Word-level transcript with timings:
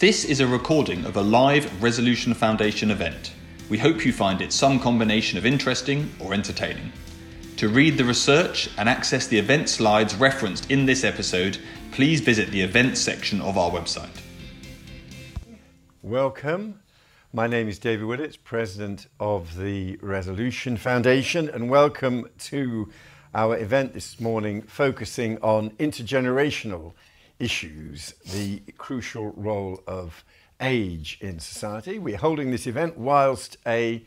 This 0.00 0.24
is 0.24 0.40
a 0.40 0.46
recording 0.46 1.04
of 1.04 1.18
a 1.18 1.20
live 1.20 1.82
Resolution 1.82 2.32
Foundation 2.32 2.90
event. 2.90 3.34
We 3.68 3.76
hope 3.76 4.06
you 4.06 4.14
find 4.14 4.40
it 4.40 4.50
some 4.50 4.80
combination 4.80 5.36
of 5.36 5.44
interesting 5.44 6.10
or 6.18 6.32
entertaining. 6.32 6.90
To 7.58 7.68
read 7.68 7.98
the 7.98 8.06
research 8.06 8.70
and 8.78 8.88
access 8.88 9.26
the 9.26 9.36
event 9.36 9.68
slides 9.68 10.14
referenced 10.14 10.70
in 10.70 10.86
this 10.86 11.04
episode, 11.04 11.58
please 11.92 12.22
visit 12.22 12.50
the 12.50 12.62
events 12.62 12.98
section 12.98 13.42
of 13.42 13.58
our 13.58 13.70
website. 13.70 14.22
Welcome. 16.02 16.80
My 17.34 17.46
name 17.46 17.68
is 17.68 17.78
David 17.78 18.06
Willetts, 18.06 18.38
President 18.42 19.06
of 19.20 19.58
the 19.58 19.98
Resolution 20.00 20.78
Foundation, 20.78 21.50
and 21.50 21.68
welcome 21.68 22.26
to 22.38 22.90
our 23.34 23.54
event 23.58 23.92
this 23.92 24.18
morning 24.18 24.62
focusing 24.62 25.36
on 25.42 25.72
intergenerational 25.72 26.94
issues, 27.40 28.14
the 28.32 28.60
crucial 28.78 29.32
role 29.32 29.82
of 29.86 30.24
age 30.60 31.18
in 31.20 31.40
society. 31.40 31.98
We're 31.98 32.18
holding 32.18 32.50
this 32.50 32.66
event 32.66 32.98
whilst 32.98 33.56
a 33.66 34.04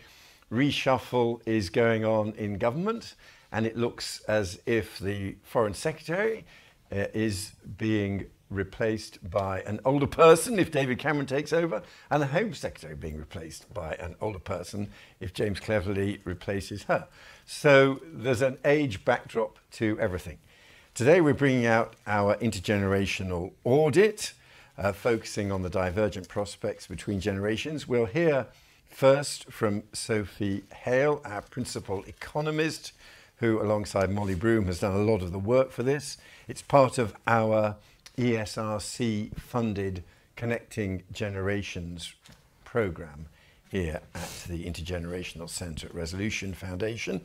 reshuffle 0.51 1.41
is 1.45 1.69
going 1.69 2.05
on 2.05 2.33
in 2.37 2.57
government, 2.57 3.15
and 3.51 3.65
it 3.65 3.75
looks 3.75 4.21
as 4.27 4.61
if 4.65 4.99
the 4.99 5.35
Foreign 5.43 5.73
Secretary 5.73 6.45
uh, 6.91 7.05
is 7.13 7.53
being 7.77 8.27
replaced 8.49 9.17
by 9.31 9.61
an 9.61 9.79
older 9.83 10.05
person 10.05 10.59
if 10.59 10.69
David 10.71 10.99
Cameron 10.99 11.25
takes 11.25 11.51
over, 11.51 11.81
and 12.11 12.21
the 12.21 12.27
Home 12.27 12.53
Secretary 12.53 12.95
being 12.95 13.17
replaced 13.17 13.73
by 13.73 13.93
an 13.95 14.15
older 14.21 14.39
person 14.39 14.89
if 15.19 15.33
James 15.33 15.59
Cleverly 15.59 16.19
replaces 16.23 16.83
her. 16.83 17.07
So 17.45 17.99
there's 18.05 18.43
an 18.43 18.59
age 18.63 19.03
backdrop 19.03 19.57
to 19.71 19.99
everything. 19.99 20.37
Today 20.95 21.21
we're 21.21 21.33
bringing 21.33 21.65
out 21.65 21.95
our 22.05 22.35
intergenerational 22.35 23.53
audit, 23.63 24.33
uh, 24.77 24.93
focusing 24.93 25.51
on 25.51 25.63
the 25.63 25.69
divergent 25.69 26.27
prospects 26.27 26.85
between 26.85 27.19
generations. 27.19 27.87
We'll 27.87 28.05
hear 28.05 28.45
first 28.91 29.51
from 29.51 29.81
Sophie 29.91 30.65
Hale, 30.71 31.19
our 31.25 31.41
principal 31.41 32.03
economist, 32.03 32.91
who, 33.37 33.59
alongside 33.59 34.11
Molly 34.11 34.35
Broome, 34.35 34.67
has 34.67 34.81
done 34.81 34.95
a 34.95 34.99
lot 34.99 35.23
of 35.23 35.31
the 35.31 35.39
work 35.39 35.71
for 35.71 35.81
this. 35.81 36.17
It's 36.47 36.61
part 36.61 36.99
of 36.99 37.15
our 37.25 37.77
ESRC 38.15 39.35
funded 39.35 40.03
Connecting 40.35 41.01
Generations 41.11 42.13
program 42.65 43.25
here 43.71 43.99
at 44.13 44.45
the 44.47 44.65
Intergenerational 44.65 45.49
Centre 45.49 45.87
at 45.87 45.95
Resolution 45.95 46.53
Foundation. 46.53 47.21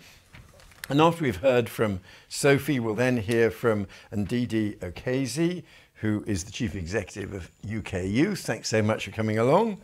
And 0.89 1.03
after 1.03 1.25
we've 1.25 1.37
heard 1.37 1.69
from 1.69 2.01
Sophie, 2.29 2.81
we'll 2.81 2.95
then 2.95 3.19
hear 3.19 3.51
from 3.51 3.87
Ndidi 4.11 4.79
Okezie, 4.79 5.65
who 5.97 6.25
is 6.27 6.45
the 6.45 6.51
Chief 6.51 6.75
Executive 6.75 7.35
of 7.35 7.51
UK 7.63 8.05
Youth. 8.05 8.41
Thanks 8.41 8.71
so 8.71 8.81
much 8.81 9.05
for 9.05 9.11
coming 9.11 9.39
along. 9.39 9.83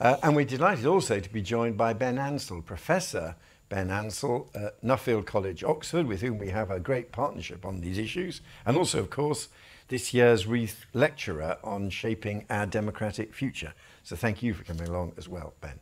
Uh, 0.00 0.16
and 0.22 0.36
we're 0.36 0.44
delighted 0.44 0.86
also 0.86 1.18
to 1.18 1.32
be 1.32 1.42
joined 1.42 1.76
by 1.76 1.92
Ben 1.92 2.18
Ansell, 2.18 2.62
Professor 2.62 3.34
Ben 3.68 3.90
Ansell 3.90 4.48
at 4.54 4.80
Nuffield 4.80 5.26
College, 5.26 5.64
Oxford, 5.64 6.06
with 6.06 6.20
whom 6.20 6.38
we 6.38 6.50
have 6.50 6.70
a 6.70 6.78
great 6.78 7.10
partnership 7.10 7.66
on 7.66 7.80
these 7.80 7.98
issues. 7.98 8.40
And 8.64 8.76
also, 8.76 9.00
of 9.00 9.10
course, 9.10 9.48
this 9.88 10.14
year's 10.14 10.46
Reith 10.46 10.86
Lecturer 10.94 11.58
on 11.64 11.90
Shaping 11.90 12.46
Our 12.48 12.66
Democratic 12.66 13.34
Future. 13.34 13.74
So 14.04 14.14
thank 14.14 14.42
you 14.42 14.54
for 14.54 14.62
coming 14.62 14.86
along 14.86 15.14
as 15.18 15.28
well, 15.28 15.54
Ben. 15.60 15.80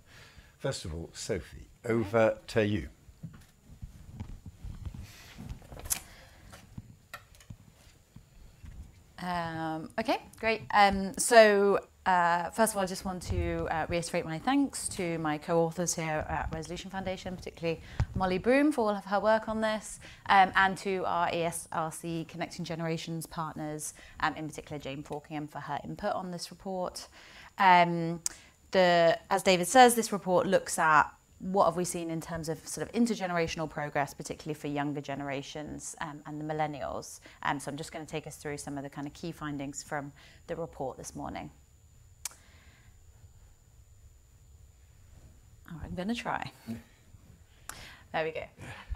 First 0.59 0.87
of 0.87 0.95
all, 0.95 1.11
Sophie, 1.13 1.69
over 1.85 2.39
to 2.49 2.67
you. 2.67 2.89
Um, 9.23 9.91
okay, 9.99 10.19
great. 10.39 10.63
Um, 10.73 11.13
so 11.19 11.81
uh, 12.07 12.51
first 12.51 12.73
of 12.73 12.77
all, 12.77 12.85
I 12.85 12.87
just 12.87 13.05
want 13.05 13.23
to 13.25 13.67
uh, 13.71 13.87
reiterate 13.89 14.25
my 14.25 14.39
thanks 14.39 14.89
to 14.91 15.19
my 15.19 15.39
co-authors 15.39 15.95
here 15.95 16.25
at 16.29 16.49
Resolution 16.53 16.89
Foundation, 16.91 17.35
particularly 17.37 17.81
Molly 18.15 18.39
Broome 18.39 18.71
for 18.71 18.83
all 18.83 18.97
of 18.97 19.05
her 19.07 19.19
work 19.19 19.49
on 19.49 19.61
this, 19.61 19.99
um, 20.27 20.53
and 20.55 20.79
to 20.79 21.03
our 21.05 21.29
ESRC 21.31 22.29
Connecting 22.29 22.65
Generations 22.65 23.27
partners, 23.27 23.93
um, 24.21 24.37
in 24.37 24.47
particular 24.49 24.79
Jane 24.79 25.03
Falkingham 25.03 25.49
for 25.49 25.59
her 25.59 25.81
input 25.83 26.13
on 26.13 26.31
this 26.31 26.51
report. 26.51 27.09
Um, 27.59 28.21
the, 28.71 29.19
as 29.31 29.43
David 29.43 29.67
says, 29.67 29.97
this 29.97 30.13
report 30.13 30.47
looks 30.47 30.79
at 30.79 31.11
what 31.39 31.67
have 31.67 31.77
we 31.77 31.85
seen 31.85 32.11
in 32.11 32.21
terms 32.21 32.49
of 32.49 32.67
sort 32.67 32.87
of 32.87 32.93
intergenerational 32.93 33.69
progress, 33.69 34.15
particularly 34.15 34.55
for 34.55 34.69
younger 34.69 35.01
generations 35.01 35.95
um, 36.01 36.21
and 36.27 36.41
the 36.41 36.45
millennials? 36.45 37.21
Um, 37.43 37.61
so 37.61 37.71
I'm 37.71 37.77
just 37.77 37.93
going 37.93 38.05
to 38.05 38.11
take 38.11 38.27
us 38.27 38.37
through 38.37 38.57
some 38.57 38.79
of 38.79 38.85
the 38.85 38.91
kind 38.91 39.07
of 39.07 39.13
key 39.13 39.33
findings 39.33 39.83
from 39.83 40.13
the 40.47 40.57
report 40.57 40.97
this 40.97 41.15
morning. 41.15 41.51
Oh, 45.71 45.81
I'm 45.85 45.95
going 45.95 46.09
to 46.09 46.15
try. 46.15 46.51
There 48.13 48.25
we 48.25 48.31
go. 48.31 48.45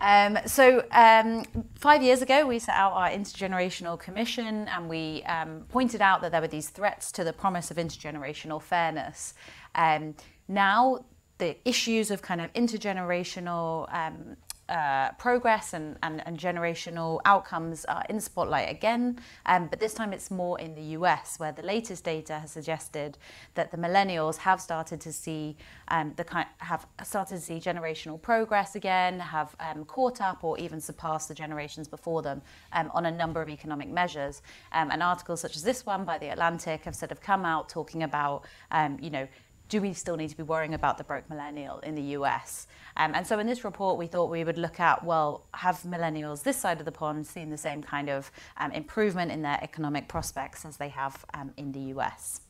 Um, 0.01 0.39
so 0.47 0.83
um, 0.93 1.45
five 1.75 2.03
years 2.03 2.23
ago, 2.23 2.47
we 2.47 2.59
set 2.59 2.75
out 2.75 2.93
our 2.93 3.11
intergenerational 3.11 3.99
commission, 3.99 4.67
and 4.69 4.89
we 4.89 5.23
um, 5.25 5.65
pointed 5.69 6.01
out 6.01 6.23
that 6.23 6.33
there 6.33 6.41
were 6.41 6.49
these 6.49 6.71
threats 6.71 7.13
to 7.13 7.25
the 7.25 7.33
promise 7.35 7.71
of 7.71 7.77
intergenerational 7.77 8.63
fairness. 8.63 9.35
Um, 9.75 10.15
now 10.49 11.05
the 11.41 11.57
issues 11.65 12.13
of 12.13 12.23
kind 12.23 12.41
of 12.41 12.53
intergenerational 12.53 13.93
um, 13.93 14.37
uh, 14.69 15.11
progress 15.19 15.73
and, 15.73 15.97
and, 16.05 16.23
and, 16.27 16.39
generational 16.39 17.21
outcomes 17.25 17.85
are 17.87 18.05
in 18.09 18.21
spotlight 18.21 18.71
again, 18.71 19.19
um, 19.47 19.67
but 19.67 19.81
this 19.81 19.93
time 19.93 20.13
it's 20.13 20.31
more 20.31 20.61
in 20.61 20.77
the 20.77 20.97
US, 20.99 21.41
where 21.41 21.51
the 21.51 21.63
latest 21.63 22.05
data 22.05 22.39
has 22.39 22.53
suggested 22.53 23.19
that 23.55 23.73
the 23.73 23.77
millennials 23.77 24.37
have 24.37 24.61
started 24.61 25.01
to 25.01 25.13
see 25.13 25.57
um, 25.89 26.15
the 26.17 26.23
kind 26.23 26.47
have 26.59 26.87
started 27.03 27.35
to 27.35 27.41
see 27.41 27.55
generational 27.55 28.23
progress 28.23 28.77
again, 28.77 29.19
have 29.19 29.57
um, 29.59 29.85
caught 29.87 30.21
up 30.21 30.45
or 30.45 30.57
even 30.57 30.81
surpassed 30.81 31.27
the 31.27 31.35
generations 31.35 31.89
before 31.89 32.23
them 32.23 32.41
um, 32.73 32.93
on 32.95 33.07
a 33.07 33.11
number 33.11 33.43
of 33.43 33.49
economic 33.49 33.89
measures. 33.89 34.41
Um, 34.71 34.93
and 34.93 35.03
articles 35.03 35.41
such 35.41 35.57
as 35.57 35.65
this 35.65 35.85
one 35.85 36.05
by 36.05 36.17
the 36.19 36.29
Atlantic 36.29 36.85
have 36.85 36.95
sort 36.95 37.11
of 37.11 37.21
come 37.21 37.45
out 37.45 37.69
talking 37.69 38.05
about, 38.05 38.45
um, 38.71 38.99
you 39.01 39.11
know 39.11 39.27
do 39.71 39.81
we 39.81 39.95
still 39.95 40.17
need 40.17 40.29
to 40.29 40.37
be 40.37 40.43
worrying 40.43 40.75
about 40.75 40.99
the 40.99 41.05
broke 41.05 41.31
millennial 41.31 41.79
in 41.79 41.95
the 41.95 42.03
US? 42.19 42.67
Um, 42.97 43.15
and 43.15 43.27
so 43.27 43.39
in 43.39 43.47
this 43.47 43.65
report, 43.65 43.99
we 43.99 44.09
thought 44.09 44.29
we 44.29 44.43
would 44.43 44.59
look 44.59 44.81
at, 44.81 45.05
well, 45.05 45.47
have 45.55 45.81
millennials 45.85 46.43
this 46.43 46.57
side 46.57 46.81
of 46.81 46.85
the 46.85 46.93
pond 46.93 47.27
seen 47.27 47.51
the 47.51 47.57
same 47.57 47.81
kind 47.81 48.11
of 48.11 48.31
um, 48.59 48.73
improvement 48.73 49.31
in 49.31 49.43
their 49.43 49.59
economic 49.63 50.09
prospects 50.09 50.65
as 50.65 50.77
they 50.77 50.89
have 50.89 51.25
um, 51.35 51.53
in 51.57 51.71
the 51.71 51.81
US? 51.95 52.43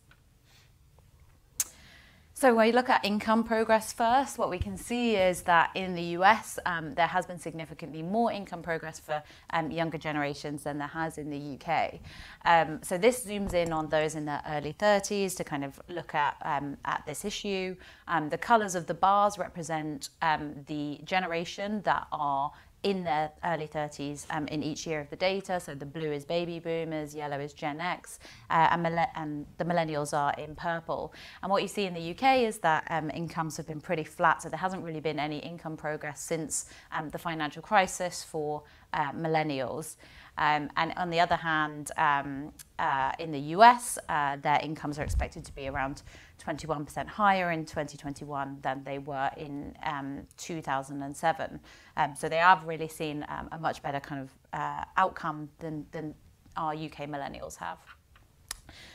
So 2.41 2.55
when 2.55 2.69
we 2.69 2.73
look 2.73 2.89
at 2.89 3.05
income 3.05 3.45
progress 3.45 3.93
first, 3.93 4.39
what 4.39 4.49
we 4.49 4.59
can 4.59 4.79
see 4.79 5.15
is 5.15 5.43
that 5.43 5.73
in 5.75 5.95
the 5.95 6.17
US, 6.17 6.59
um, 6.65 6.95
there 6.95 7.07
has 7.07 7.27
been 7.27 7.39
significantly 7.39 8.01
more 8.01 8.33
income 8.33 8.63
progress 8.63 8.99
for 8.99 9.23
um, 9.51 9.71
younger 9.71 9.99
generations 9.99 10.63
than 10.63 10.79
there 10.79 10.89
has 10.89 11.19
in 11.19 11.29
the 11.29 11.59
UK. 11.59 12.01
Um, 12.47 12.83
so 12.83 12.97
this 12.97 13.27
zooms 13.27 13.53
in 13.53 13.75
on 13.75 13.91
those 13.91 14.15
in 14.15 14.25
their 14.25 14.41
early 14.49 14.73
30s 14.73 15.37
to 15.37 15.45
kind 15.45 15.63
of 15.63 15.79
look 15.91 16.15
at, 16.15 16.39
um, 16.41 16.79
at 16.87 17.05
this 17.05 17.27
issue. 17.27 17.77
Um, 18.09 18.31
the 18.31 18.39
colours 18.39 18.75
of 18.75 18.87
the 18.87 18.95
bars 18.95 19.37
represent 19.37 20.09
um, 20.23 20.55
the 20.67 20.99
generation 21.05 21.83
that 21.83 22.07
are 22.11 22.53
in 22.83 23.05
their 23.05 23.31
early 23.45 23.69
30s 23.69 24.25
um, 24.31 24.49
in 24.49 24.63
each 24.63 24.87
year 24.87 25.01
of 25.01 25.11
the 25.11 25.17
data. 25.17 25.61
So 25.61 25.75
the 25.75 25.87
blue 25.87 26.13
is 26.13 26.25
baby 26.25 26.59
boomers, 26.59 27.15
yellow 27.15 27.39
is 27.39 27.53
Gen 27.53 27.81
X, 27.81 28.19
uh, 28.49 28.69
and, 28.71 28.87
and, 29.15 29.47
the 29.59 29.65
millennials 29.65 30.17
are 30.17 30.33
in 30.39 30.55
purple. 30.55 31.13
And 31.43 31.51
what 31.51 31.63
you 31.63 31.69
see 31.69 31.85
in 31.85 31.95
the 31.95 32.11
UK 32.11 32.39
is 32.39 32.59
that 32.59 32.85
um, 32.89 33.11
incomes 33.11 33.57
have 33.59 33.67
been 33.67 33.81
pretty 33.81 34.05
flat. 34.05 34.43
So 34.43 34.49
there 34.49 34.59
hasn't 34.59 34.83
really 34.83 35.01
been 35.01 35.19
any 35.19 35.39
income 35.39 35.77
progress 35.77 36.23
since 36.23 36.71
um, 36.93 37.11
the 37.11 37.19
financial 37.19 37.63
crisis 37.63 38.25
for 38.25 38.63
uh, 38.93 39.13
millennials. 39.13 39.97
Um, 40.41 40.71
and 40.77 40.93
on 40.97 41.11
the 41.11 41.21
other 41.21 41.37
hand, 41.37 41.93
um, 41.99 42.53
uh, 42.79 43.13
in 43.19 43.31
the 43.31 43.39
US, 43.57 43.99
uh, 44.09 44.37
their 44.37 44.59
incomes 44.63 44.99
are 44.99 45.03
expected 45.03 45.45
to 45.45 45.55
be 45.55 45.69
around 45.69 46.03
21% 46.43 47.07
higher 47.07 47.51
in 47.51 47.67
2021 47.67 48.59
than 48.63 48.83
they 48.83 48.99
were 48.99 49.31
in 49.37 49.77
um, 49.85 50.27
2007. 50.39 51.61
Um, 51.97 52.15
so 52.17 52.29
they 52.29 52.39
have 52.39 52.65
really 52.65 52.89
seen 52.89 53.25
um, 53.29 53.49
a 53.53 53.59
much 53.59 53.83
better 53.83 54.01
kind 54.01 54.23
of 54.23 54.31
uh, 54.55 54.85
outcome 54.97 55.51
than, 55.59 55.87
than 55.93 56.15
our 56.57 56.73
UK 56.73 57.07
millennials 57.07 57.57
have. 57.57 57.79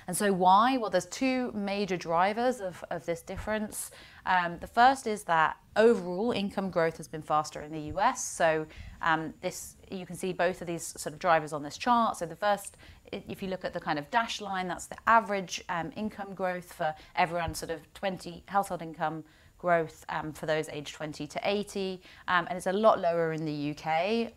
And 0.07 0.16
so 0.16 0.31
why? 0.31 0.77
Well, 0.77 0.89
there's 0.89 1.06
two 1.06 1.51
major 1.54 1.98
drivers 1.98 2.62
of, 2.62 2.83
of 2.92 3.06
this 3.06 3.22
difference. 3.22 3.92
Um, 4.25 4.57
the 4.60 4.68
first 4.68 5.07
is 5.07 5.24
that 5.24 5.57
overall 5.75 6.31
income 6.31 6.69
growth 6.69 6.98
has 6.98 7.07
been 7.07 7.22
faster 7.22 7.62
in 7.62 7.72
the 7.72 7.94
US. 7.95 8.24
So 8.24 8.66
um, 9.01 9.33
this 9.42 9.75
you 9.92 10.06
can 10.06 10.16
see 10.16 10.33
both 10.33 10.62
of 10.62 10.68
these 10.68 11.00
sort 11.00 11.13
of 11.13 11.19
drivers 11.19 11.54
on 11.54 11.63
this 11.63 11.77
chart. 11.77 12.18
So 12.18 12.25
the 12.25 12.36
first, 12.36 12.77
if 13.12 13.42
you 13.42 13.50
look 13.50 13.63
at 13.63 13.74
the 13.74 13.80
kind 13.80 14.00
of 14.00 14.10
dash 14.10 14.42
line, 14.42 14.68
that's 14.68 14.88
the 14.88 14.98
average 15.07 15.63
um, 15.69 15.92
income 15.95 16.33
growth 16.33 16.74
for 16.74 16.94
everyone, 17.16 17.54
sort 17.54 17.71
of 17.71 17.81
20 17.94 18.44
household 18.48 18.81
income 18.81 19.24
growth 19.57 20.06
um, 20.10 20.33
for 20.33 20.45
those 20.45 20.69
aged 20.69 20.95
20 20.95 21.28
to 21.28 21.39
80, 21.44 22.01
um, 22.28 22.45
and 22.50 22.57
it's 22.57 22.68
a 22.68 22.74
lot 22.74 23.00
lower 23.00 23.31
in 23.33 23.45
the 23.45 23.71
UK. 23.71 24.31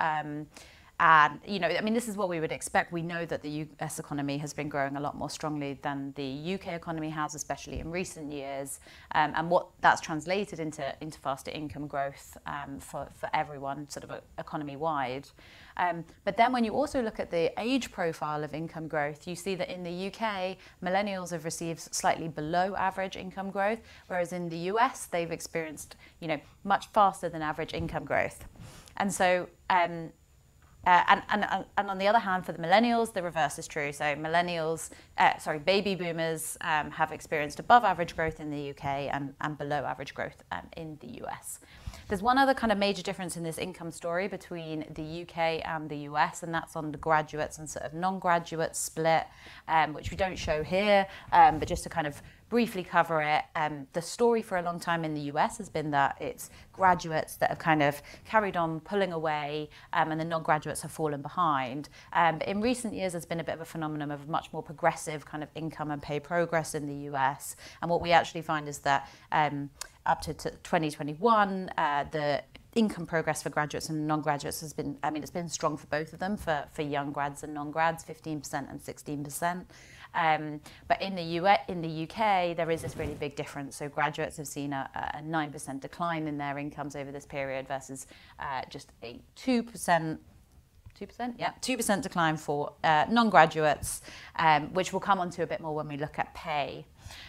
And 1.01 1.39
you 1.47 1.61
know, 1.61 1.69
I 1.69 1.81
mean, 1.81 1.95
this 1.95 2.09
is 2.09 2.17
what 2.17 2.29
we 2.29 2.41
would 2.41 2.51
expect. 2.51 2.93
We 2.93 3.03
know 3.03 3.25
that 3.27 3.43
the 3.43 3.51
U.S. 3.51 4.01
economy 4.01 4.39
has 4.39 4.53
been 4.53 4.69
growing 4.69 4.97
a 4.97 5.01
lot 5.01 5.17
more 5.17 5.31
strongly 5.31 5.79
than 5.83 6.13
the 6.17 6.25
U.K. 6.25 6.75
economy 6.75 7.11
has, 7.11 7.37
especially 7.37 7.79
in 7.79 7.91
recent 7.91 8.33
years, 8.33 8.81
um, 9.15 9.33
and 9.37 9.49
what 9.49 9.69
that's 9.81 10.01
translated 10.01 10.59
into 10.59 10.93
into 11.01 11.19
faster 11.21 11.53
income 11.53 11.87
growth 11.87 12.37
um, 12.47 12.81
for 12.81 13.09
for 13.15 13.31
everyone, 13.33 13.89
sort 13.89 14.05
of 14.05 14.21
economy 14.39 14.75
wide. 14.77 15.29
Um, 15.79 16.05
but 16.25 16.37
then 16.37 16.53
when 16.53 16.65
you 16.65 16.73
also 16.73 17.01
look 17.01 17.21
at 17.21 17.31
the 17.31 17.53
age 17.61 17.93
profile 17.93 18.43
of 18.43 18.53
income 18.53 18.89
growth, 18.89 19.29
you 19.29 19.37
see 19.37 19.55
that 19.55 19.73
in 19.73 19.85
the 19.85 20.09
UK, 20.09 20.57
millennials 20.83 21.31
have 21.31 21.45
received 21.45 21.95
slightly 21.95 22.27
below 22.27 22.75
average 22.75 23.17
income 23.17 23.51
growth, 23.51 23.79
whereas 24.09 24.33
in 24.33 24.49
the 24.49 24.59
US, 24.73 25.07
they've 25.07 25.31
experienced, 25.31 25.95
you 26.19 26.27
know, 26.27 26.41
much 26.65 26.89
faster 26.89 27.29
than 27.29 27.43
average 27.43 27.75
income 27.75 28.05
growth. 28.05 28.45
And 28.97 29.13
so 29.13 29.49
um, 29.71 30.11
uh, 30.87 31.03
and, 31.09 31.23
and, 31.29 31.65
and 31.77 31.91
on 31.91 31.99
the 31.99 32.07
other 32.07 32.19
hand, 32.19 32.47
for 32.47 32.53
the 32.53 32.59
millennials, 32.59 33.13
the 33.13 33.23
reverse 33.23 33.59
is 33.59 33.67
true. 33.67 33.93
So 33.93 34.05
millennials, 34.17 34.91
uh, 35.19 35.37
sorry, 35.39 35.59
baby 35.59 35.95
boomers 35.95 36.57
um, 36.61 36.91
have 36.91 37.13
experienced 37.13 37.59
above 37.59 37.85
average 37.85 38.17
growth 38.17 38.41
in 38.41 38.51
the 38.51 38.71
UK 38.71 38.85
and, 39.13 39.35
and 39.41 39.59
below 39.59 39.85
average 39.85 40.15
growth 40.15 40.43
um, 40.53 40.67
in 40.77 40.97
the 41.01 41.23
US. 41.25 41.61
There's 42.09 42.23
one 42.23 42.39
other 42.39 42.55
kind 42.55 42.73
of 42.73 42.79
major 42.79 43.03
difference 43.03 43.37
in 43.37 43.43
this 43.43 43.59
income 43.59 43.91
story 43.91 44.29
between 44.29 44.87
the 44.95 45.23
UK 45.23 45.61
and 45.67 45.91
the 45.91 45.99
US, 46.11 46.43
and 46.43 46.55
that's 46.55 46.75
on 46.75 46.91
the 46.91 46.97
graduates 46.97 47.59
and 47.59 47.69
sort 47.69 47.85
of 47.85 47.93
non-graduate 47.93 48.75
split, 48.75 49.27
um, 49.69 49.93
which 49.93 50.11
we 50.11 50.17
don't 50.17 50.39
show 50.39 50.63
here, 50.63 51.07
um, 51.33 51.59
but 51.59 51.69
just 51.69 51.83
to 51.83 51.91
kind 51.91 52.07
of 52.07 52.23
briefly 52.49 52.83
cover 52.83 53.21
it, 53.21 53.45
um, 53.55 53.87
the 53.93 54.03
story 54.03 54.43
for 54.43 54.57
a 54.57 54.63
long 54.63 54.81
time 54.81 55.05
in 55.05 55.15
the 55.15 55.21
US 55.33 55.59
has 55.59 55.69
been 55.69 55.91
that 55.91 56.17
it's 56.21 56.51
graduates 56.73 57.37
that 57.37 57.51
have 57.51 57.59
kind 57.59 57.83
of 57.83 58.03
carried 58.25 58.57
on 58.57 58.81
pulling 58.81 59.13
away 59.13 59.69
um, 59.93 60.11
and 60.11 60.21
the 60.21 60.25
non-graduates 60.25 60.83
have 60.83 60.93
fallen 60.93 61.21
behind. 61.21 61.89
Um, 62.13 62.41
in 62.43 62.61
recent 62.61 62.95
years, 62.95 63.13
there's 63.13 63.27
been 63.27 63.41
a 63.41 63.45
bit 63.45 63.55
of 63.55 63.61
a 63.61 63.65
phenomenon 63.65 64.11
of 64.11 64.29
much 64.29 64.53
more 64.53 64.63
progressive 64.63 65.27
kind 65.27 65.43
of 65.43 65.51
income 65.55 65.91
and 65.91 66.01
pay 66.01 66.21
progress 66.21 66.75
in 66.75 66.87
the 66.87 67.11
US. 67.13 67.57
And 67.83 67.91
what 67.91 68.01
we 68.01 68.13
actually 68.13 68.43
find 68.43 68.69
is 68.69 68.79
that 68.79 69.11
um, 69.33 69.71
up 70.07 70.23
to 70.23 70.35
2021, 70.35 71.71
uh, 71.77 72.05
the 72.11 72.43
income 72.75 73.07
progress 73.07 73.43
for 73.43 73.51
graduates 73.51 73.89
and 73.89 74.07
non-graduates 74.07 74.61
has 74.61 74.73
been, 74.73 74.97
I 75.03 75.11
mean, 75.11 75.23
it's 75.23 75.33
been 75.33 75.49
strong 75.49 75.77
for 75.77 75.87
both 75.87 76.13
of 76.13 76.19
them, 76.19 76.37
for, 76.37 76.65
for 76.73 76.83
young 76.83 77.13
grads 77.13 77.43
and 77.43 77.53
non-grads, 77.53 78.05
15% 78.05 78.71
and 78.71 78.81
16%. 78.81 79.65
Um, 80.15 80.61
but 80.89 81.01
in 81.03 81.15
the, 81.15 81.23
US, 81.23 81.61
in 81.69 81.81
the 81.81 82.05
UK, 82.05 82.57
there 82.57 82.71
is 82.71 82.83
this 82.83 82.97
really 82.97 83.15
big 83.15 83.37
difference. 83.37 83.77
So 83.77 83.89
graduates 83.89 84.37
have 84.37 84.47
seen 84.47 84.73
a, 84.73 84.89
a 85.15 85.23
9% 85.23 85.81
decline 85.81 86.27
in 86.27 86.39
their 86.39 86.59
incomes 86.59 86.97
over 86.97 87.13
this 87.13 87.27
period 87.27 87.69
versus 87.69 88.07
uh, 88.39 88.63
just 88.69 88.93
a 89.03 89.21
2% 89.37 90.19
2%? 90.99 91.35
Yeah, 91.39 91.53
2% 91.63 92.03
decline 92.03 92.37
for 92.37 92.73
uh, 92.83 93.07
non-graduates, 93.09 94.03
um, 94.37 94.73
which 94.75 94.93
we'll 94.93 94.99
come 94.99 95.21
on 95.21 95.31
to 95.31 95.43
a 95.43 95.47
bit 95.47 95.61
more 95.61 95.73
when 95.73 95.87
we 95.87 95.97
look 95.97 96.19
at 96.19 96.35
pay. 96.35 96.85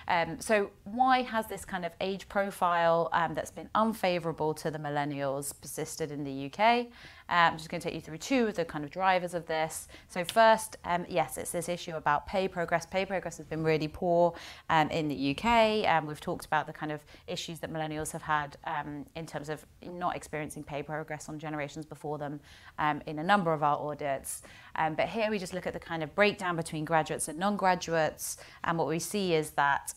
Um, 0.07 0.39
so 0.39 0.71
why 0.83 1.21
has 1.21 1.47
this 1.47 1.65
kind 1.65 1.85
of 1.85 1.91
age 2.01 2.27
profile 2.29 3.09
um, 3.13 3.33
that's 3.33 3.51
been 3.51 3.69
unfavourable 3.75 4.53
to 4.55 4.71
the 4.71 4.79
millennials 4.79 5.53
persisted 5.59 6.11
in 6.11 6.23
the 6.23 6.51
UK? 6.51 6.87
Um, 7.29 7.53
I'm 7.53 7.57
just 7.57 7.69
going 7.69 7.79
to 7.79 7.87
take 7.87 7.93
you 7.93 8.01
through 8.01 8.17
two 8.17 8.47
of 8.47 8.55
the 8.55 8.65
kind 8.65 8.83
of 8.83 8.89
drivers 8.89 9.33
of 9.35 9.45
this. 9.45 9.87
So 10.07 10.25
first, 10.25 10.77
um, 10.83 11.05
yes, 11.07 11.37
it's 11.37 11.51
this 11.51 11.69
issue 11.69 11.95
about 11.95 12.25
pay 12.25 12.47
progress. 12.47 12.87
Pay 12.87 13.05
progress 13.05 13.37
has 13.37 13.45
been 13.45 13.63
really 13.63 13.87
poor 13.87 14.33
um, 14.69 14.89
in 14.89 15.07
the 15.07 15.31
UK. 15.31 15.45
and 15.45 16.07
we've 16.07 16.19
talked 16.19 16.45
about 16.45 16.65
the 16.65 16.73
kind 16.73 16.91
of 16.91 17.01
issues 17.27 17.59
that 17.59 17.71
millennials 17.71 18.11
have 18.11 18.23
had 18.23 18.57
um, 18.65 19.05
in 19.15 19.27
terms 19.27 19.49
of 19.49 19.63
not 19.83 20.15
experiencing 20.15 20.63
pay 20.63 20.81
progress 20.81 21.29
on 21.29 21.37
generations 21.37 21.85
before 21.85 22.17
them 22.17 22.39
um, 22.79 23.01
in 23.05 23.19
a 23.19 23.23
number 23.23 23.53
of 23.53 23.61
our 23.61 23.77
audits. 23.77 24.41
Um, 24.79 24.95
but 24.95 25.09
here 25.09 25.29
we 25.29 25.37
just 25.37 25.53
look 25.53 25.67
at 25.67 25.73
the 25.73 25.79
kind 25.79 26.01
of 26.01 26.15
breakdown 26.15 26.55
between 26.55 26.85
graduates 26.85 27.27
and 27.27 27.37
non-graduates. 27.37 28.37
And 28.63 28.77
what 28.77 28.87
we 28.87 28.97
see 28.97 29.35
is 29.35 29.51
that 29.51 29.93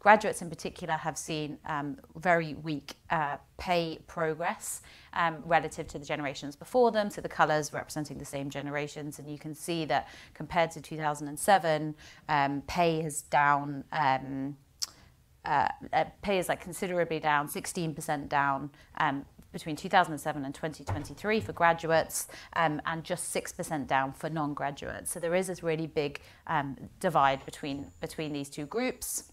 graduates 0.00 0.42
in 0.42 0.50
particular 0.50 0.94
have 0.94 1.16
seen 1.16 1.58
very 2.16 2.54
weak 2.54 2.94
uh, 3.10 3.36
pay 3.58 4.00
progress 4.06 4.82
um, 5.12 5.36
relative 5.44 5.86
to 5.88 5.98
the 5.98 6.04
generations 6.04 6.56
before 6.56 6.90
them. 6.90 7.10
So 7.10 7.20
the 7.20 7.28
colours 7.28 7.72
representing 7.72 8.18
the 8.18 8.24
same 8.24 8.50
generations, 8.50 9.18
and 9.18 9.30
you 9.30 9.38
can 9.38 9.54
see 9.54 9.84
that 9.86 10.08
compared 10.32 10.70
to 10.72 10.80
2007, 10.80 11.94
um, 12.28 12.62
pay 12.66 13.00
is 13.00 13.22
down. 13.22 13.84
Um, 13.92 14.56
uh, 15.44 15.68
uh, 15.92 16.04
pay 16.22 16.38
is 16.38 16.48
like 16.48 16.62
considerably 16.62 17.20
down, 17.20 17.46
16% 17.48 18.28
down 18.30 18.70
um, 18.96 19.26
between 19.54 19.76
2007 19.76 20.44
and 20.44 20.54
2023 20.54 21.40
for 21.40 21.54
graduates, 21.54 22.28
um, 22.56 22.82
and 22.84 23.02
just 23.02 23.34
6% 23.34 23.86
down 23.86 24.12
for 24.12 24.28
non-graduates. 24.28 25.10
So 25.10 25.20
there 25.20 25.34
is 25.34 25.46
this 25.46 25.62
really 25.62 25.86
big 25.86 26.20
um, 26.46 26.76
divide 27.00 27.42
between 27.46 27.86
between 28.00 28.34
these 28.34 28.50
two 28.50 28.66
groups. 28.66 29.32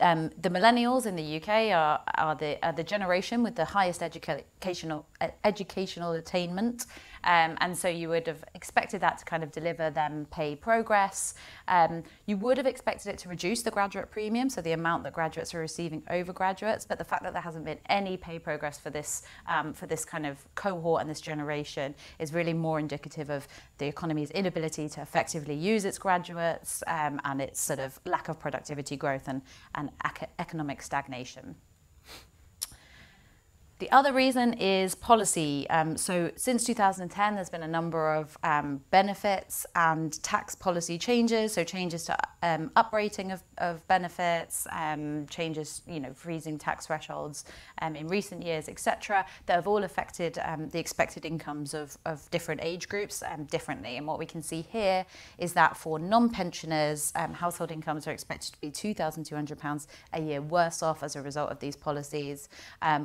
Um, 0.00 0.30
the 0.40 0.50
millennials 0.50 1.06
in 1.06 1.16
the 1.16 1.36
UK 1.36 1.72
are, 1.72 2.00
are, 2.16 2.34
the, 2.34 2.64
are 2.64 2.72
the 2.72 2.82
generation 2.82 3.42
with 3.42 3.54
the 3.54 3.64
highest 3.64 4.02
educational, 4.02 5.06
educational 5.44 6.12
attainment. 6.12 6.86
Um, 7.24 7.56
and 7.60 7.76
so 7.76 7.88
you 7.88 8.10
would 8.10 8.26
have 8.26 8.44
expected 8.54 9.00
that 9.00 9.18
to 9.18 9.24
kind 9.24 9.42
of 9.42 9.50
deliver 9.50 9.90
them 9.90 10.26
pay 10.30 10.54
progress. 10.54 11.34
Um, 11.68 12.02
you 12.26 12.36
would 12.36 12.58
have 12.58 12.66
expected 12.66 13.08
it 13.08 13.18
to 13.18 13.28
reduce 13.28 13.62
the 13.62 13.70
graduate 13.70 14.10
premium, 14.10 14.50
so 14.50 14.60
the 14.60 14.72
amount 14.72 15.04
that 15.04 15.14
graduates 15.14 15.54
are 15.54 15.60
receiving 15.60 16.02
over 16.10 16.32
graduates. 16.32 16.84
But 16.84 16.98
the 16.98 17.04
fact 17.04 17.22
that 17.22 17.32
there 17.32 17.42
hasn't 17.42 17.64
been 17.64 17.78
any 17.88 18.16
pay 18.16 18.38
progress 18.38 18.78
for 18.78 18.90
this 18.90 19.22
um, 19.46 19.72
for 19.72 19.86
this 19.86 20.04
kind 20.04 20.26
of 20.26 20.44
cohort 20.54 21.00
and 21.00 21.10
this 21.10 21.20
generation 21.20 21.94
is 22.18 22.32
really 22.34 22.52
more 22.52 22.78
indicative 22.78 23.30
of 23.30 23.48
the 23.78 23.86
economy's 23.86 24.30
inability 24.32 24.88
to 24.90 25.00
effectively 25.00 25.54
use 25.54 25.84
its 25.84 25.98
graduates 25.98 26.82
um, 26.86 27.20
and 27.24 27.40
its 27.40 27.60
sort 27.60 27.78
of 27.78 27.98
lack 28.04 28.28
of 28.28 28.38
productivity 28.38 28.96
growth 28.96 29.28
and, 29.28 29.40
and 29.74 29.90
economic 30.38 30.82
stagnation. 30.82 31.54
The 33.80 33.90
other 33.90 34.12
reason 34.12 34.52
is 34.54 34.94
policy. 34.94 35.68
Um, 35.68 35.96
so 35.96 36.30
since 36.36 36.62
2010, 36.62 37.34
there's 37.34 37.50
been 37.50 37.64
a 37.64 37.68
number 37.68 38.14
of 38.14 38.38
um, 38.44 38.80
benefits 38.90 39.66
and 39.74 40.22
tax 40.22 40.54
policy 40.54 40.96
changes. 40.96 41.54
So 41.54 41.64
changes 41.64 42.04
to 42.04 42.16
um, 42.44 42.70
uprating 42.76 43.32
of, 43.32 43.42
of 43.58 43.84
benefits, 43.88 44.68
um, 44.70 45.26
changes, 45.26 45.82
you 45.88 45.98
know, 45.98 46.12
freezing 46.14 46.56
tax 46.56 46.86
thresholds 46.86 47.46
um, 47.82 47.96
in 47.96 48.06
recent 48.06 48.44
years, 48.44 48.68
etc. 48.68 49.26
That 49.46 49.54
have 49.54 49.66
all 49.66 49.82
affected 49.82 50.38
um, 50.44 50.68
the 50.68 50.78
expected 50.78 51.24
incomes 51.24 51.74
of, 51.74 51.98
of 52.06 52.30
different 52.30 52.60
age 52.62 52.88
groups 52.88 53.24
differently. 53.50 53.96
And 53.96 54.06
what 54.06 54.20
we 54.20 54.26
can 54.26 54.40
see 54.40 54.62
here 54.70 55.04
is 55.38 55.52
that 55.54 55.76
for 55.76 55.98
non-pensioners, 55.98 57.12
household 57.16 57.72
incomes 57.72 58.06
are 58.06 58.12
expected 58.12 58.52
to 58.52 58.60
be 58.60 58.70
£2,200 58.70 59.86
a 60.12 60.20
year 60.20 60.40
worse 60.40 60.80
off 60.80 61.02
as 61.02 61.16
a 61.16 61.22
result 61.22 61.50
of 61.50 61.58
these 61.58 61.74
policies, 61.74 62.48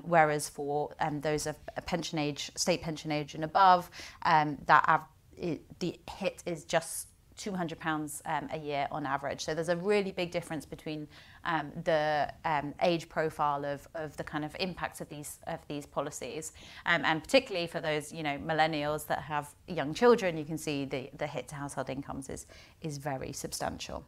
whereas 0.04 0.48
for 0.48 0.59
um, 1.00 1.22
those 1.22 1.48
of 1.48 1.56
pension 1.86 2.20
age, 2.20 2.52
state 2.56 2.82
pension 2.82 3.12
age 3.12 3.36
and 3.36 3.44
above, 3.44 3.90
um, 4.24 4.58
that 4.66 5.08
it, 5.38 5.62
the 5.80 6.00
hit 6.18 6.44
is 6.46 6.66
just 6.66 7.08
200 7.40 7.80
pounds 7.80 8.22
um, 8.26 8.50
a 8.52 8.60
year 8.60 8.88
on 8.92 9.06
average. 9.06 9.46
So 9.46 9.54
there's 9.56 9.70
a 9.70 9.78
really 9.78 10.12
big 10.12 10.30
difference 10.30 10.66
between 10.66 11.08
um, 11.46 11.72
the 11.86 12.32
um, 12.44 12.74
age 12.82 13.08
profile 13.08 13.64
of, 13.64 13.88
of 13.96 14.16
the 14.18 14.24
kind 14.24 14.44
of 14.44 14.56
impacts 14.60 15.00
of 15.00 15.08
these 15.08 15.40
of 15.48 15.60
these 15.70 15.86
policies, 15.86 16.52
um, 16.86 17.06
and 17.06 17.24
particularly 17.24 17.66
for 17.66 17.80
those 17.80 18.12
you 18.12 18.24
know 18.24 18.38
millennials 18.38 19.08
that 19.08 19.22
have 19.22 19.56
young 19.68 19.94
children, 19.94 20.38
you 20.38 20.46
can 20.46 20.58
see 20.58 20.84
the 20.86 21.10
the 21.18 21.28
hit 21.28 21.48
to 21.48 21.56
household 21.56 21.90
incomes 21.90 22.30
is 22.30 22.46
is 22.82 22.98
very 22.98 23.32
substantial. 23.32 24.04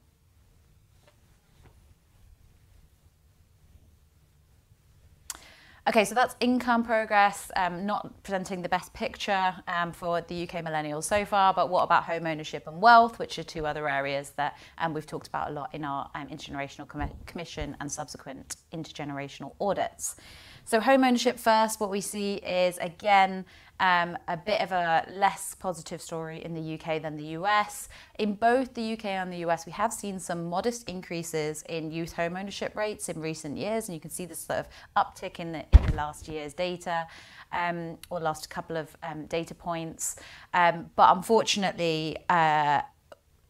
Okay, 5.88 6.06
so 6.06 6.14
that's 6.14 6.36
income 6.40 6.84
progress, 6.84 7.50
um, 7.56 7.88
not 7.88 8.22
presenting 8.22 8.62
the 8.62 8.70
best 8.70 8.94
picture 8.94 9.56
um, 9.68 9.92
for 9.92 10.22
the 10.22 10.44
UK 10.44 10.64
millennials 10.64 11.06
so 11.06 11.26
far, 11.26 11.56
but 11.56 11.70
what 11.70 11.82
about 11.82 12.04
home 12.04 12.28
ownership 12.28 12.68
and 12.68 12.80
wealth, 12.80 13.18
which 13.18 13.40
are 13.40 13.44
two 13.44 13.66
other 13.66 13.90
areas 13.90 14.30
that 14.36 14.60
um, 14.78 14.94
we've 14.94 15.08
talked 15.08 15.28
about 15.28 15.50
a 15.50 15.52
lot 15.52 15.74
in 15.74 15.84
our 15.84 16.08
um, 16.14 16.28
intergenerational 16.28 16.88
com- 16.88 17.10
commission 17.26 17.76
and 17.80 17.92
subsequent 17.92 18.58
intergenerational 18.72 19.56
audits. 19.60 20.18
So 20.66 20.80
home 20.80 21.04
ownership 21.04 21.40
first, 21.40 21.80
what 21.80 21.90
we 21.90 22.00
see 22.00 22.36
is 22.36 22.78
again 22.78 23.44
um, 23.82 24.16
a 24.28 24.38
bit 24.38 24.62
of 24.62 24.72
a 24.72 25.06
less 25.12 25.56
positive 25.56 26.02
story 26.02 26.46
in 26.46 26.54
the 26.54 26.76
UK 26.76 27.02
than 27.02 27.18
the 27.18 27.36
US. 27.40 27.90
In 28.20 28.36
both 28.36 28.76
the 28.76 28.94
UK 28.94 29.06
and 29.06 29.34
the 29.34 29.40
US, 29.48 29.66
we 29.66 29.72
have 29.72 29.92
seen 29.92 30.20
some 30.20 30.46
modest 30.46 30.88
increases 30.88 31.64
in 31.68 31.92
youth 31.92 32.14
home 32.14 32.38
ownership 32.38 32.76
rates 32.76 33.10
in 33.10 33.20
recent 33.20 33.58
years, 33.58 33.90
and 33.90 33.96
you 33.96 34.00
can 34.00 34.12
see 34.12 34.26
this 34.26 34.40
sort 34.40 34.60
of 34.60 34.68
uptick 34.96 35.40
in 35.40 35.52
the, 35.52 35.66
in 35.74 35.86
the 35.88 35.96
last 35.96 36.28
year's 36.28 36.54
data. 36.54 37.08
Um, 37.54 37.98
or 38.10 38.22
last 38.22 38.50
couple 38.50 38.78
of 38.78 38.96
um, 39.04 39.26
data 39.26 39.54
points. 39.54 40.16
Um, 40.54 40.90
but 40.96 41.14
unfortunately, 41.18 42.16
uh, 42.30 42.80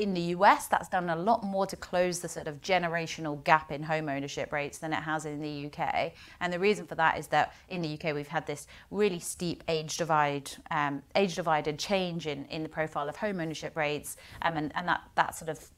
in 0.01 0.15
the 0.15 0.35
US, 0.35 0.65
that's 0.65 0.89
done 0.89 1.11
a 1.11 1.15
lot 1.15 1.43
more 1.43 1.67
to 1.67 1.75
close 1.75 2.21
the 2.21 2.27
sort 2.27 2.47
of 2.47 2.59
generational 2.61 3.41
gap 3.43 3.71
in 3.71 3.83
home 3.83 4.09
ownership 4.09 4.51
rates 4.51 4.79
than 4.79 4.93
it 4.93 5.03
has 5.03 5.25
in 5.27 5.39
the 5.39 5.67
UK. 5.67 6.13
And 6.39 6.51
the 6.51 6.57
reason 6.57 6.87
for 6.87 6.95
that 6.95 7.19
is 7.19 7.27
that 7.27 7.53
in 7.69 7.83
the 7.83 7.93
UK, 7.93 8.15
we've 8.15 8.27
had 8.27 8.47
this 8.47 8.65
really 8.89 9.19
steep 9.19 9.63
age 9.67 9.97
divide, 9.97 10.49
um, 10.71 11.03
age 11.15 11.35
divided 11.35 11.77
change 11.77 12.25
in, 12.25 12.45
in 12.45 12.63
the 12.63 12.69
profile 12.69 13.07
of 13.07 13.15
home 13.15 13.39
ownership 13.39 13.77
rates, 13.77 14.17
um, 14.41 14.57
and, 14.57 14.71
and 14.75 14.87
that, 14.87 15.01
that 15.13 15.35
sort 15.35 15.49
of 15.49 15.69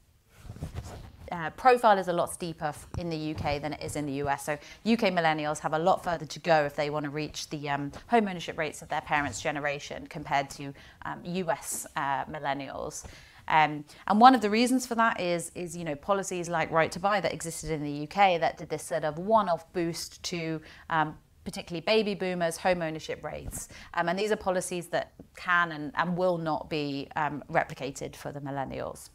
uh, 1.30 1.50
profile 1.50 1.98
is 1.98 2.08
a 2.08 2.12
lot 2.12 2.32
steeper 2.32 2.72
in 2.96 3.10
the 3.10 3.34
UK 3.34 3.60
than 3.60 3.74
it 3.74 3.82
is 3.82 3.94
in 3.94 4.06
the 4.06 4.22
US. 4.24 4.46
So 4.46 4.54
UK 4.86 5.12
millennials 5.12 5.58
have 5.58 5.74
a 5.74 5.78
lot 5.78 6.02
further 6.02 6.24
to 6.24 6.38
go 6.38 6.64
if 6.64 6.76
they 6.76 6.88
want 6.88 7.04
to 7.04 7.10
reach 7.10 7.50
the 7.50 7.68
um, 7.68 7.92
home 8.06 8.26
ownership 8.26 8.56
rates 8.56 8.80
of 8.80 8.88
their 8.88 9.02
parents' 9.02 9.42
generation 9.42 10.06
compared 10.06 10.48
to 10.50 10.72
um, 11.04 11.20
US 11.24 11.86
uh, 11.96 12.24
millennials. 12.24 13.04
Um, 13.48 13.84
and 14.06 14.20
one 14.20 14.34
of 14.34 14.40
the 14.40 14.50
reasons 14.50 14.86
for 14.86 14.94
that 14.94 15.20
is, 15.20 15.50
is 15.54 15.76
you 15.76 15.84
know, 15.84 15.94
policies 15.94 16.48
like 16.48 16.70
Right 16.70 16.90
to 16.92 16.98
Buy 16.98 17.20
that 17.20 17.32
existed 17.32 17.70
in 17.70 17.82
the 17.82 18.04
UK 18.04 18.40
that 18.40 18.58
did 18.58 18.68
this 18.68 18.82
sort 18.82 19.04
of 19.04 19.18
one-off 19.18 19.72
boost 19.72 20.22
to 20.24 20.60
um, 20.90 21.16
particularly 21.44 21.82
baby 21.82 22.14
boomers, 22.14 22.56
home 22.56 22.82
ownership 22.82 23.22
rates. 23.22 23.68
Um, 23.94 24.08
and 24.08 24.18
these 24.18 24.32
are 24.32 24.36
policies 24.36 24.88
that 24.88 25.12
can 25.36 25.72
and, 25.72 25.92
and 25.94 26.16
will 26.16 26.38
not 26.38 26.70
be 26.70 27.08
um, 27.16 27.44
replicated 27.50 28.16
for 28.16 28.32
the 28.32 28.40
millennials. 28.40 29.10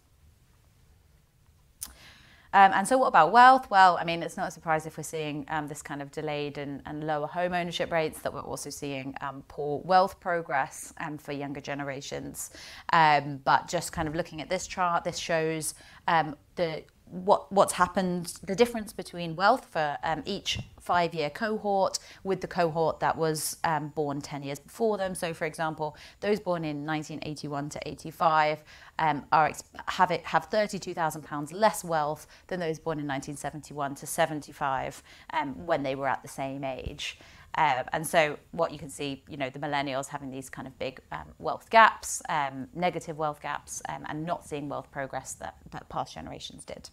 Um, 2.51 2.71
and 2.73 2.87
so, 2.87 2.97
what 2.97 3.07
about 3.07 3.31
wealth? 3.31 3.69
Well, 3.69 3.97
I 3.99 4.03
mean, 4.03 4.23
it's 4.23 4.35
not 4.35 4.47
a 4.47 4.51
surprise 4.51 4.85
if 4.87 4.97
we're 4.97 5.03
seeing 5.03 5.45
um, 5.49 5.67
this 5.67 5.81
kind 5.83 6.01
of 6.01 6.11
delayed 6.11 6.57
and, 6.57 6.81
and, 6.85 7.05
lower 7.05 7.27
home 7.27 7.53
ownership 7.53 7.91
rates, 7.91 8.19
that 8.21 8.33
we're 8.33 8.41
also 8.41 8.71
seeing 8.71 9.13
um, 9.21 9.43
poor 9.47 9.81
wealth 9.85 10.19
progress 10.19 10.93
for 11.19 11.31
younger 11.31 11.61
generations. 11.61 12.49
Um, 12.91 13.39
but 13.43 13.67
just 13.67 13.91
kind 13.91 14.07
of 14.07 14.15
looking 14.15 14.41
at 14.41 14.49
this 14.49 14.65
chart, 14.65 15.03
this 15.03 15.17
shows 15.17 15.75
um, 16.07 16.35
the 16.55 16.83
what 17.09 17.51
what's 17.51 17.73
happened, 17.73 18.33
the 18.43 18.55
difference 18.55 18.93
between 18.93 19.35
wealth 19.35 19.65
for 19.71 19.97
um, 20.03 20.21
each 20.25 20.59
five-year 20.79 21.29
cohort 21.29 21.99
with 22.23 22.41
the 22.41 22.47
cohort 22.47 22.99
that 22.99 23.17
was 23.17 23.57
um, 23.63 23.89
born 23.89 24.21
10 24.21 24.43
years 24.43 24.59
before 24.59 24.97
them. 24.97 25.15
So, 25.15 25.33
for 25.33 25.45
example, 25.45 25.97
those 26.19 26.39
born 26.39 26.63
in 26.63 26.85
1981 26.85 27.69
to 27.69 27.87
85 27.87 28.63
um, 28.99 29.25
are 29.31 29.51
have 29.87 30.11
it 30.11 30.25
have 30.25 30.45
32,000 30.45 31.21
pounds 31.23 31.51
less 31.51 31.83
wealth 31.83 32.27
than 32.47 32.59
those 32.59 32.79
born 32.79 32.99
in 32.99 33.05
1971 33.05 33.95
to 33.95 34.07
75 34.07 35.03
um, 35.33 35.65
when 35.65 35.83
they 35.83 35.95
were 35.95 36.07
at 36.07 36.21
the 36.21 36.29
same 36.29 36.63
age. 36.63 37.17
Uh, 37.55 37.83
and 37.93 38.05
so 38.05 38.37
what 38.51 38.71
you 38.71 38.77
can 38.77 38.89
see, 38.89 39.23
you 39.27 39.35
know, 39.35 39.49
the 39.49 39.59
millennials 39.59 40.07
having 40.07 40.29
these 40.29 40.49
kind 40.49 40.67
of 40.67 40.77
big 40.77 40.99
um, 41.11 41.25
wealth 41.39 41.69
gaps, 41.69 42.21
um, 42.29 42.67
negative 42.75 43.17
wealth 43.17 43.41
gaps, 43.41 43.81
um, 43.89 44.05
and 44.07 44.23
not 44.25 44.45
seeing 44.45 44.69
wealth 44.69 44.91
progress 44.91 45.33
that, 45.33 45.57
that 45.71 45.89
past 45.89 46.13
generations 46.13 46.63
did. 46.63 46.89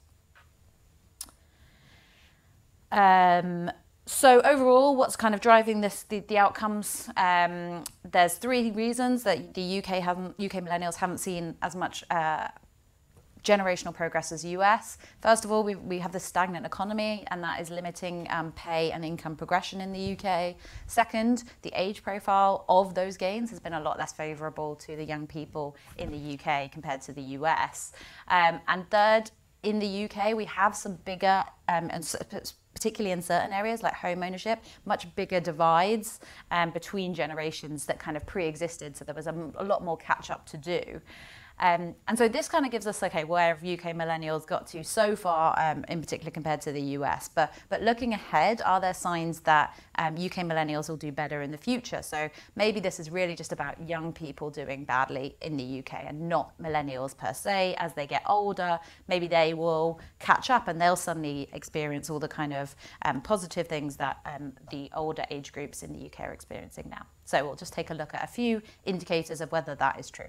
Um, 2.97 3.71
so 4.07 4.41
overall, 4.43 4.97
what's 4.97 5.17
kind 5.17 5.35
of 5.35 5.41
driving 5.41 5.81
this 5.81 6.05
the, 6.05 6.21
the 6.21 6.39
outcomes? 6.39 7.09
Um, 7.17 7.85
there's 8.05 8.35
three 8.35 8.71
reasons 8.71 9.25
that 9.25 9.55
the 9.55 9.79
UK 9.79 10.01
haven't 10.03 10.31
UK 10.41 10.63
millennials 10.65 10.97
haven't 10.97 11.19
seen 11.19 11.57
as 11.61 11.77
much 11.77 12.05
uh, 12.11 12.49
generational 13.43 13.95
progress 13.95 14.33
as 14.33 14.45
US. 14.45 14.99
First 15.21 15.45
of 15.45 15.53
all, 15.53 15.63
we, 15.63 15.75
we 15.75 15.99
have 15.99 16.13
the 16.13 16.21
stagnant 16.21 16.65
economy, 16.65 17.25
and 17.31 17.43
that 17.43 17.61
is 17.61 17.71
limiting 17.71 18.27
um, 18.31 18.53
pay 18.53 18.91
and 18.93 19.05
income 19.05 19.37
progression 19.37 19.81
in 19.81 19.93
the 19.93 20.17
UK. 20.17 20.57
Second, 20.87 21.45
the 21.63 21.73
age 21.75 22.03
profile 22.03 22.65
of 22.69 22.95
those 22.95 23.17
gains 23.17 23.51
has 23.51 23.61
been 23.61 23.75
a 23.75 23.81
lot 23.81 23.99
less 23.99 24.13
favourable 24.13 24.75
to 24.77 24.97
the 24.97 25.05
young 25.05 25.27
people 25.27 25.77
in 25.99 26.11
the 26.11 26.39
UK 26.39 26.71
compared 26.73 27.01
to 27.03 27.13
the 27.13 27.23
US. 27.23 27.93
Um, 28.29 28.61
and 28.69 28.89
third, 28.91 29.31
in 29.63 29.79
the 29.81 30.05
UK, 30.05 30.35
we 30.35 30.45
have 30.45 30.77
some 30.77 30.95
bigger 31.05 31.45
um, 31.69 31.89
and 31.91 32.05
particularly 32.77 33.11
in 33.11 33.23
certain 33.23 33.55
areas 33.55 33.83
like 33.83 33.95
home 33.95 34.23
ownership, 34.23 34.59
much 34.85 35.03
bigger 35.17 35.41
divides 35.41 36.21
um, 36.51 36.71
between 36.71 37.15
generations 37.15 37.87
that 37.87 37.99
kind 37.99 38.19
of 38.19 38.27
pre-existed. 38.27 38.95
So 38.95 39.03
there 39.03 39.15
was 39.15 39.27
a, 39.27 39.35
a 39.57 39.65
lot 39.65 39.83
more 39.83 39.97
catch 39.97 40.31
up 40.31 40.45
to 40.49 40.59
do. 40.59 41.01
Um, 41.59 41.95
and 42.07 42.19
so 42.19 42.29
this 42.29 42.49
kind 42.49 42.65
of 42.65 42.71
gives 42.71 42.87
us, 42.87 43.03
okay, 43.03 43.25
where 43.25 43.55
have 43.55 43.65
UK 43.65 43.95
millennials 43.95 44.47
got 44.47 44.67
to 44.69 44.85
so 44.85 45.17
far, 45.17 45.59
um, 45.59 45.85
in 45.89 46.01
particular 46.01 46.31
compared 46.31 46.61
to 46.63 46.73
the 46.73 46.81
US. 46.81 47.29
But, 47.29 47.53
but 47.69 47.83
looking 47.83 48.13
ahead, 48.13 48.61
are 48.65 48.81
there 48.81 48.95
signs 48.95 49.41
that 49.41 49.79
um, 49.99 50.15
UK 50.15 50.45
millennials 50.45 50.89
will 50.89 50.97
do 50.97 51.13
better 51.13 51.43
in 51.43 51.51
the 51.51 51.59
future? 51.59 52.03
So 52.03 52.29
maybe 52.57 52.81
this 52.81 53.01
is 53.01 53.11
really 53.11 53.35
just 53.35 53.53
about 53.53 53.89
young 53.89 54.13
people 54.13 54.51
doing 54.51 54.85
badly 54.85 55.37
in 55.41 55.57
the 55.57 55.79
UK 55.79 56.05
and 56.07 56.29
not 56.29 56.53
millennials 56.61 57.17
per 57.17 57.33
se. 57.33 57.75
As 57.79 57.95
they 57.95 58.07
get 58.07 58.23
older, 58.27 58.79
maybe 59.09 59.27
they 59.27 59.55
will 59.55 60.01
catch 60.19 60.51
up 60.51 60.69
and 60.69 60.81
they'll 60.81 60.97
suddenly 60.97 61.49
experience 61.53 62.11
all 62.11 62.19
the 62.19 62.29
kind 62.29 62.53
of 62.53 62.75
um, 63.03 63.21
positive 63.23 63.67
things 63.67 63.97
that 63.97 64.19
um, 64.27 64.53
the 64.71 64.91
older 64.95 65.25
age 65.31 65.53
groups 65.53 65.83
in 65.83 65.93
the 65.93 66.07
UK 66.07 66.21
are 66.21 66.33
experiencing 66.33 66.89
now. 66.91 67.07
So 67.25 67.45
we'll 67.45 67.57
just 67.57 67.73
take 67.73 67.91
a 67.91 67.95
look 67.95 68.15
at 68.15 68.23
a 68.23 68.27
few 68.27 68.63
indicators 68.85 69.41
of 69.41 69.51
whether 69.51 69.75
that 69.75 69.99
is 69.99 70.11
true. 70.11 70.29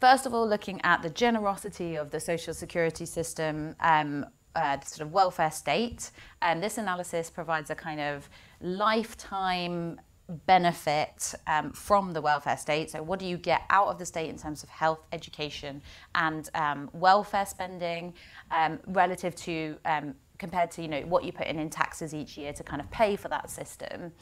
First 0.00 0.26
of 0.26 0.34
all, 0.34 0.46
looking 0.46 0.80
at 0.82 1.02
the 1.02 1.10
generosity 1.10 1.96
of 1.96 2.10
the 2.10 2.20
social 2.20 2.52
security 2.52 3.06
system, 3.06 3.74
um, 3.80 4.26
uh, 4.54 4.78
sort 4.80 5.06
of 5.06 5.12
welfare 5.12 5.50
state. 5.50 6.10
And 6.42 6.62
this 6.62 6.78
analysis 6.78 7.30
provides 7.30 7.70
a 7.70 7.74
kind 7.74 8.00
of 8.00 8.28
lifetime 8.60 10.00
benefit 10.46 11.34
um, 11.46 11.72
from 11.72 12.12
the 12.12 12.20
welfare 12.20 12.56
state. 12.56 12.90
So, 12.90 13.02
what 13.02 13.18
do 13.18 13.26
you 13.26 13.36
get 13.36 13.62
out 13.70 13.88
of 13.88 13.98
the 13.98 14.06
state 14.06 14.30
in 14.30 14.38
terms 14.38 14.62
of 14.62 14.68
health, 14.68 15.00
education, 15.12 15.82
and 16.14 16.48
um, 16.54 16.88
welfare 16.92 17.46
spending 17.46 18.14
um, 18.50 18.78
relative 18.86 19.34
to 19.36 19.76
um, 19.84 20.14
compared 20.38 20.70
to 20.72 20.82
you 20.82 20.88
know 20.88 21.00
what 21.02 21.24
you 21.24 21.32
put 21.32 21.46
in 21.46 21.58
in 21.58 21.70
taxes 21.70 22.14
each 22.14 22.36
year 22.36 22.52
to 22.52 22.62
kind 22.62 22.80
of 22.80 22.90
pay 22.90 23.16
for 23.16 23.28
that 23.28 23.50
system? 23.50 24.12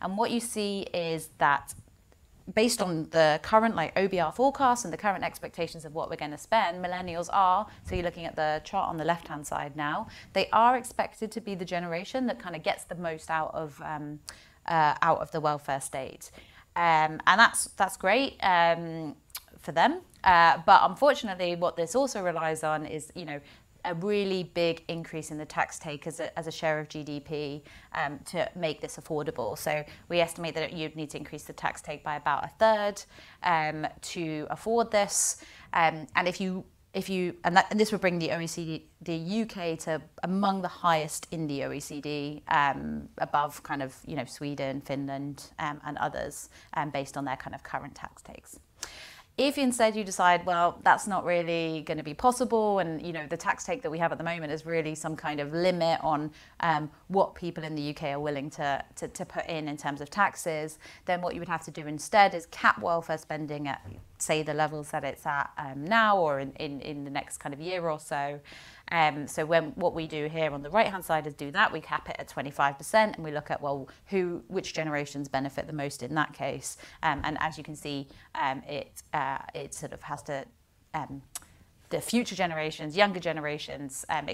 And 0.00 0.16
what 0.16 0.30
you 0.30 0.40
see 0.40 0.80
is 0.92 1.28
that 1.38 1.74
based 2.54 2.82
on 2.82 3.08
the 3.10 3.40
current 3.42 3.74
like 3.74 3.94
OBR 3.94 4.34
forecast 4.34 4.84
and 4.84 4.92
the 4.92 4.96
current 4.96 5.24
expectations 5.24 5.84
of 5.84 5.94
what 5.94 6.10
we're 6.10 6.16
going 6.16 6.30
to 6.30 6.38
spend, 6.38 6.84
millennials 6.84 7.28
are, 7.32 7.66
so 7.84 7.94
you're 7.94 8.04
looking 8.04 8.24
at 8.24 8.36
the 8.36 8.60
chart 8.64 8.88
on 8.88 8.96
the 8.96 9.04
left 9.04 9.28
hand 9.28 9.46
side 9.46 9.76
now, 9.76 10.06
they 10.32 10.48
are 10.52 10.76
expected 10.76 11.30
to 11.32 11.40
be 11.40 11.54
the 11.54 11.64
generation 11.64 12.26
that 12.26 12.38
kind 12.38 12.56
of 12.56 12.62
gets 12.62 12.84
the 12.84 12.94
most 12.94 13.30
out 13.30 13.54
of 13.54 13.80
um, 13.84 14.20
uh, 14.66 14.94
out 15.02 15.18
of 15.18 15.30
the 15.32 15.40
welfare 15.40 15.80
state. 15.80 16.30
Um, 16.74 17.20
and 17.26 17.38
that's 17.38 17.64
that's 17.76 17.96
great 17.96 18.38
um, 18.42 19.16
for 19.60 19.72
them. 19.72 20.00
Uh, 20.24 20.58
but 20.64 20.80
unfortunately, 20.84 21.56
what 21.56 21.76
this 21.76 21.94
also 21.94 22.22
relies 22.22 22.62
on 22.62 22.86
is, 22.86 23.10
you 23.14 23.24
know, 23.24 23.40
a 23.84 23.94
really 23.94 24.44
big 24.44 24.84
increase 24.88 25.30
in 25.30 25.38
the 25.38 25.44
tax 25.44 25.78
take 25.78 26.06
as 26.06 26.20
a, 26.20 26.36
as 26.38 26.46
a 26.46 26.52
share 26.52 26.78
of 26.78 26.88
GDP 26.88 27.62
um, 27.94 28.18
to 28.26 28.48
make 28.54 28.80
this 28.80 28.96
affordable. 28.96 29.58
So 29.58 29.84
we 30.08 30.20
estimate 30.20 30.54
that 30.54 30.72
you'd 30.72 30.96
need 30.96 31.10
to 31.10 31.18
increase 31.18 31.44
the 31.44 31.52
tax 31.52 31.82
take 31.82 32.02
by 32.04 32.16
about 32.16 32.44
a 32.44 32.48
third 32.58 33.02
um, 33.42 33.86
to 34.02 34.46
afford 34.50 34.90
this. 34.90 35.44
Um, 35.72 36.06
and 36.16 36.28
if 36.28 36.40
you 36.40 36.64
if 36.94 37.08
you 37.08 37.34
and, 37.44 37.56
that, 37.56 37.66
and 37.70 37.80
this 37.80 37.90
would 37.90 38.00
bring 38.00 38.18
the 38.18 38.28
OECD, 38.28 38.82
the 39.00 39.42
UK 39.42 39.78
to 39.80 40.02
among 40.22 40.60
the 40.60 40.68
highest 40.68 41.26
in 41.30 41.46
the 41.46 41.60
OECD, 41.60 42.42
um, 42.48 43.08
above 43.18 43.62
kind 43.62 43.82
of 43.82 43.96
you 44.06 44.14
know 44.14 44.24
Sweden, 44.26 44.82
Finland, 44.82 45.50
um, 45.58 45.80
and 45.86 45.96
others, 45.98 46.50
um, 46.74 46.90
based 46.90 47.16
on 47.16 47.24
their 47.24 47.36
kind 47.36 47.54
of 47.54 47.62
current 47.62 47.94
tax 47.94 48.22
takes. 48.22 48.58
If 49.38 49.56
instead 49.56 49.96
you 49.96 50.04
decide, 50.04 50.44
well, 50.44 50.78
that's 50.82 51.06
not 51.06 51.24
really 51.24 51.82
going 51.86 51.96
to 51.96 52.04
be 52.04 52.12
possible, 52.12 52.80
and 52.80 53.00
you 53.00 53.14
know 53.14 53.26
the 53.26 53.36
tax 53.36 53.64
take 53.64 53.80
that 53.82 53.90
we 53.90 53.98
have 53.98 54.12
at 54.12 54.18
the 54.18 54.24
moment 54.24 54.52
is 54.52 54.66
really 54.66 54.94
some 54.94 55.16
kind 55.16 55.40
of 55.40 55.54
limit 55.54 56.00
on 56.02 56.30
um, 56.60 56.90
what 57.08 57.34
people 57.34 57.64
in 57.64 57.74
the 57.74 57.90
UK 57.90 58.04
are 58.04 58.20
willing 58.20 58.50
to, 58.50 58.84
to, 58.96 59.08
to 59.08 59.24
put 59.24 59.46
in 59.46 59.68
in 59.68 59.78
terms 59.78 60.02
of 60.02 60.10
taxes, 60.10 60.78
then 61.06 61.22
what 61.22 61.32
you 61.34 61.40
would 61.40 61.48
have 61.48 61.64
to 61.64 61.70
do 61.70 61.86
instead 61.86 62.34
is 62.34 62.44
cap 62.46 62.78
welfare 62.82 63.16
spending 63.16 63.68
at 63.68 63.80
say 64.18 64.42
the 64.42 64.54
levels 64.54 64.90
that 64.90 65.02
it's 65.02 65.26
at 65.26 65.50
um, 65.58 65.84
now 65.84 66.16
or 66.16 66.38
in, 66.38 66.52
in, 66.52 66.80
in 66.80 67.04
the 67.04 67.10
next 67.10 67.38
kind 67.38 67.52
of 67.52 67.60
year 67.60 67.88
or 67.88 67.98
so. 67.98 68.38
Um, 68.92 69.26
so 69.26 69.46
when 69.46 69.70
what 69.70 69.94
we 69.94 70.06
do 70.06 70.28
here 70.28 70.52
on 70.52 70.62
the 70.62 70.70
right 70.70 70.86
hand 70.86 71.04
side 71.04 71.26
is 71.26 71.34
do 71.34 71.50
that, 71.50 71.72
we 71.72 71.80
cap 71.80 72.08
it 72.10 72.16
at 72.18 72.28
25% 72.28 72.94
and 72.94 73.24
we 73.24 73.32
look 73.32 73.50
at 73.50 73.60
well 73.60 73.88
who 74.06 74.44
which 74.48 74.74
generations 74.74 75.28
benefit 75.28 75.66
the 75.66 75.72
most 75.72 76.02
in 76.02 76.14
that 76.14 76.34
case. 76.34 76.76
Um, 77.02 77.22
and 77.24 77.38
as 77.40 77.56
you 77.56 77.64
can 77.64 77.74
see, 77.74 78.08
um, 78.34 78.62
it 78.68 79.02
uh, 79.14 79.38
it 79.54 79.72
sort 79.74 79.92
of 79.92 80.02
has 80.02 80.22
to 80.24 80.44
um, 80.92 81.22
the 81.88 82.00
future 82.00 82.34
generations, 82.34 82.96
younger 82.96 83.20
generations, 83.20 84.04
um, 84.10 84.26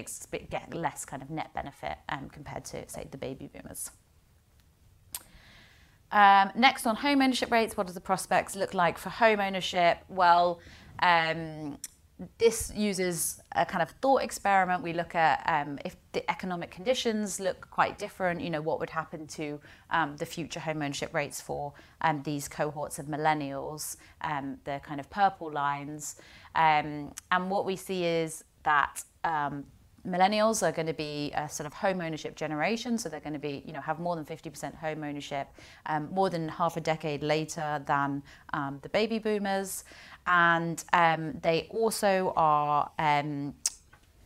get 0.49 0.73
less 0.73 1.05
kind 1.05 1.23
of 1.23 1.29
net 1.29 1.53
benefit 1.53 1.97
um, 2.09 2.29
compared 2.29 2.65
to 2.65 2.87
say 2.89 3.07
the 3.11 3.17
baby 3.17 3.49
boomers. 3.53 3.91
Um, 6.11 6.51
next 6.55 6.85
on 6.87 6.95
home 6.95 7.21
ownership 7.21 7.51
rates, 7.51 7.77
what 7.77 7.85
does 7.85 7.93
the 7.93 8.01
prospects 8.01 8.55
look 8.55 8.73
like 8.73 8.97
for 8.97 9.09
home 9.09 9.39
ownership? 9.39 9.99
Well, 10.09 10.59
um, 11.01 11.77
this 12.37 12.71
uses 12.75 13.41
a 13.55 13.65
kind 13.65 13.81
of 13.81 13.91
thought 14.01 14.21
experiment. 14.21 14.83
We 14.83 14.91
look 14.93 15.15
at 15.15 15.41
um, 15.45 15.79
if 15.85 15.95
the 16.11 16.29
economic 16.29 16.69
conditions 16.69 17.39
look 17.39 17.69
quite 17.71 17.97
different, 17.97 18.41
you 18.41 18.49
know, 18.49 18.61
what 18.61 18.79
would 18.79 18.89
happen 18.89 19.25
to 19.27 19.59
um, 19.89 20.17
the 20.17 20.25
future 20.25 20.59
home 20.59 20.81
ownership 20.81 21.13
rates 21.13 21.39
for 21.39 21.73
um, 22.01 22.21
these 22.23 22.47
cohorts 22.47 22.99
of 22.99 23.05
millennials, 23.05 23.95
um, 24.21 24.57
the 24.65 24.81
kind 24.83 24.99
of 24.99 25.09
purple 25.09 25.51
lines. 25.51 26.17
Um, 26.55 27.13
and 27.31 27.49
what 27.49 27.65
we 27.65 27.77
see 27.77 28.03
is 28.03 28.43
that 28.63 29.03
um, 29.23 29.65
millennials 30.05 30.67
are 30.67 30.71
going 30.71 30.87
to 30.87 30.93
be 30.93 31.31
a 31.35 31.47
sort 31.47 31.67
of 31.67 31.73
home 31.73 32.01
ownership 32.01 32.35
generation, 32.35 32.97
so 32.97 33.09
they're 33.09 33.19
going 33.19 33.33
to 33.33 33.39
be, 33.39 33.63
you 33.65 33.73
know, 33.73 33.81
have 33.81 33.99
more 33.99 34.15
than 34.15 34.25
50% 34.25 34.75
home 34.75 35.03
ownership 35.03 35.47
um, 35.85 36.09
more 36.11 36.29
than 36.29 36.47
half 36.47 36.77
a 36.77 36.81
decade 36.81 37.23
later 37.23 37.81
than 37.85 38.23
um, 38.53 38.79
the 38.81 38.89
baby 38.89 39.19
boomers. 39.19 39.83
And 40.29 40.81
um, 40.93 41.39
they 41.41 41.67
also 41.71 42.33
are 42.37 42.91
um, 42.99 43.55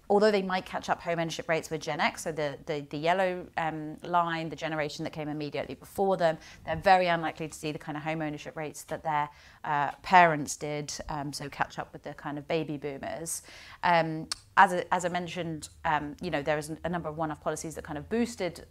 although 0.09 0.31
they 0.31 0.41
might 0.41 0.65
catch 0.65 0.89
up 0.89 1.01
home 1.01 1.17
ownership 1.17 1.49
rates 1.49 1.69
with 1.71 1.81
Gen 1.81 1.99
X, 1.99 2.23
so 2.23 2.31
the, 2.31 2.57
the, 2.67 2.85
the 2.89 2.97
yellow 2.97 3.47
um, 3.57 3.97
line, 4.03 4.49
the 4.49 4.55
generation 4.55 5.03
that 5.03 5.11
came 5.11 5.29
immediately 5.29 5.75
before 5.75 6.17
them, 6.17 6.37
they're 6.65 6.75
very 6.75 7.07
unlikely 7.07 7.47
to 7.47 7.57
see 7.57 7.71
the 7.71 7.79
kind 7.79 7.97
of 7.97 8.03
home 8.03 8.21
ownership 8.21 8.55
rates 8.55 8.83
that 8.83 9.03
their 9.03 9.29
uh, 9.63 9.91
parents 10.03 10.55
did, 10.55 10.93
um, 11.09 11.31
so 11.31 11.49
catch 11.49 11.79
up 11.79 11.91
with 11.93 12.03
the 12.03 12.13
kind 12.13 12.37
of 12.37 12.47
baby 12.47 12.77
boomers. 12.77 13.43
Um, 13.81 14.27
as, 14.57 14.73
a, 14.73 14.93
as 14.93 15.05
I 15.05 15.09
mentioned, 15.09 15.69
um, 15.85 16.15
you 16.21 16.29
know, 16.29 16.43
there 16.43 16.57
is 16.57 16.71
a 16.83 16.89
number 16.89 17.09
of 17.09 17.17
one-off 17.17 17.41
policies 17.41 17.73
that 17.75 17.83
kind 17.83 17.97
of 17.97 18.07
boosted 18.09 18.67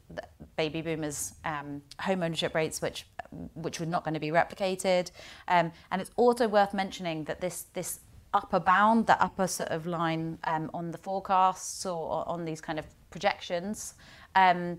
baby 0.57 0.83
boomers' 0.83 1.35
um, 1.45 1.83
home 2.01 2.23
ownership 2.23 2.55
rates, 2.55 2.81
which 2.83 3.07
which 3.55 3.81
were 3.81 3.87
not 3.87 4.05
going 4.05 4.15
to 4.15 4.21
be 4.21 4.29
replicated. 4.29 5.11
Um, 5.49 5.73
and 5.91 6.03
it's 6.03 6.11
also 6.17 6.49
worth 6.49 6.75
mentioning 6.75 7.25
that 7.25 7.41
this 7.41 7.67
this 7.75 8.01
upper 8.35 8.61
bound, 8.61 9.07
the 9.07 9.23
upper 9.23 9.47
sort 9.47 9.71
of 9.71 9.87
line 9.87 10.39
um, 10.45 10.71
on 10.73 10.91
the 10.91 10.99
forecasts 10.99 11.85
or, 11.85 12.27
on 12.29 12.45
these 12.45 12.61
kind 12.61 12.79
of 12.79 12.87
projections, 13.11 13.95
um, 14.35 14.79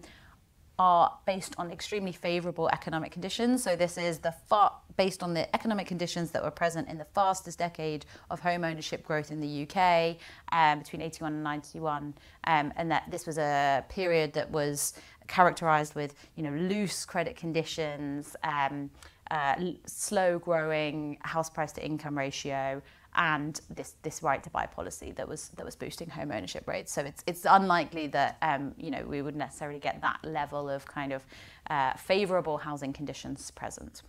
are 0.80 1.20
based 1.28 1.54
on 1.60 1.70
extremely 1.72 2.12
favourable 2.12 2.68
economic 2.70 3.12
conditions. 3.12 3.64
So 3.64 3.76
this 3.76 3.98
is 3.98 4.18
the 4.20 4.32
far, 4.32 4.76
based 4.98 5.22
on 5.22 5.34
the 5.36 5.54
economic 5.56 5.86
conditions 5.86 6.32
that 6.32 6.44
were 6.44 6.52
present 6.52 6.90
in 6.90 6.98
the 6.98 7.06
fastest 7.06 7.60
decade 7.60 8.06
of 8.32 8.40
home 8.40 8.64
ownership 8.64 9.06
growth 9.06 9.32
in 9.32 9.40
the 9.40 9.68
UK 9.68 10.18
um, 10.52 10.80
between 10.80 11.02
81 11.04 11.34
and 11.34 11.44
91, 11.44 12.16
um, 12.46 12.74
and 12.76 12.90
that 12.90 13.04
this 13.12 13.28
was 13.28 13.38
a 13.38 13.86
period 13.88 14.34
that 14.34 14.50
was 14.50 14.94
characterised 15.28 15.96
with 15.96 16.16
you 16.36 16.44
know 16.44 16.52
loose 16.52 17.06
credit 17.06 17.36
conditions. 17.36 18.36
Um, 18.44 18.90
uh, 19.32 19.56
slow 19.86 20.38
growing 20.38 21.18
house 21.22 21.50
price 21.50 21.72
to 21.72 21.84
income 21.84 22.16
ratio, 22.16 22.82
and 23.16 23.62
this 23.70 23.96
this 24.04 24.22
right 24.22 24.44
to 24.44 24.50
buy 24.50 24.66
policy 24.66 25.12
that 25.12 25.28
was 25.28 25.50
that 25.56 25.66
was 25.66 25.76
boosting 25.76 26.10
home 26.10 26.32
ownership 26.32 26.68
rates. 26.68 26.92
So 26.92 27.02
it's 27.02 27.24
it's 27.26 27.46
unlikely 27.50 28.08
that 28.08 28.38
um, 28.42 28.74
you 28.78 28.92
know 28.92 29.04
we 29.06 29.22
would 29.22 29.36
necessarily 29.36 29.80
get 29.80 30.02
that 30.02 30.20
level 30.24 30.70
of 30.70 30.86
kind 30.86 31.14
of 31.14 31.26
uh, 31.70 31.94
favourable 31.94 32.58
housing 32.58 32.94
conditions 32.94 33.52
present. 33.52 34.04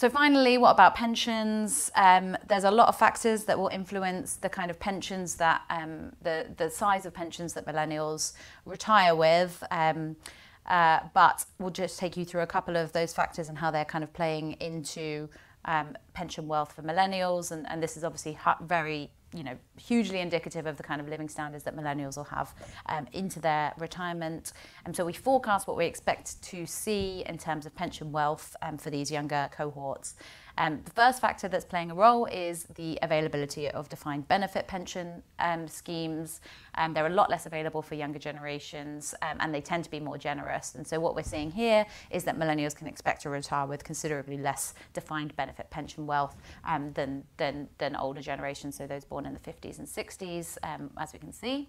So 0.00 0.08
finally, 0.08 0.56
what 0.56 0.70
about 0.70 0.94
pensions? 0.94 1.90
Um, 1.94 2.34
there's 2.48 2.64
a 2.64 2.70
lot 2.70 2.88
of 2.88 2.98
factors 2.98 3.44
that 3.44 3.58
will 3.58 3.68
influence 3.68 4.36
the 4.36 4.48
kind 4.48 4.70
of 4.70 4.80
pensions 4.80 5.34
that 5.34 5.60
um, 5.68 6.12
the 6.22 6.46
the 6.56 6.70
size 6.70 7.04
of 7.04 7.12
pensions 7.12 7.52
that 7.52 7.66
millennials 7.66 8.32
retire 8.64 9.14
with. 9.14 9.62
Um, 9.70 10.16
uh, 10.64 11.00
but 11.12 11.44
we'll 11.58 11.68
just 11.68 11.98
take 11.98 12.16
you 12.16 12.24
through 12.24 12.40
a 12.40 12.46
couple 12.46 12.78
of 12.78 12.92
those 12.92 13.12
factors 13.12 13.50
and 13.50 13.58
how 13.58 13.70
they're 13.70 13.84
kind 13.84 14.02
of 14.02 14.10
playing 14.14 14.52
into 14.52 15.28
um, 15.66 15.94
pension 16.14 16.48
wealth 16.48 16.72
for 16.72 16.80
millennials, 16.80 17.52
and, 17.52 17.68
and 17.68 17.82
this 17.82 17.98
is 17.98 18.02
obviously 18.02 18.38
very 18.62 19.10
you 19.34 19.44
know, 19.44 19.56
hugely 19.78 20.20
indicative 20.20 20.66
of 20.66 20.76
the 20.76 20.82
kind 20.82 21.00
of 21.00 21.08
living 21.08 21.28
standards 21.28 21.64
that 21.64 21.76
millennials 21.76 22.16
will 22.16 22.24
have 22.24 22.54
um, 22.86 23.06
into 23.12 23.40
their 23.40 23.72
retirement. 23.78 24.52
And 24.84 24.94
so 24.94 25.04
we 25.04 25.12
forecast 25.12 25.68
what 25.68 25.76
we 25.76 25.86
expect 25.86 26.42
to 26.42 26.66
see 26.66 27.22
in 27.26 27.38
terms 27.38 27.66
of 27.66 27.74
pension 27.74 28.10
wealth 28.10 28.56
um, 28.62 28.76
for 28.76 28.90
these 28.90 29.10
younger 29.10 29.48
cohorts. 29.52 30.16
Um, 30.58 30.80
the 30.84 30.90
first 30.90 31.20
factor 31.20 31.48
that's 31.48 31.64
playing 31.64 31.90
a 31.90 31.94
role 31.94 32.26
is 32.26 32.64
the 32.74 32.98
availability 33.02 33.68
of 33.70 33.88
defined 33.88 34.28
benefit 34.28 34.66
pension 34.66 35.22
um, 35.38 35.68
schemes. 35.68 36.40
Um, 36.74 36.94
they're 36.94 37.06
a 37.06 37.10
lot 37.10 37.30
less 37.30 37.46
available 37.46 37.82
for 37.82 37.94
younger 37.94 38.18
generations 38.18 39.14
um, 39.22 39.36
and 39.40 39.54
they 39.54 39.60
tend 39.60 39.84
to 39.84 39.90
be 39.90 40.00
more 40.00 40.18
generous. 40.18 40.74
And 40.74 40.86
so 40.86 41.00
what 41.00 41.14
we're 41.14 41.22
seeing 41.22 41.50
here 41.50 41.86
is 42.10 42.24
that 42.24 42.38
millennials 42.38 42.74
can 42.74 42.86
expect 42.86 43.22
to 43.22 43.30
retire 43.30 43.66
with 43.66 43.84
considerably 43.84 44.38
less 44.38 44.74
defined 44.92 45.34
benefit 45.36 45.70
pension 45.70 46.06
wealth 46.06 46.36
um, 46.64 46.92
than, 46.92 47.24
than, 47.36 47.68
than 47.78 47.96
older 47.96 48.20
generations, 48.20 48.76
so 48.76 48.86
those 48.86 49.04
born 49.04 49.26
in 49.26 49.34
the 49.34 49.40
50s 49.40 49.78
and 49.78 49.88
60s, 49.88 50.58
um, 50.62 50.90
as 50.98 51.12
we 51.12 51.18
can 51.18 51.32
see. 51.32 51.68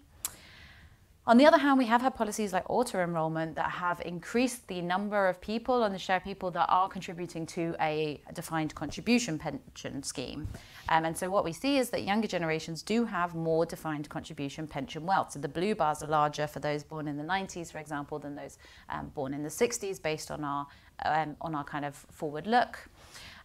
On 1.28 1.38
the 1.38 1.46
other 1.46 1.60
hand, 1.60 1.78
we 1.78 1.86
have 1.86 2.02
had 2.02 2.16
policies 2.16 2.52
like 2.52 2.68
auto 2.68 3.00
enrollment 3.00 3.56
that 3.56 3.70
have 3.70 4.02
increased 4.04 4.68
the 4.68 4.82
number 4.82 5.30
of 5.30 5.40
people 5.40 5.84
and 5.84 5.94
the 5.94 6.00
share 6.00 6.18
of 6.18 6.24
people 6.24 6.50
that 6.50 6.66
are 6.68 6.90
contributing 6.90 7.46
to 7.46 7.76
a 7.80 8.20
defined 8.34 8.74
contribution 8.74 9.38
pension 9.38 10.02
scheme. 10.02 10.48
Um, 10.90 11.06
and 11.06 11.16
so 11.16 11.30
what 11.30 11.44
we 11.44 11.54
see 11.54 11.78
is 11.78 11.92
that 11.92 12.06
younger 12.06 12.28
generations 12.28 12.82
do 12.82 13.06
have 13.06 13.36
more 13.36 13.68
defined 13.68 14.10
contribution 14.10 14.66
pension 14.66 15.06
wealth. 15.06 15.34
So 15.34 15.40
the 15.40 15.48
blue 15.48 15.76
bars 15.76 16.02
are 16.02 16.08
larger 16.08 16.48
for 16.48 16.60
those 16.60 16.84
born 16.84 17.08
in 17.08 17.18
the 17.18 17.24
90s, 17.24 17.72
for 17.72 17.78
example, 17.78 18.18
than 18.18 18.36
those 18.36 18.58
um, 18.90 19.12
born 19.14 19.36
in 19.36 19.44
the 19.44 19.50
60s, 19.50 20.02
based 20.02 20.32
on 20.32 20.44
our 20.44 20.66
um, 21.06 21.36
on 21.42 21.54
our 21.54 21.64
kind 21.64 21.86
of 21.86 21.96
forward 21.96 22.48
look. 22.48 22.90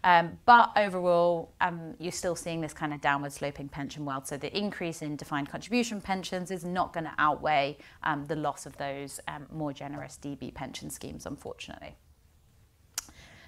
Um, 0.06 0.38
but 0.44 0.70
overall, 0.76 1.52
um, 1.60 1.94
you're 1.98 2.12
still 2.12 2.36
seeing 2.36 2.60
this 2.60 2.72
kind 2.72 2.94
of 2.94 3.00
downward 3.00 3.32
sloping 3.32 3.68
pension 3.68 4.04
wealth. 4.04 4.28
So 4.28 4.36
the 4.36 4.56
increase 4.56 5.02
in 5.02 5.16
defined 5.16 5.50
contribution 5.50 6.00
pensions 6.00 6.52
is 6.52 6.64
not 6.64 6.92
going 6.92 7.04
to 7.04 7.12
outweigh 7.18 7.78
um, 8.04 8.24
the 8.24 8.36
loss 8.36 8.66
of 8.66 8.76
those 8.76 9.18
um, 9.26 9.46
more 9.52 9.72
generous 9.72 10.16
DB 10.22 10.54
pension 10.54 10.90
schemes, 10.90 11.26
unfortunately. 11.26 11.96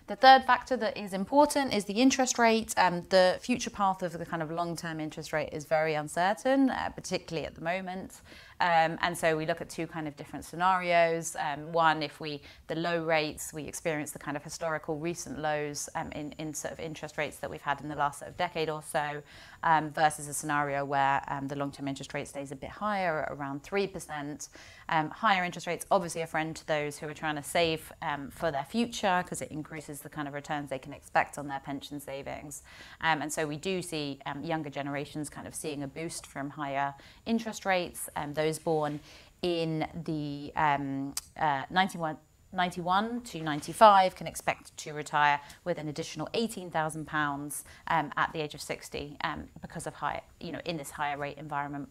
The 0.08 0.16
third 0.16 0.46
factor 0.46 0.76
that 0.78 0.96
is 0.96 1.12
important 1.12 1.72
is 1.72 1.84
the 1.84 1.92
interest 1.92 2.40
rate. 2.40 2.74
Um, 2.76 3.04
the 3.10 3.38
future 3.40 3.70
path 3.70 4.02
of 4.02 4.18
the 4.18 4.26
kind 4.26 4.42
of 4.42 4.50
long-term 4.50 4.98
interest 4.98 5.32
rate 5.32 5.50
is 5.52 5.64
very 5.64 5.94
uncertain, 5.94 6.70
uh, 6.70 6.88
particularly 6.88 7.46
at 7.46 7.54
the 7.54 7.60
moment. 7.60 8.22
Um, 8.60 8.98
and 9.02 9.16
so 9.16 9.36
we 9.36 9.46
look 9.46 9.60
at 9.60 9.68
two 9.68 9.86
kind 9.86 10.08
of 10.08 10.16
different 10.16 10.44
scenarios. 10.44 11.36
Um, 11.38 11.72
one, 11.72 12.02
if 12.02 12.20
we 12.20 12.40
the 12.66 12.74
low 12.74 13.04
rates, 13.04 13.52
we 13.52 13.64
experience 13.64 14.10
the 14.10 14.18
kind 14.18 14.36
of 14.36 14.42
historical 14.42 14.96
recent 14.98 15.38
lows 15.38 15.88
um, 15.94 16.10
in, 16.12 16.32
in 16.38 16.54
sort 16.54 16.72
of 16.72 16.80
interest 16.80 17.18
rates 17.18 17.36
that 17.38 17.50
we've 17.50 17.62
had 17.62 17.80
in 17.80 17.88
the 17.88 17.96
last 17.96 18.20
sort 18.20 18.30
of 18.30 18.36
decade 18.36 18.68
or 18.68 18.82
so, 18.82 19.22
um, 19.62 19.90
versus 19.90 20.28
a 20.28 20.34
scenario 20.34 20.84
where 20.84 21.22
um, 21.28 21.48
the 21.48 21.56
long-term 21.56 21.88
interest 21.88 22.14
rate 22.14 22.28
stays 22.28 22.52
a 22.52 22.56
bit 22.56 22.70
higher, 22.70 23.26
around 23.30 23.62
three 23.62 23.86
percent. 23.86 24.48
Um, 24.88 25.10
higher 25.10 25.44
interest 25.44 25.66
rates, 25.66 25.84
obviously, 25.90 26.22
a 26.22 26.26
friend 26.26 26.56
to 26.56 26.66
those 26.66 26.98
who 26.98 27.08
are 27.08 27.14
trying 27.14 27.36
to 27.36 27.42
save 27.42 27.92
for 28.30 28.50
their 28.50 28.64
future 28.64 29.20
because 29.22 29.42
it 29.42 29.50
increases 29.50 30.00
the 30.00 30.08
kind 30.08 30.26
of 30.26 30.32
returns 30.32 30.70
they 30.70 30.78
can 30.78 30.94
expect 30.94 31.36
on 31.36 31.46
their 31.46 31.60
pension 31.60 32.00
savings. 32.00 32.62
and 33.02 33.30
so 33.30 33.46
we 33.46 33.56
do 33.56 33.82
see 33.82 34.18
younger 34.42 34.70
generations 34.70 35.28
kind 35.28 35.46
of 35.46 35.54
seeing 35.54 35.82
a 35.82 35.86
boost 35.86 36.26
from 36.26 36.50
higher 36.50 36.94
interest 37.26 37.66
rates. 37.66 38.08
those 38.34 38.58
born 38.58 39.00
in 39.42 39.86
the 40.04 40.52
um, 40.56 41.14
uh, 41.38 41.62
91, 41.70 42.16
91 42.52 43.20
to 43.22 43.42
95 43.42 44.14
can 44.14 44.26
expect 44.26 44.76
to 44.78 44.92
retire 44.92 45.40
with 45.64 45.78
an 45.78 45.88
additional 45.88 46.28
£18,000 46.34 47.62
um, 47.88 48.12
at 48.16 48.32
the 48.32 48.40
age 48.40 48.54
of 48.54 48.60
60 48.60 49.16
um, 49.22 49.48
because 49.60 49.86
of 49.86 49.94
high, 49.94 50.22
you 50.40 50.52
know, 50.52 50.60
in 50.64 50.76
this 50.76 50.90
higher 50.90 51.18
rate 51.18 51.38
environment. 51.38 51.88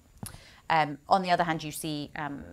Um, 0.70 0.98
on 1.08 1.22
the 1.22 1.32
other 1.32 1.44
hand, 1.44 1.64
you 1.64 1.72
see 1.72 2.12
um, 2.16 2.44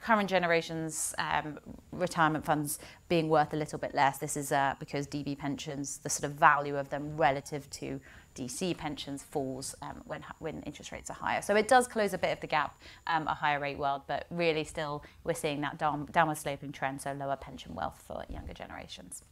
current 0.00 0.30
generations 0.30 1.14
um, 1.18 1.58
retirement 1.92 2.44
funds 2.44 2.78
being 3.08 3.28
worth 3.28 3.52
a 3.52 3.56
little 3.56 3.78
bit 3.78 3.94
less. 3.94 4.18
This 4.18 4.36
is 4.36 4.52
uh, 4.52 4.74
because 4.78 5.06
DB 5.06 5.36
pensions, 5.36 5.98
the 5.98 6.10
sort 6.10 6.30
of 6.30 6.38
value 6.38 6.76
of 6.76 6.88
them 6.90 7.16
relative 7.16 7.68
to 7.70 8.00
DC 8.38 8.76
pensions 8.76 9.22
falls 9.22 9.74
um, 9.82 10.00
when, 10.06 10.24
when 10.38 10.62
interest 10.62 10.92
rates 10.92 11.10
are 11.10 11.14
higher. 11.14 11.42
So 11.42 11.56
it 11.56 11.68
does 11.68 11.88
close 11.88 12.14
a 12.14 12.18
bit 12.18 12.32
of 12.32 12.40
the 12.40 12.46
gap, 12.46 12.80
um, 13.06 13.26
a 13.26 13.34
higher 13.34 13.58
rate 13.58 13.78
world, 13.78 14.02
but 14.06 14.26
really 14.30 14.64
still 14.64 15.02
we're 15.24 15.34
seeing 15.34 15.60
that 15.62 15.78
down, 15.78 16.08
downward 16.12 16.36
sloping 16.36 16.72
trend, 16.72 17.00
so 17.00 17.12
lower 17.12 17.36
pension 17.36 17.74
wealth 17.74 18.02
for 18.06 18.24
younger 18.28 18.54
generations. 18.54 19.24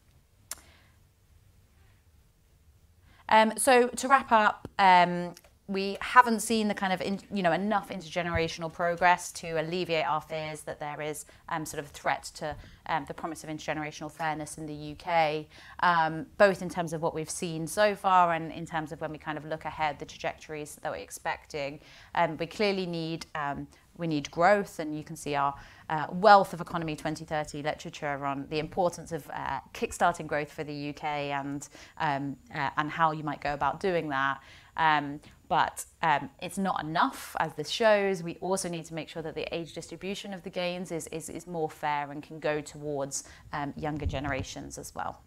Um, 3.29 3.53
so 3.57 3.89
to 3.89 4.09
wrap 4.09 4.31
up, 4.31 4.69
um, 4.79 5.35
we 5.69 5.97
haven't 6.01 6.41
seen 6.41 6.69
the 6.69 6.75
kind 6.75 6.93
of 6.93 7.01
in, 7.01 7.19
you 7.33 7.43
know 7.43 7.53
enough 7.53 7.89
intergenerational 7.89 8.73
progress 8.73 9.33
to 9.33 9.61
alleviate 9.61 10.07
our 10.07 10.21
fears 10.21 10.61
that 10.63 10.79
there 10.79 11.01
is 11.01 11.25
um, 11.49 11.67
sort 11.67 11.81
of 11.81 11.87
a 11.87 11.93
threat 11.93 12.31
to 12.35 12.55
um, 12.87 13.05
the 13.09 13.15
promise 13.15 13.43
of 13.43 13.51
intergenerational 13.51 14.11
fairness 14.11 14.59
in 14.59 14.67
the 14.67 14.95
UK, 14.97 15.47
um, 15.81 16.27
both 16.39 16.63
in 16.63 16.69
terms 16.69 16.93
of 16.93 17.03
what 17.03 17.15
we've 17.15 17.31
seen 17.31 17.67
so 17.67 17.95
far 17.97 18.33
and 18.33 18.53
in 18.53 18.65
terms 18.65 18.93
of 18.93 19.01
when 19.01 19.11
we 19.11 19.19
kind 19.19 19.37
of 19.37 19.45
look 19.45 19.65
ahead, 19.65 19.99
the 19.99 20.05
trajectories 20.05 20.79
that 20.83 20.93
we're 20.93 20.99
expecting. 20.99 21.81
Um, 22.15 22.37
we 22.37 22.47
clearly 22.47 22.87
need 22.87 23.27
um, 23.35 23.67
we 23.99 24.07
need 24.07 24.31
growth, 24.31 24.79
and 24.79 24.97
you 24.97 25.05
can 25.05 25.17
see 25.17 25.35
our 25.35 25.55
uh, 25.89 26.07
Wealth 26.11 26.53
of 26.53 26.61
Economy 26.61 26.97
2030 26.97 27.63
literature 27.63 28.25
on 28.25 28.47
the 28.51 28.59
importance 28.59 29.13
of 29.13 29.29
uh, 29.31 29.61
kickstarting 29.73 30.27
growth 30.27 30.53
for 30.53 30.65
the 30.65 30.91
UK 30.91 31.05
and 31.05 31.69
um, 31.99 32.37
uh, 32.55 32.71
and 32.77 32.91
how 32.91 33.13
you 33.13 33.23
might 33.23 33.41
go 33.41 33.55
about 33.55 33.81
doing 33.81 34.09
that. 34.09 34.41
Um, 34.77 35.21
but 35.49 35.85
um, 36.03 36.29
it's 36.43 36.59
not 36.59 36.83
enough, 36.83 37.37
as 37.39 37.55
this 37.55 37.71
shows. 37.71 38.23
We 38.23 38.37
also 38.41 38.69
need 38.69 38.85
to 38.87 38.95
make 38.95 39.09
sure 39.09 39.23
that 39.23 39.35
the 39.35 39.55
age 39.55 39.73
distribution 39.73 40.35
of 40.35 40.43
the 40.43 40.51
gains 40.51 40.91
is, 40.91 41.07
is, 41.09 41.29
is 41.29 41.47
more 41.47 41.71
fair 41.71 42.11
and 42.11 42.23
can 42.23 42.41
go 42.41 42.61
towards 42.61 43.25
um, 43.53 43.73
younger 43.77 44.07
generations 44.07 44.77
as 44.77 44.95
well. 44.95 45.23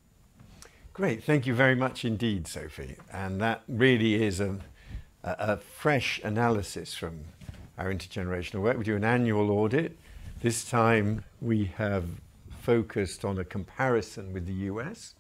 Great, 0.94 1.24
thank 1.24 1.48
you 1.48 1.54
very 1.54 1.76
much 1.76 2.04
indeed, 2.04 2.48
Sophie. 2.48 2.98
And 3.14 3.40
that 3.40 3.64
really 3.68 4.22
is 4.22 4.42
a, 4.42 4.58
a, 5.24 5.36
a 5.40 5.58
fresh 5.58 6.20
analysis 6.24 6.94
from 6.94 7.24
our 7.80 7.92
intergenerational 7.92 8.62
work. 8.62 8.78
We 8.78 8.84
do 8.84 8.96
an 8.96 9.04
annual 9.04 9.50
audit. 9.50 9.98
This 10.42 10.70
time 10.70 11.24
we 11.42 11.66
have 11.78 12.06
focused 12.60 13.26
on 13.26 13.40
a 13.40 13.44
comparison 13.44 14.34
with 14.34 14.46
the 14.46 14.54
US 14.54 15.16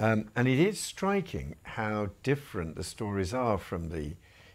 um, 0.00 0.28
and 0.36 0.46
it 0.46 0.58
is 0.58 0.78
striking 0.78 1.56
how 1.62 2.10
different 2.22 2.76
the 2.76 2.84
stories 2.84 3.34
are 3.34 3.58
from 3.58 3.88
the 3.88 4.12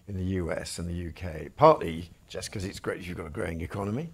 in 0.07 0.17
the 0.17 0.35
US 0.35 0.79
and 0.79 0.89
the 0.89 1.07
UK. 1.09 1.55
Partly 1.55 2.09
just 2.27 2.49
because 2.49 2.65
it's 2.65 2.79
great 2.79 2.99
if 2.99 3.07
you've 3.07 3.17
got 3.17 3.27
a 3.27 3.29
growing 3.29 3.61
economy, 3.61 4.09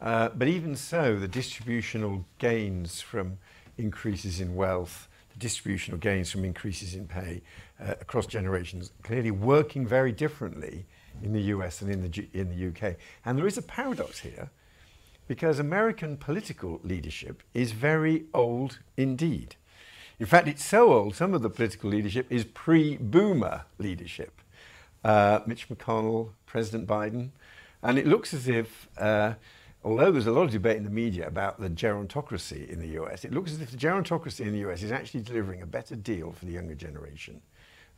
uh, 0.00 0.30
but 0.30 0.48
even 0.48 0.76
so, 0.76 1.16
the 1.18 1.28
distributional 1.28 2.24
gains 2.38 3.00
from 3.00 3.38
increases 3.78 4.40
in 4.40 4.54
wealth, 4.54 5.08
the 5.32 5.38
distributional 5.38 5.98
gains 5.98 6.30
from 6.30 6.44
increases 6.44 6.94
in 6.94 7.06
pay 7.06 7.40
uh, 7.80 7.94
across 8.00 8.26
generations, 8.26 8.92
clearly 9.02 9.30
working 9.30 9.86
very 9.86 10.12
differently 10.12 10.84
in 11.22 11.32
the 11.32 11.42
US 11.54 11.82
and 11.82 11.90
in 11.90 12.02
the 12.02 12.08
G- 12.08 12.30
in 12.32 12.48
the 12.48 12.68
UK. 12.68 12.96
And 13.24 13.38
there 13.38 13.46
is 13.46 13.58
a 13.58 13.62
paradox 13.62 14.20
here, 14.20 14.50
because 15.28 15.58
American 15.58 16.16
political 16.16 16.80
leadership 16.82 17.42
is 17.54 17.72
very 17.72 18.24
old 18.34 18.78
indeed. 18.96 19.56
In 20.18 20.26
fact, 20.26 20.46
it's 20.46 20.64
so 20.64 20.92
old, 20.92 21.16
some 21.16 21.34
of 21.34 21.42
the 21.42 21.50
political 21.50 21.90
leadership 21.90 22.26
is 22.30 22.44
pre 22.44 22.96
boomer 22.96 23.62
leadership. 23.78 24.40
Uh, 25.04 25.40
Mitch 25.46 25.68
McConnell, 25.68 26.30
President 26.46 26.86
Biden. 26.86 27.30
And 27.82 27.98
it 27.98 28.06
looks 28.06 28.32
as 28.32 28.46
if, 28.46 28.88
uh, 28.98 29.34
although 29.82 30.12
there's 30.12 30.28
a 30.28 30.30
lot 30.30 30.44
of 30.44 30.52
debate 30.52 30.76
in 30.76 30.84
the 30.84 30.90
media 30.90 31.26
about 31.26 31.60
the 31.60 31.68
gerontocracy 31.68 32.68
in 32.68 32.78
the 32.78 32.88
US, 33.00 33.24
it 33.24 33.32
looks 33.32 33.50
as 33.50 33.60
if 33.60 33.72
the 33.72 33.76
gerontocracy 33.76 34.40
in 34.40 34.52
the 34.52 34.70
US 34.70 34.82
is 34.82 34.92
actually 34.92 35.22
delivering 35.22 35.60
a 35.60 35.66
better 35.66 35.96
deal 35.96 36.30
for 36.30 36.44
the 36.44 36.52
younger 36.52 36.76
generation 36.76 37.42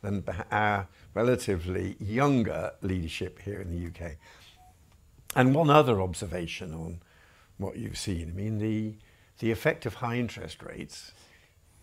than 0.05 0.23
our 0.51 0.87
relatively 1.13 1.95
younger 1.99 2.71
leadership 2.81 3.41
here 3.41 3.59
in 3.59 3.71
the 3.71 3.87
UK. 3.87 4.13
And 5.35 5.53
one 5.55 5.69
other 5.69 6.01
observation 6.01 6.73
on 6.73 7.01
what 7.57 7.77
you've 7.77 7.97
seen 7.97 8.29
I 8.29 8.33
mean, 8.33 8.59
the, 8.59 8.93
the 9.39 9.51
effect 9.51 9.85
of 9.85 9.95
high 9.95 10.17
interest 10.17 10.61
rates 10.63 11.11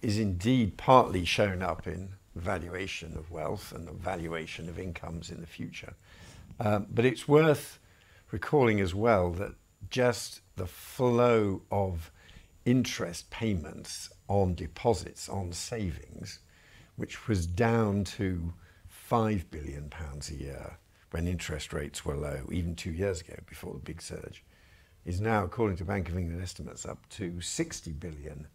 is 0.00 0.18
indeed 0.18 0.76
partly 0.76 1.24
shown 1.24 1.62
up 1.62 1.86
in 1.86 2.10
valuation 2.34 3.16
of 3.16 3.30
wealth 3.30 3.72
and 3.72 3.86
the 3.86 3.92
valuation 3.92 4.68
of 4.68 4.78
incomes 4.78 5.30
in 5.30 5.40
the 5.40 5.46
future. 5.46 5.94
Um, 6.60 6.86
but 6.90 7.04
it's 7.04 7.28
worth 7.28 7.78
recalling 8.30 8.80
as 8.80 8.94
well 8.94 9.30
that 9.32 9.52
just 9.90 10.40
the 10.56 10.66
flow 10.66 11.62
of 11.70 12.10
interest 12.64 13.30
payments 13.30 14.10
on 14.28 14.54
deposits 14.54 15.28
on 15.28 15.52
savings, 15.52 16.38
which 17.02 17.26
was 17.26 17.48
down 17.48 18.04
to 18.04 18.54
five 18.86 19.50
billion 19.50 19.90
pounds 19.90 20.30
a 20.30 20.36
year 20.36 20.78
when 21.10 21.26
interest 21.26 21.72
rates 21.72 22.04
were 22.04 22.16
low, 22.16 22.46
even 22.52 22.76
two 22.76 22.92
years 22.92 23.20
ago 23.22 23.34
before 23.48 23.72
the 23.72 23.80
big 23.80 24.00
surge, 24.00 24.44
is 25.04 25.20
now, 25.20 25.42
according 25.42 25.76
to 25.76 25.84
Bank 25.84 26.08
of 26.08 26.16
England 26.16 26.40
estimates, 26.40 26.86
up 26.86 27.08
to 27.08 27.40
60 27.40 27.90
billion 27.94 28.46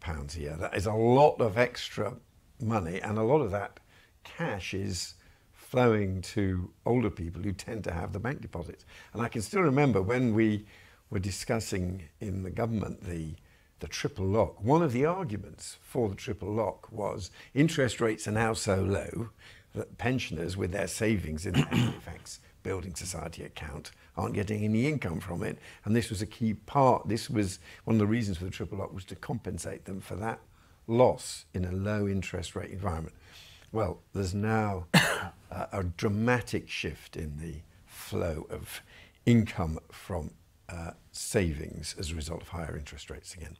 pounds 0.00 0.36
a 0.36 0.40
year. 0.40 0.56
That 0.56 0.76
is 0.76 0.86
a 0.86 0.92
lot 0.92 1.40
of 1.40 1.56
extra 1.56 2.14
money, 2.60 3.00
and 3.00 3.16
a 3.16 3.22
lot 3.22 3.40
of 3.40 3.52
that 3.52 3.78
cash 4.24 4.74
is 4.74 5.14
flowing 5.52 6.22
to 6.22 6.72
older 6.84 7.08
people 7.08 7.40
who 7.40 7.52
tend 7.52 7.84
to 7.84 7.92
have 7.92 8.12
the 8.12 8.18
bank 8.18 8.40
deposits. 8.40 8.84
And 9.12 9.22
I 9.22 9.28
can 9.28 9.42
still 9.42 9.62
remember 9.62 10.02
when 10.02 10.34
we 10.34 10.66
were 11.08 11.20
discussing 11.20 12.02
in 12.18 12.42
the 12.42 12.50
government 12.50 13.04
the 13.04 13.36
the 13.80 13.88
triple 13.88 14.26
lock. 14.26 14.62
One 14.62 14.82
of 14.82 14.92
the 14.92 15.04
arguments 15.04 15.78
for 15.82 16.08
the 16.08 16.14
triple 16.14 16.52
lock 16.52 16.90
was 16.92 17.30
interest 17.54 18.00
rates 18.00 18.28
are 18.28 18.32
now 18.32 18.52
so 18.52 18.76
low 18.76 19.30
that 19.74 19.98
pensioners 19.98 20.56
with 20.56 20.72
their 20.72 20.86
savings 20.86 21.46
in 21.46 21.54
the 21.54 21.60
Halifax 21.70 22.40
Building 22.62 22.94
Society 22.94 23.42
account 23.42 23.90
aren't 24.16 24.34
getting 24.34 24.64
any 24.64 24.86
income 24.86 25.20
from 25.20 25.42
it. 25.42 25.58
And 25.84 25.96
this 25.96 26.10
was 26.10 26.20
a 26.20 26.26
key 26.26 26.54
part. 26.54 27.08
This 27.08 27.30
was 27.30 27.58
one 27.84 27.96
of 27.96 28.00
the 28.00 28.06
reasons 28.06 28.36
for 28.36 28.44
the 28.44 28.50
triple 28.50 28.78
lock 28.78 28.92
was 28.92 29.04
to 29.06 29.16
compensate 29.16 29.86
them 29.86 30.00
for 30.00 30.16
that 30.16 30.40
loss 30.86 31.46
in 31.54 31.64
a 31.64 31.72
low 31.72 32.06
interest 32.06 32.54
rate 32.54 32.70
environment. 32.70 33.14
Well, 33.72 34.00
there's 34.12 34.34
now 34.34 34.86
a, 34.94 35.68
a 35.72 35.84
dramatic 35.84 36.68
shift 36.68 37.16
in 37.16 37.38
the 37.38 37.56
flow 37.86 38.46
of 38.50 38.82
income 39.24 39.78
from 39.90 40.30
uh, 40.72 40.92
savings 41.12 41.94
as 41.98 42.10
a 42.10 42.14
result 42.14 42.42
of 42.42 42.48
higher 42.48 42.76
interest 42.76 43.10
rates 43.10 43.34
again. 43.34 43.56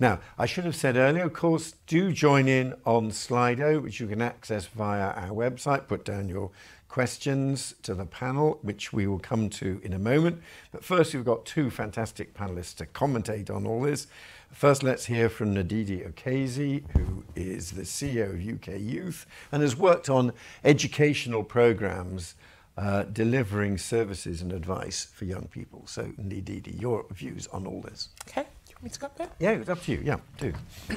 Now, 0.00 0.20
I 0.38 0.46
should 0.46 0.64
have 0.64 0.74
said 0.74 0.96
earlier, 0.96 1.24
of 1.24 1.32
course, 1.32 1.74
do 1.86 2.12
join 2.12 2.48
in 2.48 2.74
on 2.84 3.10
Slido, 3.10 3.80
which 3.80 4.00
you 4.00 4.06
can 4.06 4.20
access 4.20 4.66
via 4.66 5.10
our 5.10 5.30
website. 5.30 5.86
Put 5.86 6.04
down 6.04 6.28
your 6.28 6.50
questions 6.88 7.74
to 7.82 7.94
the 7.94 8.06
panel, 8.06 8.58
which 8.62 8.92
we 8.92 9.06
will 9.06 9.18
come 9.18 9.50
to 9.50 9.80
in 9.82 9.92
a 9.92 9.98
moment. 9.98 10.40
But 10.72 10.84
first, 10.84 11.14
we've 11.14 11.24
got 11.24 11.44
two 11.44 11.70
fantastic 11.70 12.34
panelists 12.34 12.74
to 12.76 12.86
commentate 12.86 13.50
on 13.50 13.66
all 13.66 13.82
this. 13.82 14.06
First, 14.52 14.84
let's 14.84 15.06
hear 15.06 15.28
from 15.28 15.54
Ndidi 15.54 16.08
Okezie, 16.08 16.88
who 16.92 17.24
is 17.34 17.72
the 17.72 17.82
CEO 17.82 18.34
of 18.34 18.54
UK 18.54 18.80
Youth 18.80 19.26
and 19.50 19.62
has 19.62 19.76
worked 19.76 20.08
on 20.08 20.32
educational 20.64 21.42
programs 21.42 22.36
uh, 22.76 23.04
delivering 23.04 23.78
services 23.78 24.42
and 24.42 24.52
advice 24.52 25.04
for 25.04 25.24
young 25.24 25.46
people. 25.48 25.82
So, 25.86 26.04
Ndidi, 26.20 26.80
your 26.80 27.06
views 27.10 27.46
on 27.48 27.66
all 27.66 27.80
this. 27.80 28.08
Okay, 28.28 28.42
Do 28.42 28.70
you 28.70 28.74
want 28.76 28.84
me 28.84 28.90
to 28.90 28.98
go 29.00 29.06
up 29.06 29.16
there? 29.16 29.30
Yeah, 29.38 29.50
it's 29.50 29.68
up 29.68 29.82
to 29.82 29.92
you. 29.92 30.02
Yeah, 30.04 30.16
do. 30.38 30.52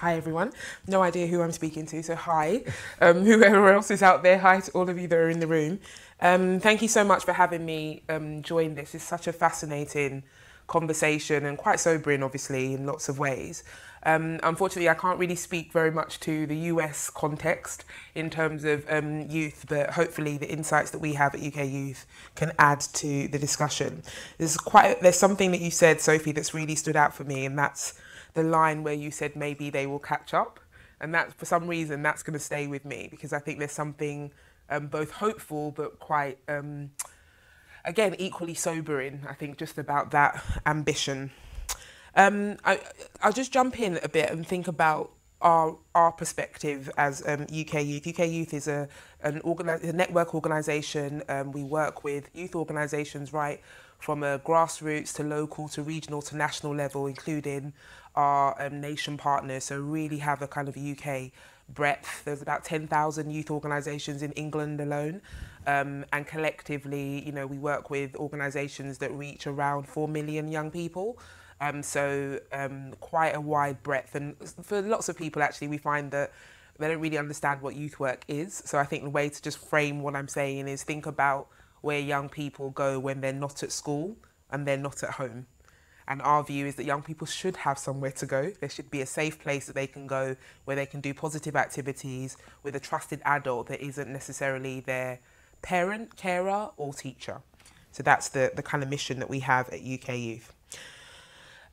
Hi, 0.00 0.16
everyone. 0.16 0.50
No 0.86 1.02
idea 1.02 1.26
who 1.26 1.42
I'm 1.42 1.52
speaking 1.52 1.84
to, 1.84 2.02
so 2.02 2.14
hi. 2.14 2.62
Um, 3.02 3.22
whoever 3.26 3.70
else 3.70 3.90
is 3.90 4.02
out 4.02 4.22
there, 4.22 4.38
hi 4.38 4.60
to 4.60 4.70
all 4.72 4.88
of 4.88 4.98
you 4.98 5.06
that 5.08 5.18
are 5.18 5.28
in 5.28 5.40
the 5.40 5.46
room. 5.46 5.78
Um, 6.22 6.58
thank 6.58 6.80
you 6.80 6.88
so 6.88 7.04
much 7.04 7.24
for 7.24 7.34
having 7.34 7.66
me 7.66 8.02
um, 8.08 8.40
join 8.40 8.74
this. 8.76 8.94
It's 8.94 9.04
such 9.04 9.26
a 9.26 9.32
fascinating 9.32 10.22
conversation 10.66 11.44
and 11.44 11.58
quite 11.58 11.80
sobering, 11.80 12.22
obviously, 12.22 12.72
in 12.72 12.86
lots 12.86 13.10
of 13.10 13.18
ways. 13.18 13.62
Um, 14.02 14.40
unfortunately, 14.42 14.88
I 14.88 14.94
can't 14.94 15.18
really 15.18 15.36
speak 15.36 15.72
very 15.72 15.90
much 15.90 16.20
to 16.20 16.46
the 16.46 16.56
US 16.56 17.10
context 17.10 17.84
in 18.14 18.30
terms 18.30 18.64
of 18.64 18.86
um, 18.88 19.28
youth, 19.28 19.66
but 19.68 19.90
hopefully 19.90 20.38
the 20.38 20.50
insights 20.50 20.90
that 20.90 21.00
we 21.00 21.14
have 21.14 21.34
at 21.34 21.42
UK 21.42 21.68
Youth 21.68 22.06
can 22.34 22.52
add 22.58 22.80
to 22.80 23.28
the 23.28 23.38
discussion. 23.38 24.02
There's 24.38 24.56
quite 24.56 25.00
there's 25.02 25.18
something 25.18 25.50
that 25.50 25.60
you 25.60 25.70
said, 25.70 26.00
Sophie, 26.00 26.32
that's 26.32 26.54
really 26.54 26.74
stood 26.74 26.96
out 26.96 27.14
for 27.14 27.24
me, 27.24 27.44
and 27.44 27.58
that's 27.58 27.94
the 28.34 28.42
line 28.42 28.82
where 28.82 28.94
you 28.94 29.10
said 29.10 29.36
maybe 29.36 29.70
they 29.70 29.86
will 29.86 29.98
catch 29.98 30.32
up. 30.32 30.60
And 31.00 31.14
that, 31.14 31.32
for 31.34 31.46
some 31.46 31.66
reason, 31.66 32.02
that's 32.02 32.22
going 32.22 32.34
to 32.34 32.44
stay 32.44 32.66
with 32.66 32.84
me 32.84 33.08
because 33.10 33.32
I 33.32 33.38
think 33.38 33.58
there's 33.58 33.72
something 33.72 34.32
um, 34.68 34.86
both 34.88 35.12
hopeful 35.12 35.70
but 35.70 35.98
quite, 35.98 36.38
um, 36.46 36.90
again, 37.84 38.14
equally 38.18 38.54
sobering, 38.54 39.22
I 39.28 39.32
think, 39.32 39.56
just 39.56 39.78
about 39.78 40.10
that 40.10 40.42
ambition. 40.66 41.30
Um, 42.16 42.56
I, 42.64 42.80
I'll 43.22 43.32
just 43.32 43.52
jump 43.52 43.78
in 43.80 43.98
a 44.02 44.08
bit 44.08 44.30
and 44.30 44.46
think 44.46 44.68
about 44.68 45.12
our 45.40 45.78
our 45.94 46.12
perspective 46.12 46.90
as 46.96 47.26
um, 47.26 47.42
UK 47.44 47.84
Youth. 47.84 48.06
UK 48.06 48.28
Youth 48.28 48.52
is 48.52 48.68
a 48.68 48.88
an 49.22 49.40
organi- 49.40 49.82
a 49.82 49.92
network 49.92 50.34
organisation. 50.34 51.22
Um, 51.28 51.52
we 51.52 51.62
work 51.62 52.04
with 52.04 52.28
youth 52.34 52.54
organisations 52.54 53.32
right 53.32 53.60
from 53.98 54.22
a 54.22 54.38
grassroots 54.38 55.14
to 55.14 55.22
local 55.22 55.68
to 55.68 55.82
regional 55.82 56.22
to 56.22 56.36
national 56.36 56.74
level, 56.74 57.06
including 57.06 57.72
our 58.14 58.60
um, 58.60 58.80
nation 58.80 59.16
partners. 59.16 59.64
So 59.64 59.80
really 59.80 60.18
have 60.18 60.42
a 60.42 60.48
kind 60.48 60.68
of 60.68 60.76
UK 60.76 61.30
breadth. 61.68 62.24
There's 62.24 62.42
about 62.42 62.64
10,000 62.64 63.30
youth 63.30 63.50
organisations 63.50 64.22
in 64.22 64.32
England 64.32 64.80
alone. 64.80 65.22
Um, 65.66 66.04
and 66.12 66.26
collectively, 66.26 67.24
you 67.24 67.32
know, 67.32 67.46
we 67.46 67.58
work 67.58 67.90
with 67.90 68.16
organisations 68.16 68.98
that 68.98 69.12
reach 69.12 69.46
around 69.46 69.86
4 69.86 70.08
million 70.08 70.50
young 70.50 70.70
people. 70.70 71.18
Um, 71.60 71.82
so 71.82 72.40
um, 72.52 72.94
quite 73.00 73.34
a 73.36 73.40
wide 73.40 73.82
breadth. 73.82 74.14
And 74.14 74.36
for 74.62 74.80
lots 74.80 75.08
of 75.08 75.16
people, 75.16 75.42
actually, 75.42 75.68
we 75.68 75.78
find 75.78 76.10
that 76.12 76.32
they 76.78 76.88
don't 76.88 77.00
really 77.00 77.18
understand 77.18 77.60
what 77.60 77.76
youth 77.76 78.00
work 78.00 78.24
is. 78.28 78.62
So 78.64 78.78
I 78.78 78.84
think 78.84 79.04
the 79.04 79.10
way 79.10 79.28
to 79.28 79.42
just 79.42 79.58
frame 79.58 80.02
what 80.02 80.16
I'm 80.16 80.28
saying 80.28 80.68
is 80.68 80.82
think 80.82 81.06
about 81.06 81.48
where 81.82 81.98
young 81.98 82.28
people 82.28 82.70
go 82.70 82.98
when 82.98 83.20
they're 83.20 83.32
not 83.32 83.62
at 83.62 83.72
school 83.72 84.16
and 84.50 84.66
they're 84.66 84.76
not 84.76 85.02
at 85.02 85.10
home 85.10 85.46
And 86.08 86.20
our 86.22 86.42
view 86.42 86.66
is 86.66 86.74
that 86.76 86.84
young 86.84 87.02
people 87.02 87.26
should 87.26 87.56
have 87.58 87.78
somewhere 87.78 88.10
to 88.12 88.26
go. 88.26 88.52
There 88.60 88.68
should 88.68 88.90
be 88.90 89.00
a 89.00 89.06
safe 89.06 89.38
place 89.38 89.66
that 89.66 89.74
they 89.74 89.86
can 89.86 90.06
go 90.06 90.36
where 90.64 90.74
they 90.74 90.86
can 90.86 91.00
do 91.00 91.14
positive 91.14 91.54
activities 91.54 92.36
with 92.62 92.74
a 92.74 92.80
trusted 92.80 93.20
adult 93.24 93.68
that 93.68 93.80
isn't 93.80 94.10
necessarily 94.10 94.80
their 94.80 95.20
parent, 95.62 96.16
carer, 96.16 96.70
or 96.76 96.92
teacher. 96.94 97.42
So 97.92 98.02
that's 98.02 98.28
the, 98.30 98.50
the 98.54 98.62
kind 98.62 98.82
of 98.82 98.88
mission 98.88 99.18
that 99.20 99.30
we 99.30 99.40
have 99.40 99.68
at 99.68 99.80
UK 99.80 100.16
Youth. 100.16 100.54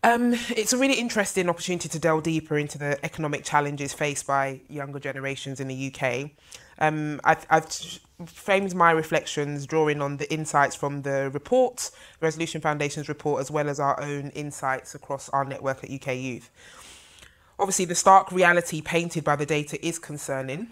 Um, 0.07 0.35
it's 0.51 0.71
a 0.71 0.77
really 0.77 0.93
interesting 0.93 1.49
opportunity 1.49 1.89
to 1.89 1.99
delve 1.99 2.23
deeper 2.23 2.57
into 2.57 2.77
the 2.77 2.97
economic 3.03 3.43
challenges 3.43 3.93
faced 3.93 4.25
by 4.25 4.61
younger 4.69 4.99
generations 4.99 5.59
in 5.59 5.67
the 5.67 5.93
UK. 5.93 6.29
Um, 6.79 7.19
I've, 7.25 7.45
I've 7.49 7.67
framed 8.25 8.73
my 8.73 8.91
reflections 8.91 9.65
drawing 9.65 10.01
on 10.01 10.15
the 10.15 10.31
insights 10.31 10.77
from 10.77 11.01
the 11.01 11.29
report, 11.31 11.91
Resolution 12.21 12.61
Foundation's 12.61 13.09
report, 13.09 13.41
as 13.41 13.51
well 13.51 13.67
as 13.67 13.81
our 13.81 14.01
own 14.01 14.29
insights 14.29 14.95
across 14.95 15.27
our 15.29 15.43
network 15.43 15.83
at 15.83 15.91
UK 15.91 16.15
Youth. 16.15 16.49
Obviously, 17.59 17.83
the 17.83 17.95
stark 17.95 18.31
reality 18.31 18.81
painted 18.81 19.25
by 19.25 19.35
the 19.35 19.45
data 19.45 19.85
is 19.85 19.99
concerning. 19.99 20.71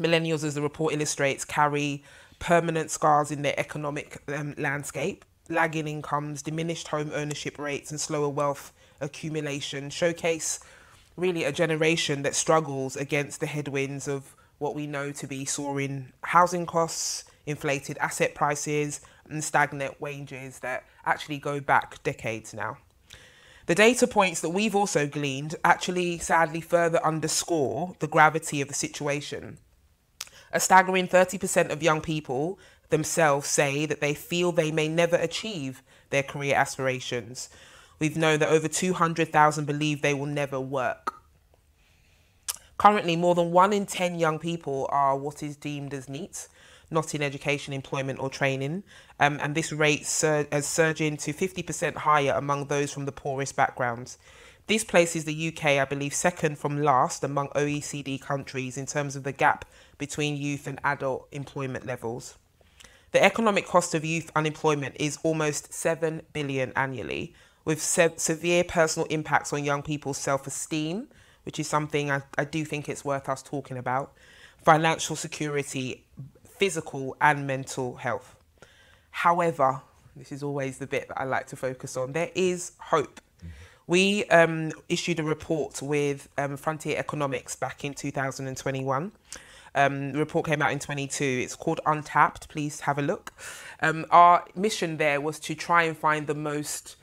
Millennials, 0.00 0.44
as 0.44 0.54
the 0.54 0.62
report 0.62 0.94
illustrates, 0.94 1.44
carry 1.44 2.02
permanent 2.38 2.90
scars 2.90 3.30
in 3.30 3.42
their 3.42 3.58
economic 3.60 4.22
um, 4.28 4.54
landscape. 4.56 5.26
Lagging 5.48 5.86
incomes, 5.86 6.42
diminished 6.42 6.88
home 6.88 7.10
ownership 7.14 7.58
rates, 7.58 7.90
and 7.90 8.00
slower 8.00 8.28
wealth 8.28 8.72
accumulation 9.00 9.90
showcase 9.90 10.60
really 11.16 11.44
a 11.44 11.52
generation 11.52 12.22
that 12.22 12.34
struggles 12.34 12.96
against 12.96 13.40
the 13.40 13.46
headwinds 13.46 14.08
of 14.08 14.34
what 14.58 14.74
we 14.74 14.86
know 14.86 15.12
to 15.12 15.26
be 15.26 15.44
soaring 15.44 16.12
housing 16.22 16.66
costs, 16.66 17.24
inflated 17.46 17.96
asset 17.98 18.34
prices, 18.34 19.00
and 19.28 19.42
stagnant 19.42 20.00
wages 20.00 20.60
that 20.60 20.84
actually 21.04 21.38
go 21.38 21.60
back 21.60 22.02
decades 22.02 22.54
now. 22.54 22.78
The 23.66 23.74
data 23.74 24.06
points 24.06 24.40
that 24.42 24.50
we've 24.50 24.76
also 24.76 25.06
gleaned 25.06 25.56
actually 25.64 26.18
sadly 26.18 26.60
further 26.60 27.04
underscore 27.04 27.96
the 27.98 28.06
gravity 28.06 28.60
of 28.60 28.68
the 28.68 28.74
situation. 28.74 29.58
A 30.52 30.60
staggering 30.60 31.08
30% 31.08 31.70
of 31.70 31.82
young 31.82 32.00
people 32.00 32.58
themselves 32.90 33.48
say 33.48 33.86
that 33.86 34.00
they 34.00 34.14
feel 34.14 34.52
they 34.52 34.70
may 34.70 34.88
never 34.88 35.16
achieve 35.16 35.82
their 36.10 36.22
career 36.22 36.54
aspirations. 36.54 37.48
We've 37.98 38.16
known 38.16 38.40
that 38.40 38.50
over 38.50 38.68
200,000 38.68 39.64
believe 39.64 40.02
they 40.02 40.14
will 40.14 40.26
never 40.26 40.60
work. 40.60 41.14
Currently, 42.78 43.16
more 43.16 43.34
than 43.34 43.52
one 43.52 43.72
in 43.72 43.86
10 43.86 44.18
young 44.18 44.38
people 44.38 44.86
are 44.90 45.16
what 45.16 45.42
is 45.42 45.56
deemed 45.56 45.94
as 45.94 46.08
NEET, 46.08 46.46
not 46.90 47.14
in 47.14 47.22
education, 47.22 47.72
employment, 47.72 48.18
or 48.20 48.28
training. 48.28 48.82
Um, 49.18 49.38
and 49.42 49.54
this 49.54 49.72
rate 49.72 50.04
sur- 50.04 50.46
has 50.52 50.66
surging 50.66 51.16
to 51.18 51.32
50% 51.32 51.96
higher 51.96 52.32
among 52.32 52.66
those 52.66 52.92
from 52.92 53.06
the 53.06 53.12
poorest 53.12 53.56
backgrounds. 53.56 54.18
This 54.66 54.84
places 54.84 55.24
the 55.24 55.48
UK, 55.48 55.64
I 55.78 55.84
believe, 55.84 56.12
second 56.12 56.58
from 56.58 56.82
last 56.82 57.24
among 57.24 57.48
OECD 57.50 58.20
countries 58.20 58.76
in 58.76 58.84
terms 58.84 59.16
of 59.16 59.22
the 59.22 59.32
gap 59.32 59.64
between 59.96 60.36
youth 60.36 60.66
and 60.66 60.78
adult 60.84 61.28
employment 61.32 61.86
levels. 61.86 62.36
The 63.16 63.24
economic 63.24 63.66
cost 63.66 63.94
of 63.94 64.04
youth 64.04 64.30
unemployment 64.36 64.96
is 65.00 65.18
almost 65.22 65.72
7 65.72 66.20
billion 66.34 66.70
annually, 66.76 67.32
with 67.64 67.80
se- 67.80 68.16
severe 68.18 68.62
personal 68.62 69.06
impacts 69.08 69.54
on 69.54 69.64
young 69.64 69.82
people's 69.82 70.18
self-esteem, 70.18 71.08
which 71.44 71.58
is 71.58 71.66
something 71.66 72.10
I, 72.10 72.20
I 72.36 72.44
do 72.44 72.62
think 72.66 72.90
it's 72.90 73.06
worth 73.06 73.30
us 73.30 73.42
talking 73.42 73.78
about, 73.78 74.12
financial 74.62 75.16
security, 75.16 76.04
physical 76.58 77.16
and 77.18 77.46
mental 77.46 77.96
health. 77.96 78.36
However, 79.12 79.80
this 80.14 80.30
is 80.30 80.42
always 80.42 80.76
the 80.76 80.86
bit 80.86 81.08
that 81.08 81.18
I 81.18 81.24
like 81.24 81.46
to 81.46 81.56
focus 81.56 81.96
on, 81.96 82.12
there 82.12 82.30
is 82.34 82.72
hope. 82.78 83.22
We 83.86 84.26
um, 84.26 84.72
issued 84.90 85.20
a 85.20 85.24
report 85.24 85.80
with 85.80 86.28
um, 86.36 86.58
Frontier 86.58 86.98
Economics 86.98 87.56
back 87.56 87.82
in 87.82 87.94
2021. 87.94 89.10
Um, 89.76 90.12
report 90.12 90.46
came 90.46 90.62
out 90.62 90.72
in 90.72 90.78
22. 90.78 91.22
It's 91.24 91.54
called 91.54 91.80
Untapped. 91.86 92.48
Please 92.48 92.80
have 92.80 92.98
a 92.98 93.02
look. 93.02 93.32
Um, 93.80 94.06
our 94.10 94.44
mission 94.56 94.96
there 94.96 95.20
was 95.20 95.38
to 95.40 95.54
try 95.54 95.82
and 95.82 95.96
find 95.96 96.26
the 96.26 96.34
most 96.34 96.96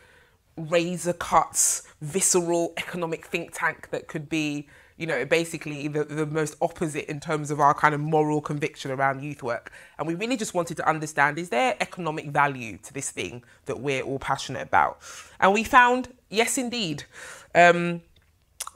razor 0.57 1.13
cuts, 1.13 1.83
visceral 2.01 2.73
economic 2.77 3.25
think 3.25 3.51
tank 3.53 3.89
that 3.91 4.07
could 4.07 4.27
be, 4.27 4.67
you 4.97 5.05
know, 5.05 5.23
basically 5.23 5.87
the, 5.87 6.03
the 6.03 6.25
most 6.25 6.55
opposite 6.61 7.09
in 7.09 7.19
terms 7.19 7.51
of 7.51 7.59
our 7.59 7.73
kind 7.75 7.93
of 7.93 8.01
moral 8.01 8.41
conviction 8.41 8.91
around 8.91 9.21
youth 9.21 9.43
work. 9.43 9.71
And 9.97 10.07
we 10.07 10.15
really 10.15 10.37
just 10.37 10.53
wanted 10.53 10.77
to 10.77 10.89
understand 10.89 11.37
is 11.37 11.49
there 11.49 11.75
economic 11.79 12.27
value 12.27 12.77
to 12.79 12.93
this 12.93 13.11
thing 13.11 13.43
that 13.65 13.79
we're 13.79 14.01
all 14.01 14.19
passionate 14.19 14.63
about? 14.63 14.99
And 15.39 15.53
we 15.53 15.63
found, 15.63 16.13
yes, 16.29 16.57
indeed. 16.57 17.03
Um, 17.53 18.01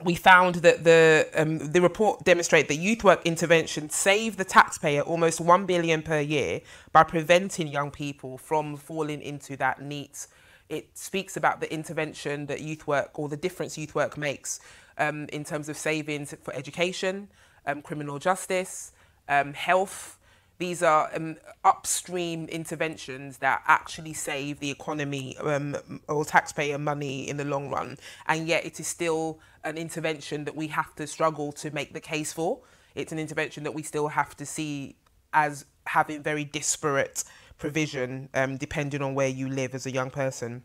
we 0.04 0.14
found 0.16 0.56
that 0.56 0.84
the 0.84 1.28
um, 1.36 1.58
the 1.72 1.82
report 1.82 2.24
demonstrate 2.24 2.68
that 2.68 2.76
youth 2.76 3.04
work 3.04 3.26
interventions 3.26 3.96
save 3.96 4.38
the 4.38 4.46
taxpayer 4.46 5.02
almost 5.02 5.42
one 5.42 5.66
billion 5.66 6.02
per 6.04 6.20
year 6.20 6.62
by 6.92 7.04
preventing 7.04 7.68
young 7.68 7.90
people 7.90 8.38
from 8.38 8.78
falling 8.78 9.22
into 9.22 9.58
that 9.58 9.82
NEET 9.82 10.28
it 10.70 10.98
speaks 10.98 11.38
about 11.38 11.62
the 11.62 11.72
intervention 11.74 12.46
that 12.48 12.62
youth 12.62 12.88
work 12.88 13.18
or 13.18 13.30
the 13.30 13.38
difference 13.38 13.78
youth 13.78 13.96
work 13.96 14.18
makes 14.18 14.60
um, 14.98 15.28
in 15.32 15.44
terms 15.44 15.70
of 15.70 15.78
savings 15.78 16.34
for 16.42 16.54
education, 16.54 17.30
um, 17.66 17.82
criminal 17.82 18.20
justice, 18.20 18.92
um, 19.30 19.54
health. 19.54 20.18
These 20.58 20.82
are 20.82 21.10
um, 21.16 21.38
upstream 21.64 22.48
interventions 22.48 23.38
that 23.38 23.62
actually 23.68 24.14
save 24.14 24.60
the 24.60 24.72
economy 24.72 25.38
um, 25.38 25.78
or 26.08 26.26
taxpayer 26.26 26.80
money 26.80 27.30
in 27.30 27.38
the 27.38 27.46
long 27.46 27.70
run. 27.70 27.98
And 28.28 28.48
yet, 28.48 28.66
it 28.66 28.80
is 28.80 28.88
still 28.88 29.40
an 29.68 29.78
intervention 29.78 30.46
that 30.46 30.56
we 30.56 30.68
have 30.68 30.96
to 30.96 31.06
struggle 31.06 31.52
to 31.54 31.72
make 31.72 31.94
the 31.94 32.00
case 32.00 32.34
for. 32.34 32.62
It's 32.96 33.12
an 33.12 33.20
intervention 33.20 33.64
that 33.64 33.74
we 33.74 33.84
still 33.84 34.08
have 34.08 34.36
to 34.38 34.46
see 34.46 34.96
as 35.34 35.66
having 35.86 36.24
very 36.24 36.44
disparate 36.44 37.24
provision 37.58 38.30
um, 38.34 38.58
depending 38.58 39.02
on 39.02 39.14
where 39.14 39.28
you 39.28 39.50
live 39.50 39.76
as 39.76 39.86
a 39.86 39.92
young 39.92 40.10
person. 40.10 40.64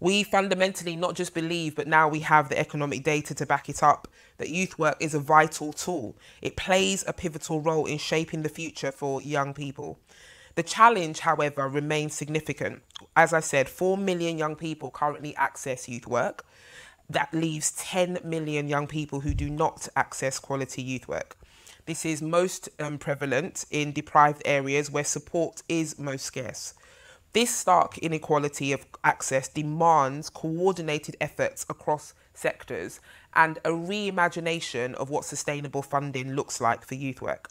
We 0.00 0.24
fundamentally 0.24 0.96
not 0.96 1.14
just 1.14 1.32
believe, 1.32 1.76
but 1.76 1.86
now 1.86 2.08
we 2.08 2.20
have 2.20 2.48
the 2.48 2.58
economic 2.58 3.04
data 3.04 3.34
to 3.36 3.46
back 3.46 3.68
it 3.68 3.82
up, 3.84 4.08
that 4.38 4.48
youth 4.48 4.76
work 4.76 4.96
is 4.98 5.14
a 5.14 5.20
vital 5.20 5.72
tool. 5.72 6.16
It 6.40 6.56
plays 6.56 7.04
a 7.06 7.12
pivotal 7.12 7.60
role 7.60 7.86
in 7.86 7.98
shaping 7.98 8.42
the 8.42 8.48
future 8.48 8.90
for 8.90 9.22
young 9.22 9.54
people. 9.54 10.00
The 10.54 10.62
challenge, 10.64 11.20
however, 11.20 11.68
remains 11.68 12.14
significant. 12.14 12.82
As 13.16 13.32
I 13.32 13.40
said, 13.40 13.68
4 13.68 13.96
million 13.96 14.36
young 14.38 14.56
people 14.56 14.90
currently 14.90 15.36
access 15.36 15.88
youth 15.88 16.06
work. 16.06 16.44
That 17.12 17.34
leaves 17.34 17.72
10 17.72 18.20
million 18.24 18.68
young 18.68 18.86
people 18.86 19.20
who 19.20 19.34
do 19.34 19.50
not 19.50 19.86
access 19.94 20.38
quality 20.38 20.80
youth 20.80 21.06
work. 21.06 21.36
This 21.84 22.06
is 22.06 22.22
most 22.22 22.70
um, 22.80 22.96
prevalent 22.96 23.66
in 23.70 23.92
deprived 23.92 24.40
areas 24.46 24.90
where 24.90 25.04
support 25.04 25.62
is 25.68 25.98
most 25.98 26.24
scarce. 26.24 26.72
This 27.34 27.54
stark 27.54 27.98
inequality 27.98 28.72
of 28.72 28.86
access 29.04 29.46
demands 29.46 30.30
coordinated 30.30 31.18
efforts 31.20 31.66
across 31.68 32.14
sectors 32.32 32.98
and 33.34 33.58
a 33.58 33.70
reimagination 33.70 34.94
of 34.94 35.10
what 35.10 35.26
sustainable 35.26 35.82
funding 35.82 36.32
looks 36.32 36.62
like 36.62 36.82
for 36.82 36.94
youth 36.94 37.20
work. 37.20 37.50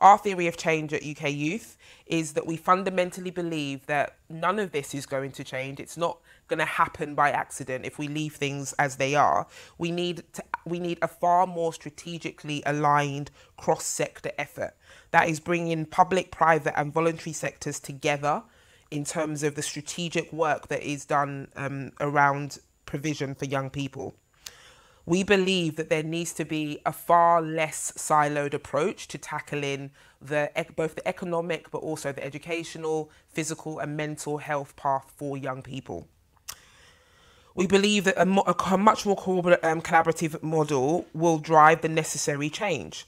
Our 0.00 0.18
theory 0.18 0.48
of 0.48 0.56
change 0.56 0.92
at 0.92 1.06
UK 1.06 1.30
Youth 1.30 1.76
is 2.06 2.32
that 2.32 2.46
we 2.46 2.56
fundamentally 2.56 3.30
believe 3.30 3.86
that 3.86 4.16
none 4.28 4.58
of 4.58 4.72
this 4.72 4.92
is 4.92 5.06
going 5.06 5.30
to 5.32 5.44
change. 5.44 5.78
It's 5.78 5.96
not 5.96 6.18
going 6.48 6.58
to 6.58 6.64
happen 6.64 7.14
by 7.14 7.30
accident 7.30 7.84
if 7.84 7.98
we 7.98 8.08
leave 8.08 8.34
things 8.34 8.72
as 8.74 8.96
they 8.96 9.14
are. 9.14 9.46
We 9.78 9.90
need 9.90 10.22
to, 10.34 10.42
we 10.66 10.78
need 10.78 10.98
a 11.02 11.08
far 11.08 11.46
more 11.46 11.72
strategically 11.72 12.62
aligned 12.66 13.30
cross-sector 13.56 14.32
effort 14.38 14.74
that 15.10 15.28
is 15.28 15.40
bringing 15.40 15.86
public, 15.86 16.30
private, 16.30 16.78
and 16.78 16.92
voluntary 16.92 17.32
sectors 17.32 17.80
together 17.80 18.42
in 18.90 19.04
terms 19.04 19.42
of 19.42 19.54
the 19.54 19.62
strategic 19.62 20.32
work 20.32 20.68
that 20.68 20.82
is 20.82 21.04
done 21.04 21.48
um, 21.56 21.92
around 22.00 22.58
provision 22.84 23.34
for 23.34 23.46
young 23.46 23.70
people. 23.70 24.14
We 25.04 25.24
believe 25.24 25.76
that 25.76 25.88
there 25.88 26.02
needs 26.02 26.32
to 26.34 26.44
be 26.44 26.80
a 26.86 26.92
far 26.92 27.42
less 27.42 27.92
siloed 27.96 28.54
approach 28.54 29.08
to 29.08 29.18
tackling 29.18 29.90
the 30.20 30.50
both 30.76 30.94
the 30.94 31.08
economic 31.08 31.70
but 31.72 31.78
also 31.78 32.12
the 32.12 32.24
educational, 32.24 33.10
physical, 33.28 33.80
and 33.80 33.96
mental 33.96 34.38
health 34.38 34.76
path 34.76 35.12
for 35.16 35.36
young 35.36 35.62
people. 35.62 36.06
We 37.54 37.66
believe 37.66 38.04
that 38.04 38.14
a, 38.16 38.24
mo- 38.24 38.44
a 38.46 38.78
much 38.78 39.04
more 39.04 39.16
um, 39.18 39.82
collaborative 39.82 40.42
model 40.42 41.06
will 41.12 41.38
drive 41.38 41.82
the 41.82 41.88
necessary 41.88 42.48
change. 42.48 43.06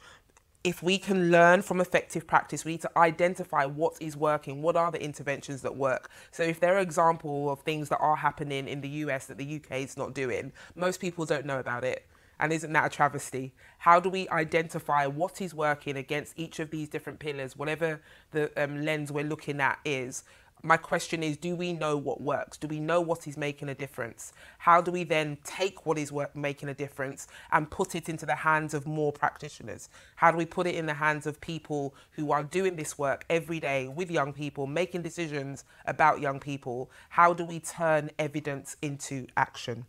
If 0.62 0.82
we 0.82 0.98
can 0.98 1.30
learn 1.30 1.62
from 1.62 1.80
effective 1.80 2.26
practice, 2.26 2.64
we 2.64 2.72
need 2.72 2.82
to 2.82 2.98
identify 2.98 3.64
what 3.66 3.96
is 4.00 4.16
working, 4.16 4.62
what 4.62 4.76
are 4.76 4.90
the 4.90 5.02
interventions 5.02 5.62
that 5.62 5.76
work. 5.76 6.10
So, 6.30 6.42
if 6.42 6.60
there 6.60 6.76
are 6.76 6.80
examples 6.80 7.50
of 7.52 7.64
things 7.64 7.90
that 7.90 7.98
are 7.98 8.16
happening 8.16 8.66
in 8.68 8.80
the 8.80 8.88
US 8.88 9.26
that 9.26 9.38
the 9.38 9.56
UK 9.56 9.78
is 9.78 9.96
not 9.96 10.14
doing, 10.14 10.52
most 10.74 11.00
people 11.00 11.26
don't 11.26 11.44
know 11.44 11.58
about 11.58 11.84
it. 11.84 12.06
And 12.40 12.52
isn't 12.52 12.72
that 12.72 12.86
a 12.86 12.88
travesty? 12.88 13.54
How 13.78 14.00
do 14.00 14.08
we 14.08 14.28
identify 14.28 15.06
what 15.06 15.40
is 15.40 15.54
working 15.54 15.96
against 15.96 16.34
each 16.36 16.58
of 16.58 16.70
these 16.70 16.88
different 16.88 17.18
pillars, 17.18 17.56
whatever 17.56 18.00
the 18.32 18.50
um, 18.62 18.84
lens 18.84 19.12
we're 19.12 19.24
looking 19.24 19.60
at 19.60 19.78
is? 19.84 20.24
My 20.64 20.78
question 20.78 21.22
is 21.22 21.36
do 21.36 21.54
we 21.54 21.74
know 21.74 21.96
what 21.96 22.22
works? 22.22 22.56
Do 22.56 22.66
we 22.66 22.80
know 22.80 23.00
what 23.00 23.28
is 23.28 23.36
making 23.36 23.68
a 23.68 23.74
difference? 23.74 24.32
How 24.58 24.80
do 24.80 24.90
we 24.90 25.04
then 25.04 25.36
take 25.44 25.84
what 25.84 25.98
is 25.98 26.10
work, 26.10 26.34
making 26.34 26.70
a 26.70 26.74
difference 26.74 27.28
and 27.52 27.70
put 27.70 27.94
it 27.94 28.08
into 28.08 28.24
the 28.24 28.34
hands 28.34 28.72
of 28.72 28.86
more 28.86 29.12
practitioners? 29.12 29.90
How 30.16 30.30
do 30.30 30.38
we 30.38 30.46
put 30.46 30.66
it 30.66 30.74
in 30.74 30.86
the 30.86 30.94
hands 30.94 31.26
of 31.26 31.40
people 31.40 31.94
who 32.12 32.32
are 32.32 32.42
doing 32.42 32.76
this 32.76 32.98
work 32.98 33.26
every 33.28 33.60
day 33.60 33.88
with 33.88 34.10
young 34.10 34.32
people, 34.32 34.66
making 34.66 35.02
decisions 35.02 35.64
about 35.84 36.22
young 36.22 36.40
people? 36.40 36.90
How 37.10 37.34
do 37.34 37.44
we 37.44 37.60
turn 37.60 38.10
evidence 38.18 38.76
into 38.80 39.26
action? 39.36 39.84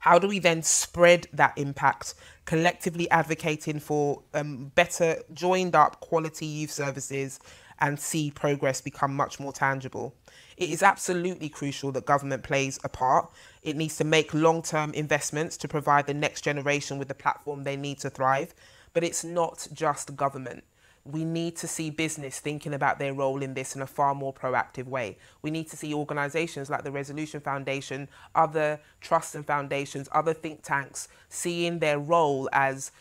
How 0.00 0.18
do 0.18 0.28
we 0.28 0.38
then 0.38 0.62
spread 0.62 1.28
that 1.32 1.56
impact, 1.56 2.14
collectively 2.44 3.10
advocating 3.10 3.80
for 3.80 4.22
um, 4.34 4.72
better 4.74 5.22
joined 5.32 5.74
up 5.74 6.00
quality 6.00 6.46
youth 6.46 6.70
services 6.70 7.40
and 7.82 8.00
see 8.00 8.30
progress 8.30 8.80
become 8.80 9.14
much 9.14 9.38
more 9.38 9.52
tangible? 9.52 10.14
It 10.56 10.70
is 10.70 10.82
absolutely 10.82 11.50
crucial 11.50 11.92
that 11.92 12.06
government 12.06 12.42
plays 12.42 12.78
a 12.82 12.88
part. 12.88 13.30
It 13.62 13.76
needs 13.76 13.96
to 13.98 14.04
make 14.04 14.32
long 14.32 14.62
term 14.62 14.94
investments 14.94 15.58
to 15.58 15.68
provide 15.68 16.06
the 16.06 16.14
next 16.14 16.40
generation 16.42 16.98
with 16.98 17.08
the 17.08 17.14
platform 17.14 17.64
they 17.64 17.76
need 17.76 17.98
to 17.98 18.08
thrive. 18.08 18.54
But 18.94 19.04
it's 19.04 19.24
not 19.24 19.68
just 19.74 20.16
government 20.16 20.64
we 21.04 21.24
need 21.24 21.56
to 21.56 21.66
see 21.66 21.90
business 21.90 22.38
thinking 22.38 22.74
about 22.74 22.98
their 22.98 23.12
role 23.12 23.42
in 23.42 23.54
this 23.54 23.74
in 23.74 23.82
a 23.82 23.86
far 23.86 24.14
more 24.14 24.32
proactive 24.32 24.86
way. 24.86 25.18
We 25.42 25.50
need 25.50 25.68
to 25.70 25.76
see 25.76 25.92
organizations 25.92 26.70
like 26.70 26.84
the 26.84 26.92
Resolution 26.92 27.40
Foundation, 27.40 28.08
other 28.34 28.80
trusts 29.00 29.34
and 29.34 29.44
foundations, 29.44 30.08
other 30.12 30.32
think 30.32 30.62
tanks 30.62 31.08
seeing 31.28 31.80
their 31.80 31.98
role 31.98 32.48
as 32.52 32.92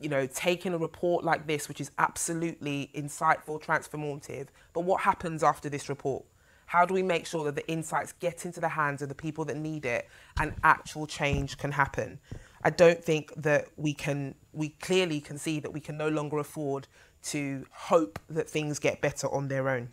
you 0.00 0.08
know, 0.08 0.26
taking 0.26 0.74
a 0.74 0.78
report 0.78 1.24
like 1.24 1.46
this, 1.46 1.68
which 1.68 1.80
is 1.80 1.90
absolutely 1.98 2.90
insightful, 2.94 3.60
transformative, 3.62 4.48
but 4.72 4.82
what 4.82 5.00
happens 5.02 5.42
after 5.42 5.68
this 5.68 5.88
report? 5.88 6.24
How 6.66 6.84
do 6.84 6.92
we 6.92 7.02
make 7.02 7.26
sure 7.26 7.44
that 7.44 7.54
the 7.54 7.66
insights 7.66 8.12
get 8.12 8.44
into 8.44 8.60
the 8.60 8.68
hands 8.68 9.00
of 9.00 9.08
the 9.08 9.14
people 9.14 9.44
that 9.46 9.56
need 9.56 9.86
it 9.86 10.06
and 10.38 10.54
actual 10.62 11.06
change 11.06 11.56
can 11.56 11.72
happen? 11.72 12.18
I 12.62 12.70
don't 12.70 13.02
think 13.02 13.32
that 13.36 13.68
we 13.76 13.94
can, 13.94 14.34
we 14.52 14.70
clearly 14.70 15.20
can 15.20 15.38
see 15.38 15.60
that 15.60 15.72
we 15.72 15.80
can 15.80 15.96
no 15.96 16.08
longer 16.08 16.38
afford 16.38 16.86
to 17.22 17.64
hope 17.70 18.18
that 18.28 18.48
things 18.50 18.78
get 18.78 19.00
better 19.00 19.32
on 19.32 19.48
their 19.48 19.68
own. 19.68 19.88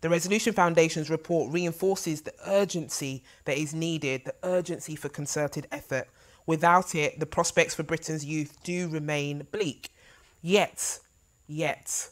The 0.00 0.08
Resolution 0.08 0.54
Foundation's 0.54 1.10
report 1.10 1.52
reinforces 1.52 2.22
the 2.22 2.32
urgency 2.46 3.22
that 3.44 3.58
is 3.58 3.74
needed, 3.74 4.24
the 4.24 4.34
urgency 4.42 4.96
for 4.96 5.10
concerted 5.10 5.66
effort. 5.70 6.08
Without 6.46 6.94
it, 6.94 7.20
the 7.20 7.26
prospects 7.26 7.74
for 7.74 7.82
Britain's 7.82 8.24
youth 8.24 8.56
do 8.62 8.88
remain 8.88 9.46
bleak. 9.52 9.92
Yet, 10.42 11.00
yet, 11.46 12.08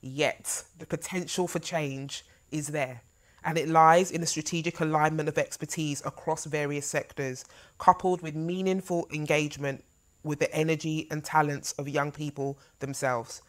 yet, 0.00 0.64
the 0.78 0.86
potential 0.86 1.48
for 1.48 1.58
change 1.58 2.24
is 2.50 2.68
there. 2.68 3.02
And 3.44 3.56
it 3.56 3.68
lies 3.68 4.10
in 4.10 4.20
the 4.20 4.26
strategic 4.26 4.80
alignment 4.80 5.28
of 5.28 5.38
expertise 5.38 6.02
across 6.04 6.44
various 6.44 6.86
sectors, 6.86 7.44
coupled 7.78 8.20
with 8.20 8.34
meaningful 8.34 9.08
engagement 9.12 9.84
with 10.22 10.40
the 10.40 10.52
energy 10.54 11.06
and 11.10 11.24
talents 11.24 11.72
of 11.72 11.88
young 11.88 12.12
people 12.12 12.58
themselves. 12.80 13.42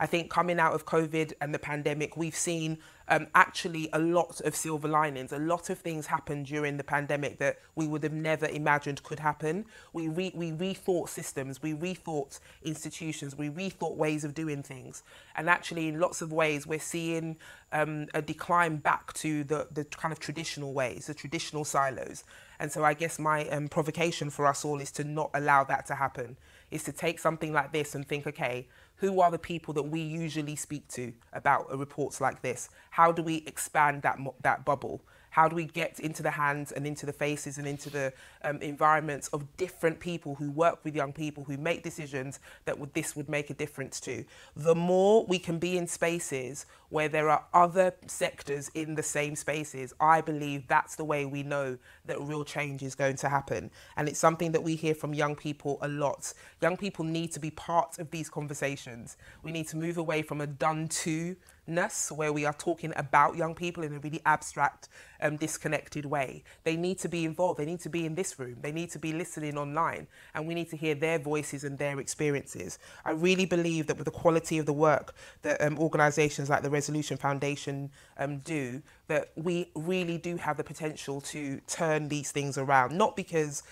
I 0.00 0.06
think 0.06 0.30
coming 0.30 0.58
out 0.58 0.74
of 0.74 0.86
COVID 0.86 1.34
and 1.40 1.54
the 1.54 1.58
pandemic, 1.58 2.16
we've 2.16 2.34
seen 2.34 2.78
um, 3.08 3.26
actually 3.34 3.88
a 3.92 3.98
lot 3.98 4.40
of 4.40 4.56
silver 4.56 4.88
linings. 4.88 5.32
A 5.32 5.38
lot 5.38 5.70
of 5.70 5.78
things 5.78 6.06
happened 6.06 6.46
during 6.46 6.76
the 6.76 6.84
pandemic 6.84 7.38
that 7.38 7.58
we 7.74 7.86
would 7.86 8.02
have 8.02 8.12
never 8.12 8.46
imagined 8.46 9.02
could 9.02 9.20
happen. 9.20 9.66
We, 9.92 10.08
re- 10.08 10.32
we 10.34 10.52
rethought 10.52 11.08
systems, 11.08 11.62
we 11.62 11.74
rethought 11.74 12.40
institutions, 12.62 13.36
we 13.36 13.50
rethought 13.50 13.96
ways 13.96 14.24
of 14.24 14.34
doing 14.34 14.62
things. 14.62 15.02
And 15.36 15.48
actually, 15.48 15.88
in 15.88 16.00
lots 16.00 16.22
of 16.22 16.32
ways, 16.32 16.66
we're 16.66 16.78
seeing 16.78 17.36
um, 17.72 18.06
a 18.14 18.22
decline 18.22 18.76
back 18.76 19.12
to 19.14 19.44
the, 19.44 19.68
the 19.70 19.84
kind 19.84 20.12
of 20.12 20.18
traditional 20.18 20.72
ways, 20.72 21.06
the 21.06 21.14
traditional 21.14 21.64
silos. 21.64 22.24
And 22.58 22.70
so 22.70 22.84
I 22.84 22.94
guess 22.94 23.18
my 23.18 23.48
um, 23.48 23.68
provocation 23.68 24.30
for 24.30 24.46
us 24.46 24.64
all 24.64 24.80
is 24.80 24.90
to 24.92 25.04
not 25.04 25.30
allow 25.34 25.64
that 25.64 25.86
to 25.86 25.94
happen, 25.96 26.36
is 26.70 26.84
to 26.84 26.92
take 26.92 27.18
something 27.18 27.52
like 27.52 27.72
this 27.72 27.94
and 27.94 28.06
think, 28.06 28.26
okay, 28.26 28.68
who 29.04 29.20
are 29.20 29.30
the 29.30 29.38
people 29.38 29.74
that 29.74 29.82
we 29.82 30.00
usually 30.00 30.56
speak 30.56 30.88
to 30.88 31.12
about 31.34 31.70
reports 31.78 32.22
like 32.22 32.40
this? 32.40 32.70
How 32.90 33.12
do 33.12 33.22
we 33.22 33.44
expand 33.46 34.00
that, 34.02 34.18
that 34.42 34.64
bubble? 34.64 35.02
How 35.34 35.48
do 35.48 35.56
we 35.56 35.64
get 35.64 35.98
into 35.98 36.22
the 36.22 36.30
hands 36.30 36.70
and 36.70 36.86
into 36.86 37.06
the 37.06 37.12
faces 37.12 37.58
and 37.58 37.66
into 37.66 37.90
the 37.90 38.12
um, 38.44 38.62
environments 38.62 39.26
of 39.30 39.56
different 39.56 39.98
people 39.98 40.36
who 40.36 40.48
work 40.52 40.84
with 40.84 40.94
young 40.94 41.12
people, 41.12 41.42
who 41.42 41.56
make 41.56 41.82
decisions 41.82 42.38
that 42.66 42.78
would, 42.78 42.94
this 42.94 43.16
would 43.16 43.28
make 43.28 43.50
a 43.50 43.54
difference 43.54 43.98
to? 44.02 44.24
The 44.54 44.76
more 44.76 45.26
we 45.26 45.40
can 45.40 45.58
be 45.58 45.76
in 45.76 45.88
spaces 45.88 46.66
where 46.90 47.08
there 47.08 47.28
are 47.28 47.42
other 47.52 47.94
sectors 48.06 48.70
in 48.74 48.94
the 48.94 49.02
same 49.02 49.34
spaces, 49.34 49.92
I 49.98 50.20
believe 50.20 50.68
that's 50.68 50.94
the 50.94 51.04
way 51.04 51.26
we 51.26 51.42
know 51.42 51.78
that 52.06 52.20
real 52.20 52.44
change 52.44 52.84
is 52.84 52.94
going 52.94 53.16
to 53.16 53.28
happen. 53.28 53.72
And 53.96 54.08
it's 54.08 54.20
something 54.20 54.52
that 54.52 54.62
we 54.62 54.76
hear 54.76 54.94
from 54.94 55.14
young 55.14 55.34
people 55.34 55.78
a 55.82 55.88
lot. 55.88 56.32
Young 56.62 56.76
people 56.76 57.04
need 57.04 57.32
to 57.32 57.40
be 57.40 57.50
part 57.50 57.98
of 57.98 58.08
these 58.12 58.30
conversations. 58.30 59.16
We 59.42 59.50
need 59.50 59.66
to 59.70 59.76
move 59.76 59.98
away 59.98 60.22
from 60.22 60.40
a 60.40 60.46
done 60.46 60.86
to 60.86 61.34
ness 61.66 62.10
where 62.12 62.32
we 62.32 62.44
are 62.44 62.52
talking 62.52 62.92
about 62.96 63.36
young 63.36 63.54
people 63.54 63.82
in 63.82 63.94
a 63.94 63.98
really 63.98 64.20
abstract, 64.26 64.88
um, 65.20 65.36
disconnected 65.36 66.04
way. 66.04 66.44
They 66.64 66.76
need 66.76 66.98
to 67.00 67.08
be 67.08 67.24
involved. 67.24 67.58
They 67.58 67.64
need 67.64 67.80
to 67.80 67.88
be 67.88 68.04
in 68.04 68.14
this 68.14 68.38
room. 68.38 68.56
They 68.60 68.72
need 68.72 68.90
to 68.90 68.98
be 68.98 69.12
listening 69.12 69.56
online. 69.56 70.06
And 70.34 70.46
we 70.46 70.54
need 70.54 70.70
to 70.70 70.76
hear 70.76 70.94
their 70.94 71.18
voices 71.18 71.64
and 71.64 71.78
their 71.78 71.98
experiences. 72.00 72.78
I 73.04 73.12
really 73.12 73.46
believe 73.46 73.86
that 73.86 73.96
with 73.96 74.04
the 74.04 74.10
quality 74.10 74.58
of 74.58 74.66
the 74.66 74.72
work 74.72 75.14
that 75.42 75.60
um, 75.60 75.78
organisations 75.78 76.50
like 76.50 76.62
the 76.62 76.70
Resolution 76.70 77.16
Foundation 77.16 77.90
um, 78.18 78.38
do, 78.38 78.82
that 79.08 79.32
we 79.36 79.70
really 79.74 80.18
do 80.18 80.36
have 80.36 80.56
the 80.56 80.64
potential 80.64 81.20
to 81.20 81.60
turn 81.66 82.08
these 82.08 82.30
things 82.32 82.58
around. 82.58 82.96
Not 82.96 83.16
because 83.16 83.62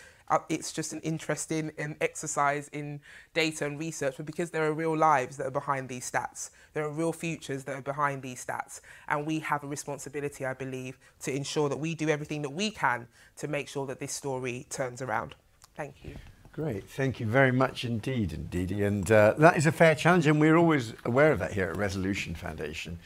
it's 0.48 0.72
just 0.72 0.92
an 0.92 1.00
interesting 1.00 1.72
um, 1.78 1.96
exercise 2.00 2.68
in 2.68 3.00
data 3.34 3.66
and 3.66 3.78
research, 3.78 4.14
but 4.16 4.26
because 4.26 4.50
there 4.50 4.64
are 4.64 4.72
real 4.72 4.96
lives 4.96 5.36
that 5.36 5.46
are 5.46 5.50
behind 5.50 5.88
these 5.88 6.10
stats. 6.10 6.50
There 6.74 6.84
are 6.84 6.90
real 6.90 7.12
futures 7.12 7.64
that 7.64 7.76
are 7.76 7.82
behind 7.82 8.22
these 8.22 8.44
stats. 8.44 8.80
And 9.08 9.26
we 9.26 9.40
have 9.40 9.62
a 9.64 9.66
responsibility, 9.66 10.46
I 10.46 10.54
believe, 10.54 10.98
to 11.20 11.34
ensure 11.34 11.68
that 11.68 11.78
we 11.78 11.94
do 11.94 12.08
everything 12.08 12.42
that 12.42 12.50
we 12.50 12.70
can 12.70 13.08
to 13.38 13.48
make 13.48 13.68
sure 13.68 13.86
that 13.86 14.00
this 14.00 14.12
story 14.12 14.66
turns 14.70 15.02
around. 15.02 15.34
Thank 15.76 16.04
you. 16.04 16.16
Great, 16.52 16.86
thank 16.86 17.18
you 17.18 17.26
very 17.26 17.50
much 17.50 17.84
indeed, 17.84 18.30
Ndidi. 18.50 18.86
And 18.86 19.10
uh, 19.10 19.34
that 19.38 19.56
is 19.56 19.64
a 19.64 19.72
fair 19.72 19.94
challenge, 19.94 20.26
and 20.26 20.38
we're 20.38 20.56
always 20.56 20.92
aware 21.06 21.32
of 21.32 21.38
that 21.38 21.52
here 21.52 21.70
at 21.70 21.76
Resolution 21.78 22.34
Foundation. 22.34 22.98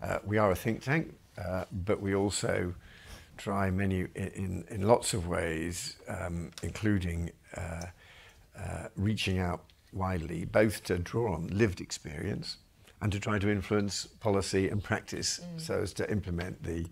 Uh, 0.00 0.18
we 0.24 0.38
are 0.38 0.52
a 0.52 0.54
think 0.54 0.82
tank, 0.82 1.12
uh, 1.36 1.64
but 1.72 2.00
we 2.00 2.14
also 2.14 2.74
try 3.42 3.70
many 3.70 4.06
in, 4.14 4.64
in 4.70 4.82
lots 4.82 5.14
of 5.14 5.26
ways, 5.26 5.96
um, 6.08 6.50
including 6.62 7.30
uh, 7.56 7.86
uh, 8.56 8.86
reaching 8.96 9.38
out 9.38 9.64
widely, 9.92 10.44
both 10.44 10.84
to 10.84 10.98
draw 10.98 11.34
on 11.34 11.48
lived 11.48 11.80
experience 11.80 12.58
and 13.00 13.10
to 13.10 13.18
try 13.18 13.38
to 13.38 13.50
influence 13.50 14.06
policy 14.06 14.68
and 14.68 14.82
practice 14.82 15.40
mm. 15.40 15.60
so 15.60 15.80
as 15.80 15.92
to 15.92 16.08
implement 16.10 16.62
the 16.62 16.86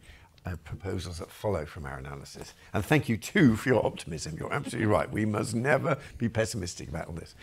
uh, 0.45 0.57
proposals 0.65 1.19
that 1.19 1.31
follow 1.31 1.65
from 1.65 1.87
our 1.87 1.99
analysis. 1.99 2.55
And 2.75 2.85
thank 2.85 3.09
you 3.09 3.17
too 3.17 3.55
for 3.55 3.69
your 3.69 3.87
optimism. 3.87 4.37
You're 4.39 4.53
absolutely 4.53 4.87
right. 4.87 5.11
We 5.11 5.25
must 5.25 5.55
never 5.55 5.99
be 6.19 6.29
pessimistic 6.29 6.89
about 6.89 7.07
all 7.07 7.15
this. 7.15 7.35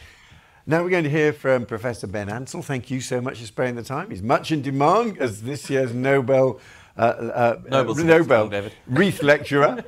Now 0.65 0.83
we're 0.83 0.89
going 0.89 1.05
to 1.05 1.09
hear 1.09 1.31
from 1.31 1.65
Professor 1.65 2.07
Ben 2.07 2.27
Ansell. 2.27 2.61
Thank 2.61 2.91
you 2.91 2.99
so 2.99 3.21
much 3.21 3.39
for 3.39 3.45
sparing 3.45 3.75
the 3.75 3.83
time. 3.83 4.09
He's 4.09 4.21
much 4.21 4.51
in 4.51 4.61
demand 4.61 5.17
as 5.17 5.43
this 5.43 5.69
year's 5.69 5.93
Nobel 5.93 6.59
uh, 6.97 7.01
uh, 7.01 7.61
Nobel, 7.69 7.95
Nobel 7.95 8.69
Reith 8.87 9.21
lecturer. 9.23 9.83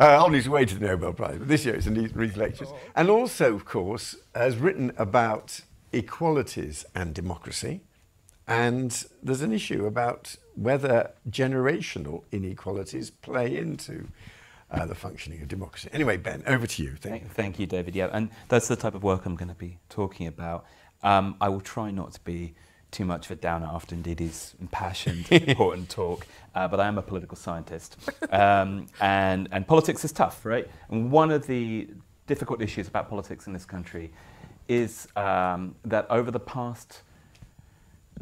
uh, 0.00 0.24
on 0.24 0.32
his 0.32 0.48
way 0.48 0.64
to 0.64 0.74
the 0.74 0.86
Nobel 0.86 1.12
Prize, 1.12 1.36
but 1.38 1.48
this 1.48 1.64
year 1.64 1.74
it's 1.74 1.86
a 1.86 1.90
Reith 1.90 2.36
lectures. 2.36 2.68
And 2.96 3.08
also, 3.08 3.54
of 3.54 3.64
course, 3.64 4.16
has 4.34 4.56
written 4.56 4.92
about 4.96 5.60
equalities 5.92 6.84
and 6.94 7.14
democracy. 7.14 7.80
And 8.46 9.04
there's 9.22 9.40
an 9.40 9.52
issue 9.52 9.86
about 9.86 10.36
whether 10.54 11.12
generational 11.30 12.24
inequalities 12.30 13.10
play 13.10 13.56
into 13.56 14.08
uh, 14.70 14.84
the 14.86 14.94
functioning 14.94 15.40
of 15.40 15.48
democracy. 15.48 15.88
Anyway, 15.92 16.16
Ben, 16.16 16.42
over 16.46 16.66
to 16.66 16.82
you. 16.82 16.96
Thank, 16.96 17.30
thank 17.30 17.58
you, 17.58 17.66
David. 17.66 17.94
Yeah, 17.94 18.08
and 18.12 18.28
that's 18.48 18.68
the 18.68 18.76
type 18.76 18.94
of 18.94 19.02
work 19.02 19.24
I'm 19.24 19.36
going 19.36 19.48
to 19.48 19.54
be 19.54 19.78
talking 19.88 20.26
about. 20.26 20.66
Um, 21.02 21.36
I 21.40 21.48
will 21.48 21.60
try 21.60 21.90
not 21.90 22.12
to 22.14 22.20
be 22.20 22.54
too 22.94 23.04
much 23.04 23.26
of 23.26 23.32
a 23.32 23.34
downer 23.34 23.68
after 23.70 23.96
Ndidi's 23.96 24.54
impassioned, 24.60 25.26
important 25.30 25.90
talk, 25.90 26.26
uh, 26.54 26.68
but 26.68 26.78
I 26.78 26.86
am 26.86 26.96
a 26.96 27.02
political 27.02 27.36
scientist. 27.36 27.96
Um, 28.30 28.86
and, 29.00 29.48
and 29.50 29.66
politics 29.66 30.04
is 30.04 30.12
tough, 30.12 30.46
right? 30.46 30.68
And 30.88 31.10
one 31.10 31.32
of 31.32 31.46
the 31.46 31.88
difficult 32.28 32.62
issues 32.62 32.86
about 32.86 33.10
politics 33.10 33.48
in 33.48 33.52
this 33.52 33.64
country 33.64 34.12
is 34.68 35.08
um, 35.16 35.74
that 35.84 36.06
over 36.08 36.30
the 36.30 36.40
past 36.40 37.02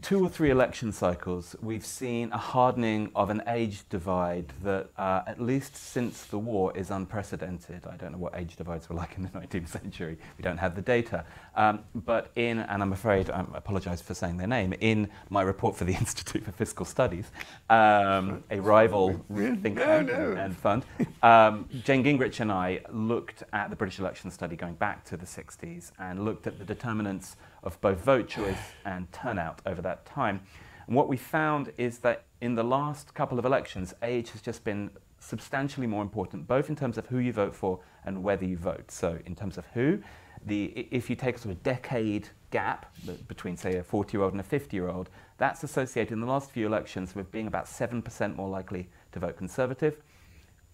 two 0.01 0.25
or 0.25 0.29
three 0.29 0.51
election 0.51 0.91
cycles, 0.91 1.55
we've 1.61 1.85
seen 1.85 2.33
a 2.33 2.39
hardening 2.39 3.11
of 3.15 3.31
an 3.31 3.43
age 3.47 3.89
divide 3.89 4.53
that, 4.63 4.89
uh, 4.97 5.23
at 5.27 5.41
least 5.41 5.77
since 5.77 6.25
the 6.25 6.39
war, 6.39 6.77
is 6.77 6.91
unprecedented. 6.91 7.87
I 7.87 7.97
don't 7.97 8.13
know 8.13 8.19
what 8.19 8.35
age 8.37 8.57
divides 8.57 8.89
were 8.89 8.97
like 8.97 9.17
in 9.17 9.23
the 9.23 9.29
19th 9.39 9.69
century. 9.69 10.19
We 10.39 10.43
don't 10.43 10.57
have 10.57 10.75
the 10.75 10.83
data. 10.83 11.25
Um, 11.55 11.81
but 11.95 12.31
in, 12.37 12.59
and 12.59 12.83
I'm 12.83 12.93
afraid, 12.93 13.31
I 13.31 13.45
apologise 13.55 14.01
for 14.01 14.15
saying 14.15 14.39
their 14.39 14.47
name, 14.47 14.73
in 14.81 15.09
my 15.31 15.43
report 15.43 15.77
for 15.77 15.85
the 15.85 15.95
Institute 16.03 16.45
for 16.45 16.53
Fiscal 16.53 16.85
Studies, 16.85 17.31
um, 17.71 18.43
a 18.51 18.61
rival 18.61 19.25
think 19.33 19.79
tank 19.79 20.09
no, 20.09 20.33
no. 20.35 20.41
and 20.41 20.57
fund, 20.57 20.85
um, 21.23 21.69
Jane 21.85 22.03
Gingrich 22.03 22.41
and 22.41 22.51
I 22.51 22.81
looked 22.91 23.43
at 23.53 23.71
the 23.71 23.77
British 23.77 23.99
election 23.99 24.31
study 24.31 24.57
going 24.57 24.75
back 24.75 25.05
to 25.05 25.17
the 25.17 25.27
60s 25.27 25.93
and 25.99 26.25
looked 26.25 26.47
at 26.47 26.59
the 26.59 26.65
determinants 26.65 27.37
of 27.63 27.81
both 27.81 28.01
vote 28.01 28.29
choice 28.29 28.73
and 28.85 29.11
turnout 29.13 29.61
over 29.67 29.83
that 29.83 30.05
time. 30.07 30.41
And 30.87 30.97
what 30.97 31.09
we 31.09 31.17
found 31.17 31.73
is 31.77 31.99
that 31.99 32.25
in 32.41 32.55
the 32.55 32.65
last 32.65 33.15
couple 33.15 33.39
of 33.39 33.45
elections, 33.45 33.95
age 34.03 34.31
has 34.31 34.43
just 34.43 34.65
been 34.65 34.91
substantially 35.21 35.87
more 35.87 36.03
important, 36.03 36.49
both 36.49 36.69
in 36.69 36.77
terms 36.77 36.99
of 36.99 37.07
who 37.07 37.19
you 37.19 37.33
vote 37.33 37.55
for 37.55 37.81
and 38.05 38.23
whether 38.23 38.45
you 38.45 38.57
vote. 38.57 38.91
So, 38.91 39.19
in 39.25 39.37
terms 39.37 39.57
of 39.59 39.65
who, 39.75 40.03
the, 40.45 40.87
if 40.91 41.09
you 41.09 41.15
take 41.15 41.37
a 41.37 41.39
sort 41.39 41.55
of 41.55 41.63
decade 41.63 42.29
gap 42.51 42.95
between, 43.29 43.57
say, 43.57 43.77
a 43.77 43.83
40 43.85 44.17
year 44.17 44.25
old 44.25 44.33
and 44.33 44.41
a 44.41 44.45
50 44.45 44.77
year 44.77 44.89
old, 44.89 45.09
that's 45.39 45.63
associated 45.63 46.13
in 46.13 46.21
the 46.21 46.27
last 46.27 46.51
few 46.51 46.67
elections 46.67 47.15
with 47.15 47.31
being 47.31 47.47
about 47.47 47.67
7% 47.67 48.37
more 48.37 48.49
likely 48.49 48.89
to 49.13 49.21
vote 49.21 49.37
Conservative 49.37 49.97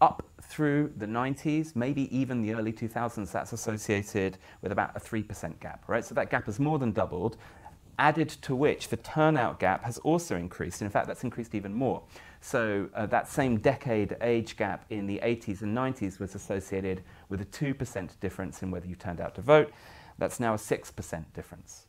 up 0.00 0.26
through 0.42 0.92
the 0.96 1.06
90s, 1.06 1.74
maybe 1.74 2.14
even 2.16 2.42
the 2.42 2.54
early 2.54 2.72
2000s, 2.72 3.30
that's 3.30 3.52
associated 3.52 4.38
with 4.62 4.72
about 4.72 4.96
a 4.96 5.00
3% 5.00 5.58
gap, 5.60 5.84
right? 5.86 6.04
So 6.04 6.14
that 6.14 6.30
gap 6.30 6.46
has 6.46 6.58
more 6.58 6.78
than 6.78 6.92
doubled, 6.92 7.36
added 7.98 8.28
to 8.28 8.54
which 8.54 8.88
the 8.88 8.96
turnout 8.96 9.58
gap 9.58 9.84
has 9.84 9.98
also 9.98 10.36
increased. 10.36 10.82
In 10.82 10.90
fact, 10.90 11.08
that's 11.08 11.24
increased 11.24 11.54
even 11.54 11.74
more. 11.74 12.02
So 12.40 12.88
uh, 12.94 13.06
that 13.06 13.28
same 13.28 13.58
decade 13.58 14.16
age 14.20 14.56
gap 14.56 14.84
in 14.90 15.06
the 15.06 15.20
80s 15.22 15.62
and 15.62 15.76
90s 15.76 16.20
was 16.20 16.34
associated 16.34 17.02
with 17.28 17.40
a 17.40 17.44
2% 17.44 18.20
difference 18.20 18.62
in 18.62 18.70
whether 18.70 18.86
you 18.86 18.94
turned 18.94 19.20
out 19.20 19.34
to 19.34 19.42
vote. 19.42 19.72
That's 20.18 20.38
now 20.38 20.54
a 20.54 20.58
6% 20.58 21.24
difference. 21.34 21.86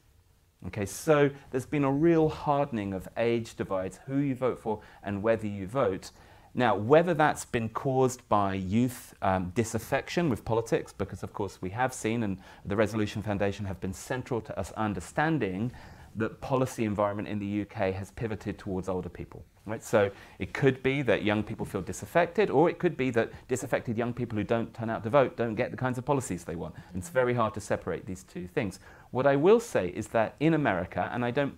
Okay, 0.67 0.85
so 0.85 1.29
there's 1.51 1.65
been 1.65 1.85
a 1.85 1.91
real 1.91 2.27
hardening 2.27 2.93
of 2.93 3.07
age 3.15 3.55
divides, 3.55 3.99
who 4.07 4.17
you 4.17 4.35
vote 4.35 4.59
for 4.59 4.81
and 5.03 5.23
whether 5.23 5.47
you 5.47 5.67
vote. 5.67 6.11
Now, 6.53 6.75
whether 6.75 7.13
that's 7.13 7.45
been 7.45 7.69
caused 7.69 8.27
by 8.27 8.55
youth 8.55 9.13
um, 9.21 9.51
disaffection 9.55 10.29
with 10.29 10.43
politics, 10.45 10.93
because 10.93 11.23
of 11.23 11.33
course 11.33 11.61
we 11.61 11.69
have 11.71 11.93
seen, 11.93 12.23
and 12.23 12.37
the 12.65 12.75
Resolution 12.75 13.21
Foundation 13.21 13.65
have 13.65 13.79
been 13.79 13.93
central 13.93 14.41
to 14.41 14.59
us 14.59 14.71
understanding 14.73 15.71
that 16.15 16.41
policy 16.41 16.85
environment 16.85 17.27
in 17.27 17.39
the 17.39 17.61
UK 17.61 17.93
has 17.93 18.11
pivoted 18.11 18.57
towards 18.57 18.89
older 18.89 19.09
people. 19.09 19.45
Right? 19.65 19.83
So 19.83 20.09
it 20.39 20.53
could 20.53 20.81
be 20.81 21.03
that 21.03 21.23
young 21.23 21.43
people 21.43 21.65
feel 21.65 21.83
disaffected, 21.83 22.49
or 22.49 22.69
it 22.69 22.79
could 22.79 22.97
be 22.97 23.11
that 23.11 23.31
disaffected 23.47 23.97
young 23.97 24.13
people 24.13 24.35
who 24.35 24.43
don't 24.43 24.73
turn 24.73 24.89
out 24.89 25.03
to 25.03 25.11
vote 25.11 25.37
don't 25.37 25.53
get 25.53 25.69
the 25.69 25.77
kinds 25.77 25.99
of 25.99 26.05
policies 26.05 26.43
they 26.43 26.55
want. 26.55 26.73
It's 26.95 27.09
very 27.09 27.35
hard 27.35 27.53
to 27.53 27.61
separate 27.61 28.07
these 28.07 28.23
two 28.23 28.47
things. 28.47 28.79
What 29.11 29.27
I 29.27 29.35
will 29.35 29.59
say 29.59 29.89
is 29.89 30.07
that 30.07 30.35
in 30.39 30.55
America, 30.55 31.09
and 31.13 31.23
I 31.23 31.29
don't 31.29 31.53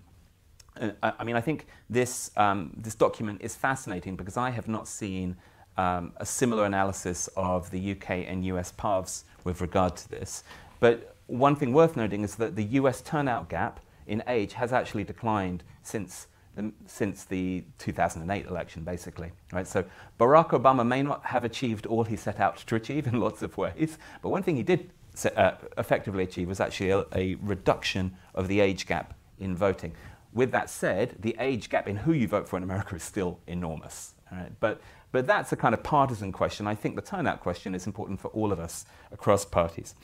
uh, 0.81 1.11
I 1.19 1.23
mean, 1.23 1.35
I 1.35 1.41
think 1.41 1.67
this, 1.89 2.31
um, 2.37 2.71
this 2.75 2.95
document 2.95 3.41
is 3.41 3.55
fascinating 3.55 4.15
because 4.15 4.37
I 4.37 4.49
have 4.49 4.67
not 4.67 4.87
seen 4.87 5.37
um, 5.77 6.11
a 6.17 6.25
similar 6.25 6.65
analysis 6.65 7.29
of 7.37 7.69
the 7.71 7.91
UK 7.91 8.09
and 8.27 8.45
US 8.45 8.71
paths 8.71 9.25
with 9.43 9.61
regard 9.61 9.95
to 9.97 10.09
this. 10.09 10.43
But 10.79 11.15
one 11.27 11.55
thing 11.55 11.73
worth 11.73 11.95
noting 11.95 12.23
is 12.23 12.35
that 12.35 12.55
the 12.55 12.63
US 12.63 13.01
turnout 13.01 13.49
gap 13.49 13.79
in 14.07 14.23
age 14.27 14.53
has 14.53 14.73
actually 14.73 15.03
declined 15.03 15.63
since 15.83 16.27
the, 16.55 16.71
since 16.85 17.23
the 17.23 17.63
2008 17.77 18.47
election, 18.47 18.83
basically. 18.83 19.31
Right? 19.53 19.67
So 19.67 19.85
Barack 20.19 20.49
Obama 20.49 20.85
may 20.85 21.01
not 21.01 21.25
have 21.25 21.43
achieved 21.43 21.85
all 21.85 22.03
he 22.03 22.15
set 22.15 22.39
out 22.39 22.57
to 22.57 22.75
achieve 22.75 23.07
in 23.07 23.19
lots 23.19 23.41
of 23.41 23.57
ways, 23.57 23.97
but 24.21 24.29
one 24.29 24.43
thing 24.43 24.57
he 24.57 24.63
did 24.63 24.89
uh, 25.35 25.51
effectively 25.77 26.23
achieve 26.23 26.47
was 26.47 26.59
actually 26.59 26.89
a, 26.89 27.05
a 27.15 27.35
reduction 27.35 28.15
of 28.33 28.47
the 28.47 28.59
age 28.59 28.85
gap 28.85 29.13
in 29.39 29.55
voting. 29.55 29.93
With 30.33 30.51
that 30.51 30.69
said, 30.69 31.15
the 31.19 31.35
age 31.39 31.69
gap 31.69 31.87
in 31.87 31.97
who 31.97 32.13
you 32.13 32.27
vote 32.27 32.47
for 32.47 32.57
in 32.57 32.63
America 32.63 32.95
is 32.95 33.03
still 33.03 33.39
enormous. 33.47 34.13
Right? 34.31 34.51
But, 34.59 34.81
but 35.11 35.27
that's 35.27 35.51
a 35.51 35.55
kind 35.55 35.73
of 35.73 35.83
partisan 35.83 36.31
question. 36.31 36.67
I 36.67 36.75
think 36.75 36.95
the 36.95 37.01
turnout 37.01 37.41
question 37.41 37.75
is 37.75 37.85
important 37.85 38.21
for 38.21 38.29
all 38.29 38.51
of 38.51 38.59
us 38.59 38.85
across 39.11 39.43
parties. 39.43 39.95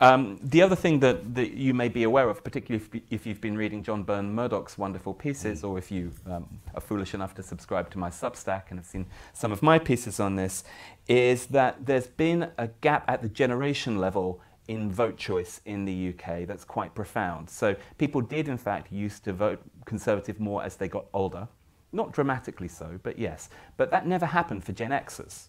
Um, 0.00 0.38
the 0.42 0.60
other 0.60 0.74
thing 0.74 1.00
that, 1.00 1.34
that 1.36 1.52
you 1.52 1.72
may 1.72 1.88
be 1.88 2.02
aware 2.02 2.28
of, 2.28 2.42
particularly 2.42 2.84
if, 2.92 3.02
if 3.10 3.26
you've 3.26 3.40
been 3.40 3.56
reading 3.56 3.82
John 3.82 4.02
Burn-Murdoch's 4.02 4.76
wonderful 4.76 5.14
pieces, 5.14 5.62
or 5.62 5.78
if 5.78 5.90
you 5.90 6.10
um, 6.26 6.46
are 6.74 6.80
foolish 6.80 7.14
enough 7.14 7.34
to 7.36 7.42
subscribe 7.42 7.90
to 7.92 7.98
my 7.98 8.10
Substack 8.10 8.64
and 8.70 8.78
have 8.78 8.86
seen 8.86 9.06
some 9.32 9.52
of 9.52 9.62
my 9.62 9.78
pieces 9.78 10.18
on 10.18 10.34
this, 10.34 10.64
is 11.06 11.46
that 11.46 11.86
there's 11.86 12.08
been 12.08 12.50
a 12.58 12.68
gap 12.80 13.04
at 13.08 13.22
the 13.22 13.28
generation 13.28 13.96
level 13.98 14.40
in 14.68 14.90
vote 14.90 15.16
choice 15.16 15.60
in 15.64 15.84
the 15.84 16.08
UK 16.10 16.46
that's 16.46 16.64
quite 16.64 16.94
profound. 16.94 17.50
So 17.50 17.76
people 17.98 18.20
did, 18.20 18.48
in 18.48 18.58
fact, 18.58 18.92
used 18.92 19.24
to 19.24 19.32
vote 19.32 19.60
Conservative 19.84 20.40
more 20.40 20.62
as 20.62 20.76
they 20.76 20.88
got 20.88 21.06
older. 21.12 21.48
Not 21.92 22.12
dramatically 22.12 22.68
so, 22.68 22.98
but 23.02 23.18
yes. 23.18 23.50
But 23.76 23.90
that 23.90 24.06
never 24.06 24.26
happened 24.26 24.64
for 24.64 24.72
Gen 24.72 24.90
Xers. 24.90 25.48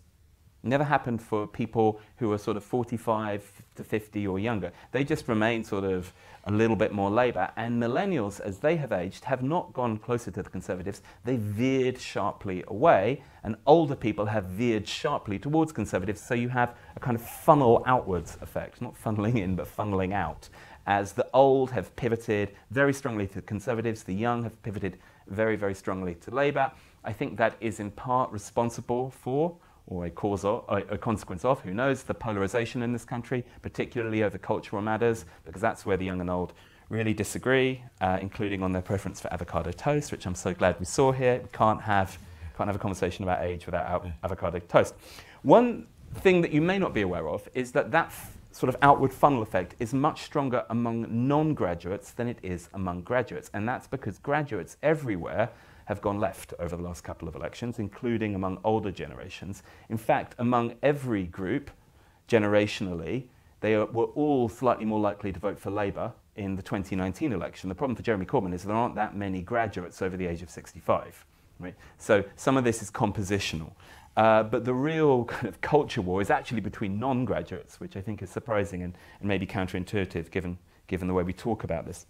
Never 0.66 0.84
happened 0.84 1.22
for 1.22 1.45
people 1.45 1.99
who 2.18 2.32
are 2.34 2.39
sort 2.39 2.57
of 2.57 2.63
45 2.63 3.61
to 3.76 3.84
50 3.84 4.26
or 4.26 4.39
younger. 4.39 4.72
They 4.93 5.03
just 5.03 5.28
remain 5.28 5.63
sort 5.63 5.84
of 5.84 6.11
a 6.45 6.51
little 6.51 6.76
bit 6.76 6.91
more 6.91 7.11
Labour. 7.11 7.51
And 7.55 7.80
millennials, 7.80 8.39
as 8.39 8.57
they 8.57 8.76
have 8.78 8.91
aged, 8.91 9.26
have 9.26 9.43
not 9.43 9.74
gone 9.74 9.99
closer 9.99 10.32
to 10.32 10.41
the 10.41 10.49
Conservatives. 10.49 11.03
They 11.24 11.36
veered 11.38 12.01
sharply 12.01 12.63
away, 12.68 13.22
and 13.43 13.57
older 13.68 13.95
people 13.95 14.26
have 14.26 14.45
veered 14.45 14.88
sharply 14.88 15.38
towards 15.38 15.72
Conservatives. 15.72 16.20
So 16.20 16.34
you 16.34 16.49
have 16.49 16.76
a 16.95 16.99
kind 16.99 17.16
of 17.16 17.22
funnel 17.22 17.84
outwards 17.86 18.39
effect, 18.41 18.82
not 18.82 18.95
funneling 18.99 19.39
in, 19.39 19.55
but 19.55 19.68
funneling 19.68 20.13
out. 20.13 20.49
As 20.88 21.13
the 21.13 21.28
old 21.32 21.70
have 21.72 21.95
pivoted 21.95 22.55
very 22.72 22.93
strongly 22.93 23.28
to 23.28 23.41
Conservatives, 23.43 24.01
the 24.01 24.16
young 24.16 24.41
have 24.41 24.63
pivoted 24.63 24.97
very, 25.28 25.57
very 25.57 25.76
strongly 25.76 26.16
to 26.16 26.32
Labour. 26.32 26.72
I 27.03 27.13
think 27.13 27.38
that 27.38 27.55
is 27.61 27.80
in 27.80 27.91
part 27.91 28.32
responsible 28.32 29.11
for 29.11 29.57
or 29.88 30.05
a 30.05 30.09
cause 30.09 30.43
of, 30.43 30.65
a 30.69 30.97
consequence 30.97 31.45
of, 31.45 31.61
who 31.61 31.73
knows, 31.73 32.03
the 32.03 32.13
polarization 32.13 32.81
in 32.81 32.91
this 32.91 33.05
country, 33.05 33.43
particularly 33.61 34.23
over 34.23 34.38
cultural 34.38 34.81
matters, 34.81 35.25
because 35.45 35.61
that's 35.61 35.86
where 35.86 35.97
the 35.97 36.05
young 36.05 36.21
and 36.21 36.29
old 36.29 36.53
really 36.89 37.13
disagree, 37.13 37.83
uh, 38.01 38.17
including 38.21 38.63
on 38.63 38.71
their 38.71 38.81
preference 38.81 39.21
for 39.21 39.31
avocado 39.33 39.71
toast, 39.71 40.11
which 40.11 40.25
I'm 40.25 40.36
so 40.36 40.53
glad 40.53 40.79
we 40.79 40.86
saw 40.86 41.11
here. 41.11 41.39
We 41.41 41.49
can't 41.51 41.81
have, 41.81 42.17
can't 42.57 42.67
have 42.67 42.75
a 42.75 42.79
conversation 42.79 43.23
about 43.23 43.43
age 43.43 43.65
without 43.65 44.05
avocado 44.23 44.59
toast. 44.59 44.95
One 45.43 45.88
thing 46.15 46.41
that 46.41 46.51
you 46.51 46.61
may 46.61 46.79
not 46.79 46.93
be 46.93 47.01
aware 47.01 47.27
of 47.27 47.47
is 47.53 47.71
that 47.73 47.91
that 47.91 48.11
sort 48.51 48.69
of 48.69 48.77
outward 48.81 49.13
funnel 49.13 49.41
effect 49.41 49.75
is 49.79 49.93
much 49.93 50.21
stronger 50.21 50.63
among 50.69 51.27
non 51.27 51.53
graduates 51.53 52.11
than 52.11 52.27
it 52.27 52.38
is 52.41 52.69
among 52.73 53.01
graduates. 53.01 53.51
And 53.53 53.67
that's 53.67 53.88
because 53.88 54.17
graduates 54.19 54.77
everywhere 54.81 55.49
have 55.86 56.01
gone 56.01 56.19
left 56.19 56.53
over 56.59 56.75
the 56.75 56.83
last 56.83 57.03
couple 57.03 57.27
of 57.27 57.36
elections, 57.36 57.79
including 57.79 58.36
among 58.36 58.59
older 58.63 58.91
generations. 58.91 59.63
In 59.89 59.97
fact, 59.97 60.36
among 60.39 60.75
every 60.83 61.23
group, 61.23 61.71
generationally, 62.27 63.25
they 63.61 63.77
were 63.77 64.05
all 64.05 64.49
slightly 64.49 64.86
more 64.86 64.99
likely 64.99 65.31
to 65.31 65.39
vote 65.39 65.59
for 65.59 65.71
Labour 65.71 66.11
in 66.36 66.55
the 66.55 66.61
2019 66.61 67.31
election. 67.31 67.69
The 67.69 67.75
problem 67.75 67.95
for 67.95 68.03
Jeremy 68.03 68.25
Corbyn 68.25 68.53
is 68.53 68.63
there 68.63 68.75
aren't 68.75 68.95
that 68.95 69.15
many 69.15 69.41
graduates 69.41 70.01
over 70.01 70.17
the 70.17 70.27
age 70.27 70.41
of 70.41 70.49
65. 70.49 71.25
Right? 71.59 71.75
So 71.97 72.23
some 72.36 72.57
of 72.57 72.63
this 72.63 72.81
is 72.81 72.91
compositional. 72.91 73.71
Uh, 74.17 74.43
but 74.43 74.65
the 74.65 74.73
real 74.73 75.25
kind 75.25 75.47
of 75.47 75.59
culture 75.61 76.01
war 76.01 76.21
is 76.21 76.29
actually 76.29 76.61
between 76.61 76.99
non 76.99 77.25
graduates, 77.25 77.79
which 77.79 77.95
I 77.95 78.01
think 78.01 78.21
is 78.21 78.29
surprising 78.29 78.83
and, 78.83 78.97
and 79.19 79.27
maybe 79.27 79.45
counterintuitive 79.45 80.31
given, 80.31 80.57
given 80.88 81.07
the 81.07 81.13
way 81.13 81.23
we 81.23 81.33
talk 81.33 81.63
about 81.63 81.86
this. 81.86 82.05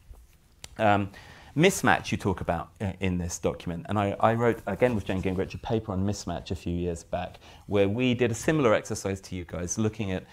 Um, 0.77 1.09
mismatch 1.55 2.11
you 2.11 2.17
talk 2.17 2.41
about 2.41 2.69
uh, 2.81 2.91
in 2.99 3.17
this 3.17 3.39
document. 3.39 3.85
And 3.87 3.97
I, 3.97 4.15
I, 4.19 4.33
wrote, 4.33 4.61
again 4.67 4.93
with 4.93 5.05
Jane 5.05 5.21
Gingrich, 5.21 5.53
a 5.53 5.57
paper 5.57 5.91
on 5.91 6.05
mismatch 6.05 6.51
a 6.51 6.55
few 6.55 6.73
years 6.73 7.03
back, 7.03 7.39
where 7.67 7.87
we 7.87 8.13
did 8.13 8.31
a 8.31 8.33
similar 8.33 8.73
exercise 8.73 9.21
to 9.21 9.35
you 9.35 9.45
guys, 9.45 9.77
looking 9.77 10.11
at 10.11 10.25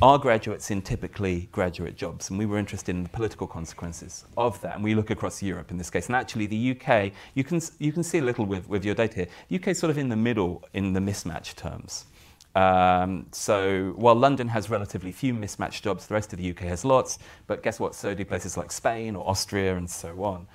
are 0.00 0.18
graduates 0.18 0.70
in 0.70 0.82
typically 0.82 1.48
graduate 1.52 1.96
jobs? 1.96 2.28
And 2.28 2.38
we 2.38 2.44
were 2.46 2.58
interested 2.58 2.94
in 2.94 3.04
the 3.04 3.08
political 3.08 3.46
consequences 3.46 4.24
of 4.36 4.60
that. 4.60 4.74
And 4.74 4.84
we 4.84 4.94
look 4.94 5.10
across 5.10 5.42
Europe 5.42 5.70
in 5.70 5.78
this 5.78 5.90
case. 5.90 6.06
And 6.06 6.16
actually, 6.16 6.46
the 6.46 6.72
UK, 6.72 7.12
you 7.34 7.44
can, 7.44 7.60
you 7.78 7.92
can 7.92 8.02
see 8.02 8.18
a 8.18 8.22
little 8.22 8.44
with, 8.44 8.68
with 8.68 8.84
your 8.84 8.94
data 8.94 9.26
here. 9.48 9.60
UK 9.60 9.76
sort 9.76 9.90
of 9.90 9.98
in 9.98 10.08
the 10.08 10.16
middle 10.16 10.62
in 10.74 10.92
the 10.92 11.00
mismatch 11.00 11.54
terms. 11.54 12.06
Um, 12.54 13.26
so 13.32 13.94
while 13.96 14.14
London 14.14 14.48
has 14.48 14.68
relatively 14.68 15.12
few 15.12 15.32
mismatched 15.32 15.84
jobs, 15.84 16.06
the 16.06 16.14
rest 16.14 16.32
of 16.32 16.38
the 16.38 16.50
UK 16.50 16.60
has 16.60 16.84
lots. 16.84 17.18
But 17.46 17.62
guess 17.62 17.80
what? 17.80 17.94
So 17.94 18.14
do 18.14 18.24
places 18.24 18.56
like 18.56 18.70
Spain 18.72 19.16
or 19.16 19.28
Austria 19.28 19.76
and 19.76 19.88
so 19.88 20.22
on. 20.22 20.46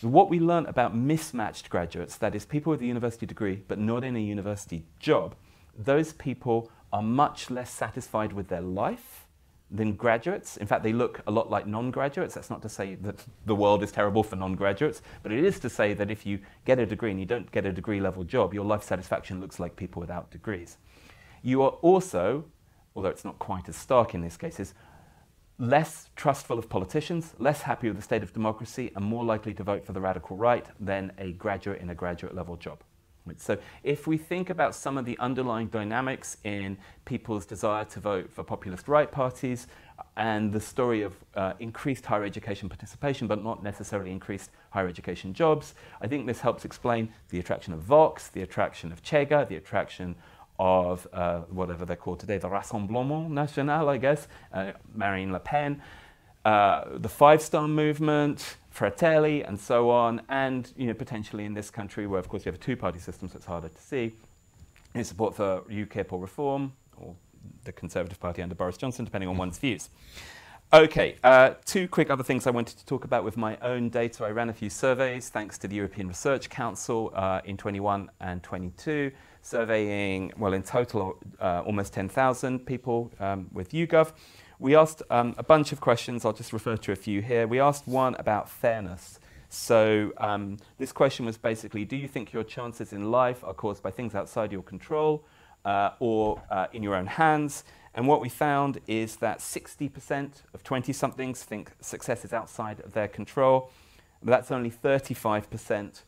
What 0.00 0.30
we 0.30 0.38
learned 0.38 0.68
about 0.68 0.96
mismatched 0.96 1.70
graduates, 1.70 2.16
that 2.16 2.34
is, 2.34 2.44
people 2.44 2.70
with 2.70 2.80
a 2.82 2.86
university 2.86 3.26
degree 3.26 3.62
but 3.66 3.78
not 3.78 4.04
in 4.04 4.14
a 4.16 4.20
university 4.20 4.84
job, 5.00 5.34
those 5.76 6.12
people 6.12 6.70
are 6.92 7.02
much 7.02 7.50
less 7.50 7.70
satisfied 7.70 8.32
with 8.32 8.48
their 8.48 8.60
life 8.60 9.26
than 9.70 9.94
graduates. 9.94 10.56
In 10.56 10.66
fact, 10.66 10.82
they 10.82 10.92
look 10.92 11.20
a 11.26 11.30
lot 11.30 11.50
like 11.50 11.66
non 11.66 11.90
graduates. 11.90 12.34
That's 12.34 12.48
not 12.50 12.62
to 12.62 12.68
say 12.68 12.94
that 12.96 13.24
the 13.44 13.54
world 13.54 13.82
is 13.82 13.92
terrible 13.92 14.22
for 14.22 14.36
non 14.36 14.54
graduates, 14.54 15.02
but 15.22 15.32
it 15.32 15.44
is 15.44 15.58
to 15.60 15.68
say 15.68 15.94
that 15.94 16.10
if 16.10 16.24
you 16.24 16.38
get 16.64 16.78
a 16.78 16.86
degree 16.86 17.10
and 17.10 17.20
you 17.20 17.26
don't 17.26 17.50
get 17.52 17.66
a 17.66 17.72
degree 17.72 18.00
level 18.00 18.24
job, 18.24 18.54
your 18.54 18.64
life 18.64 18.82
satisfaction 18.82 19.40
looks 19.40 19.60
like 19.60 19.76
people 19.76 20.00
without 20.00 20.30
degrees. 20.30 20.78
You 21.42 21.62
are 21.62 21.70
also, 21.82 22.44
although 22.94 23.08
it's 23.08 23.24
not 23.24 23.38
quite 23.38 23.68
as 23.68 23.76
stark 23.76 24.14
in 24.14 24.20
these 24.22 24.36
cases, 24.36 24.74
less 25.58 26.10
trustful 26.14 26.58
of 26.58 26.68
politicians, 26.68 27.34
less 27.38 27.62
happy 27.62 27.88
with 27.88 27.96
the 27.96 28.02
state 28.02 28.22
of 28.22 28.32
democracy, 28.32 28.92
and 28.94 29.04
more 29.04 29.24
likely 29.24 29.52
to 29.54 29.64
vote 29.64 29.84
for 29.84 29.92
the 29.92 30.00
radical 30.00 30.36
right 30.36 30.66
than 30.78 31.12
a 31.18 31.32
graduate 31.32 31.80
in 31.80 31.90
a 31.90 31.94
graduate 31.94 32.34
level 32.34 32.56
job. 32.56 32.78
So, 33.36 33.58
if 33.84 34.06
we 34.06 34.16
think 34.16 34.48
about 34.48 34.74
some 34.74 34.96
of 34.96 35.04
the 35.04 35.18
underlying 35.18 35.66
dynamics 35.66 36.38
in 36.44 36.78
people's 37.04 37.44
desire 37.44 37.84
to 37.86 38.00
vote 38.00 38.32
for 38.32 38.42
populist 38.42 38.88
right 38.88 39.10
parties 39.10 39.66
and 40.16 40.52
the 40.52 40.60
story 40.60 41.02
of 41.02 41.14
uh, 41.34 41.52
increased 41.60 42.06
higher 42.06 42.24
education 42.24 42.68
participation, 42.68 43.26
but 43.26 43.44
not 43.44 43.62
necessarily 43.62 44.10
increased 44.12 44.50
higher 44.70 44.88
education 44.88 45.34
jobs, 45.34 45.74
I 46.00 46.06
think 46.06 46.26
this 46.26 46.40
helps 46.40 46.64
explain 46.64 47.12
the 47.28 47.38
attraction 47.38 47.74
of 47.74 47.80
Vox, 47.80 48.28
the 48.28 48.42
attraction 48.42 48.92
of 48.92 49.02
Chega, 49.02 49.46
the 49.46 49.56
attraction 49.56 50.14
of 50.58 51.06
uh, 51.12 51.40
whatever 51.50 51.84
they're 51.84 51.96
called 51.96 52.20
today, 52.20 52.38
the 52.38 52.48
Rassemblement 52.48 53.30
National, 53.30 53.88
I 53.88 53.96
guess, 53.98 54.28
uh, 54.52 54.72
Marine 54.94 55.32
Le 55.32 55.40
Pen, 55.40 55.80
uh, 56.44 56.84
the 56.94 57.08
Five 57.08 57.42
Star 57.42 57.68
Movement, 57.68 58.56
Fratelli, 58.70 59.42
and 59.42 59.58
so 59.58 59.90
on, 59.90 60.22
and 60.28 60.72
you 60.76 60.86
know 60.86 60.94
potentially 60.94 61.44
in 61.44 61.54
this 61.54 61.70
country 61.70 62.06
where 62.06 62.20
of 62.20 62.28
course 62.28 62.44
you 62.44 62.52
have 62.52 62.60
a 62.60 62.64
two-party 62.64 62.98
system, 62.98 63.28
so 63.28 63.36
it's 63.36 63.46
harder 63.46 63.68
to 63.68 63.80
see, 63.80 64.12
in 64.94 65.04
support 65.04 65.34
for 65.34 65.62
UKIP 65.62 66.12
or 66.12 66.20
reform, 66.20 66.72
or 66.96 67.14
the 67.64 67.72
Conservative 67.72 68.18
Party 68.18 68.42
under 68.42 68.54
Boris 68.54 68.76
Johnson, 68.76 69.04
depending 69.04 69.28
on 69.28 69.36
one's 69.36 69.58
views. 69.58 69.90
Okay, 70.70 71.16
uh, 71.24 71.54
two 71.64 71.88
quick 71.88 72.10
other 72.10 72.22
things 72.22 72.46
I 72.46 72.50
wanted 72.50 72.76
to 72.76 72.84
talk 72.84 73.04
about 73.04 73.24
with 73.24 73.38
my 73.38 73.56
own 73.62 73.88
data. 73.88 74.24
I 74.24 74.30
ran 74.32 74.50
a 74.50 74.52
few 74.52 74.68
surveys 74.68 75.30
thanks 75.30 75.56
to 75.58 75.68
the 75.68 75.76
European 75.76 76.08
Research 76.08 76.50
Council 76.50 77.10
uh, 77.14 77.40
in 77.46 77.56
21 77.56 78.10
and 78.20 78.42
22 78.42 79.10
surveying, 79.48 80.32
well, 80.36 80.52
in 80.52 80.62
total, 80.62 81.18
uh, 81.40 81.62
almost 81.64 81.94
10,000 81.94 82.66
people 82.66 83.10
um, 83.18 83.48
with 83.52 83.72
YouGov. 83.72 84.12
We 84.58 84.76
asked 84.76 85.02
um, 85.10 85.34
a 85.38 85.42
bunch 85.42 85.72
of 85.72 85.80
questions. 85.80 86.24
I'll 86.24 86.32
just 86.32 86.52
refer 86.52 86.76
to 86.76 86.92
a 86.92 86.96
few 86.96 87.22
here. 87.22 87.46
We 87.46 87.58
asked 87.58 87.86
one 87.86 88.14
about 88.16 88.50
fairness. 88.50 89.18
So, 89.48 90.12
um, 90.18 90.58
this 90.76 90.92
question 90.92 91.24
was 91.24 91.38
basically 91.38 91.86
Do 91.86 91.96
you 91.96 92.06
think 92.06 92.34
your 92.34 92.44
chances 92.44 92.92
in 92.92 93.10
life 93.10 93.42
are 93.42 93.54
caused 93.54 93.82
by 93.82 93.90
things 93.90 94.14
outside 94.14 94.52
your 94.52 94.62
control 94.62 95.24
uh, 95.64 95.90
or 95.98 96.42
uh, 96.50 96.66
in 96.72 96.82
your 96.82 96.94
own 96.94 97.06
hands? 97.06 97.64
And 97.94 98.06
what 98.06 98.20
we 98.20 98.28
found 98.28 98.80
is 98.86 99.16
that 99.16 99.38
60% 99.38 100.42
of 100.52 100.62
20 100.62 100.92
somethings 100.92 101.42
think 101.42 101.72
success 101.80 102.24
is 102.24 102.34
outside 102.34 102.80
of 102.80 102.92
their 102.92 103.08
control. 103.08 103.70
But 104.22 104.32
that's 104.32 104.50
only 104.50 104.70
35% 104.70 106.02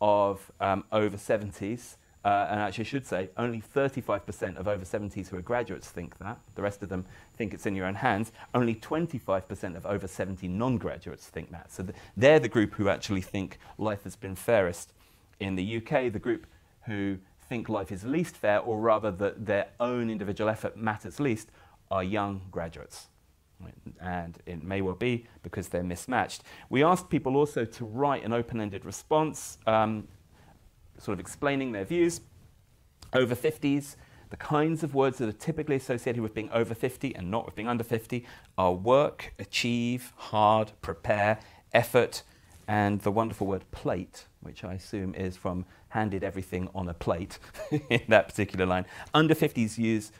of 0.00 0.50
um, 0.60 0.84
over 0.90 1.16
70s. 1.18 1.96
Uh, 2.26 2.48
and 2.50 2.58
actually, 2.58 2.82
I 2.82 2.88
should 2.88 3.06
say, 3.06 3.28
only 3.36 3.62
35% 3.62 4.56
of 4.56 4.66
over 4.66 4.84
70s 4.84 5.28
who 5.28 5.36
are 5.36 5.42
graduates 5.42 5.88
think 5.88 6.18
that. 6.18 6.40
The 6.56 6.62
rest 6.62 6.82
of 6.82 6.88
them 6.88 7.04
think 7.36 7.54
it's 7.54 7.66
in 7.66 7.76
your 7.76 7.86
own 7.86 7.94
hands. 7.94 8.32
Only 8.52 8.74
25% 8.74 9.76
of 9.76 9.86
over 9.86 10.08
70 10.08 10.48
non 10.48 10.76
graduates 10.76 11.28
think 11.28 11.52
that. 11.52 11.70
So 11.70 11.84
th- 11.84 11.94
they're 12.16 12.40
the 12.40 12.48
group 12.48 12.74
who 12.74 12.88
actually 12.88 13.20
think 13.20 13.60
life 13.78 14.02
has 14.02 14.16
been 14.16 14.34
fairest. 14.34 14.92
In 15.38 15.54
the 15.54 15.76
UK, 15.76 16.12
the 16.12 16.18
group 16.18 16.48
who 16.86 17.18
think 17.48 17.68
life 17.68 17.92
is 17.92 18.02
least 18.02 18.36
fair, 18.36 18.58
or 18.58 18.80
rather 18.80 19.12
that 19.12 19.46
their 19.46 19.68
own 19.78 20.10
individual 20.10 20.50
effort 20.50 20.76
matters 20.76 21.20
least, 21.20 21.48
are 21.92 22.02
young 22.02 22.40
graduates. 22.50 23.06
And 24.00 24.36
it 24.46 24.64
may 24.64 24.80
well 24.80 24.96
be 24.96 25.26
because 25.44 25.68
they're 25.68 25.84
mismatched. 25.84 26.42
We 26.70 26.82
asked 26.82 27.08
people 27.08 27.36
also 27.36 27.64
to 27.64 27.84
write 27.84 28.24
an 28.24 28.32
open 28.32 28.60
ended 28.60 28.84
response. 28.84 29.58
Um, 29.64 30.08
sort 30.98 31.14
of 31.14 31.20
explaining 31.20 31.72
their 31.72 31.84
views. 31.84 32.20
Over 33.12 33.34
50s, 33.34 33.96
the 34.30 34.36
kinds 34.36 34.82
of 34.82 34.94
words 34.94 35.18
that 35.18 35.28
are 35.28 35.32
typically 35.32 35.76
associated 35.76 36.22
with 36.22 36.34
being 36.34 36.50
over 36.50 36.74
50 36.74 37.14
and 37.14 37.30
not 37.30 37.46
with 37.46 37.54
being 37.54 37.68
under 37.68 37.84
50 37.84 38.26
are 38.58 38.72
work, 38.72 39.32
achieve, 39.38 40.12
hard, 40.16 40.72
prepare, 40.82 41.38
effort, 41.72 42.22
and 42.68 43.00
the 43.02 43.12
wonderful 43.12 43.46
word 43.46 43.70
plate, 43.70 44.26
which 44.40 44.64
I 44.64 44.74
assume 44.74 45.14
is 45.14 45.36
from 45.36 45.64
handed 45.88 46.24
everything 46.24 46.68
on 46.74 46.88
a 46.88 46.94
plate 46.94 47.38
in 47.90 48.02
that 48.08 48.28
particular 48.28 48.66
line. 48.66 48.86
Under 49.14 49.34
50s 49.34 49.78
use 49.78 50.10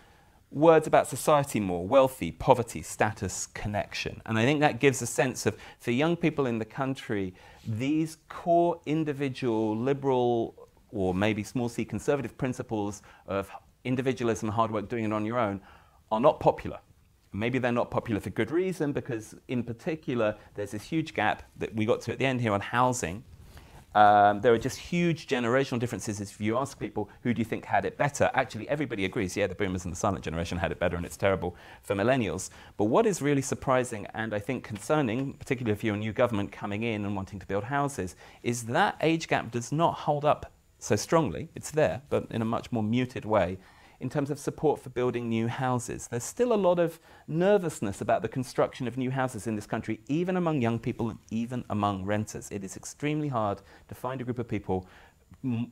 words 0.51 0.87
about 0.87 1.09
society 1.09 1.59
more 1.59 1.87
wealthy, 1.87 2.31
poverty, 2.31 2.83
status, 2.83 3.47
connection. 3.49 4.23
And 4.25 4.39
I 4.39 4.45
think 4.45 4.61
that 4.61 4.79
gives 4.79 5.03
a 5.03 5.07
sense 5.07 5.45
of, 5.45 5.57
for 5.81 5.91
young 5.91 6.17
people 6.17 6.47
in 6.47 6.59
the 6.59 6.65
country, 6.65 7.35
these 7.67 8.19
core 8.29 8.81
individual 8.87 9.77
liberal 9.77 10.66
or 10.97 11.15
maybe 11.15 11.43
small 11.43 11.69
c 11.69 11.85
conservative 11.85 12.37
principles 12.39 13.03
of 13.27 13.51
individualism, 13.85 14.49
hard 14.49 14.71
work, 14.71 14.89
doing 14.89 15.05
it 15.05 15.13
on 15.13 15.25
your 15.25 15.39
own, 15.39 15.61
are 16.11 16.21
not 16.21 16.41
popular. 16.41 16.79
Maybe 17.33 17.59
they're 17.59 17.73
not 17.73 17.91
popular 17.91 18.21
for 18.21 18.31
good 18.31 18.51
reason, 18.51 18.93
because 18.93 19.35
in 19.49 19.63
particular, 19.63 20.37
there's 20.55 20.71
this 20.71 20.85
huge 20.85 21.13
gap 21.15 21.43
that 21.59 21.75
we 21.75 21.85
got 21.85 22.01
to 22.03 22.13
at 22.13 22.19
the 22.19 22.25
end 22.25 22.41
here 22.41 22.53
on 22.53 22.61
housing. 22.61 23.25
Um, 23.95 24.43
there 24.43 24.53
are 24.53 24.59
just 24.59 24.79
huge 24.79 25.27
generational 25.27 25.79
differences. 25.79 26.21
If 26.21 26.39
you 26.39 26.59
ask 26.59 26.79
people 26.79 27.09
who 27.23 27.33
do 27.33 27.39
you 27.41 27.47
think 27.47 27.65
had 27.65 27.85
it 27.87 27.97
better, 27.97 28.31
actually 28.35 28.69
everybody 28.69 29.07
agrees, 29.07 29.37
yeah, 29.37 29.47
the 29.47 29.55
boomers 29.55 29.85
and 29.85 29.93
the 29.93 29.97
silent 29.97 30.23
generation 30.23 30.59
had 30.59 30.71
it 30.71 30.79
better, 30.79 30.97
and 30.97 31.07
it's 31.07 31.17
terrible 31.17 31.57
for 31.83 31.95
millennials. 31.95 32.51
But 32.77 32.85
what 32.85 33.07
is 33.07 33.23
really 33.23 33.43
surprising 33.43 34.07
and 34.13 34.35
I 34.35 34.39
think 34.39 34.65
concerning, 34.65 35.33
particularly 35.35 35.73
if 35.73 35.83
you're 35.83 35.95
a 35.95 35.99
new 35.99 36.13
government 36.13 36.53
coming 36.53 36.83
in 36.83 37.07
and 37.07 37.17
wanting 37.17 37.39
to 37.39 37.47
build 37.47 37.65
houses, 37.65 38.17
is 38.43 38.65
that 38.65 38.97
age 39.01 39.29
gap 39.29 39.51
does 39.51 39.73
not 39.73 39.95
hold 39.95 40.25
up 40.27 40.53
so 40.79 40.97
strongly. 40.97 41.49
It's 41.55 41.71
there, 41.71 42.03
but 42.11 42.27
in 42.31 42.43
a 42.43 42.47
much 42.47 42.73
more 42.73 42.83
muted 42.83 43.25
way. 43.25 43.59
In 43.99 44.11
terms 44.11 44.31
of 44.31 44.39
support 44.39 44.81
for 44.81 44.91
building 44.91 45.29
new 45.29 45.49
houses, 45.49 46.09
there's 46.09 46.23
still 46.23 46.53
a 46.53 46.55
lot 46.55 46.79
of 46.79 47.01
nervousness 47.27 48.03
about 48.03 48.21
the 48.21 48.29
construction 48.29 48.87
of 48.87 48.99
new 48.99 49.11
houses 49.11 49.47
in 49.47 49.57
this 49.57 49.67
country, 49.67 50.01
even 50.07 50.37
among 50.37 50.61
young 50.61 50.79
people 50.79 51.09
and 51.09 51.19
even 51.31 51.65
among 51.71 52.05
renters. 52.05 52.51
It 52.51 52.63
is 52.63 52.77
extremely 52.77 53.29
hard 53.29 53.63
to 53.89 53.95
find 53.95 54.21
a 54.21 54.25
group 54.25 54.39
of 54.39 54.49
people 54.49 54.87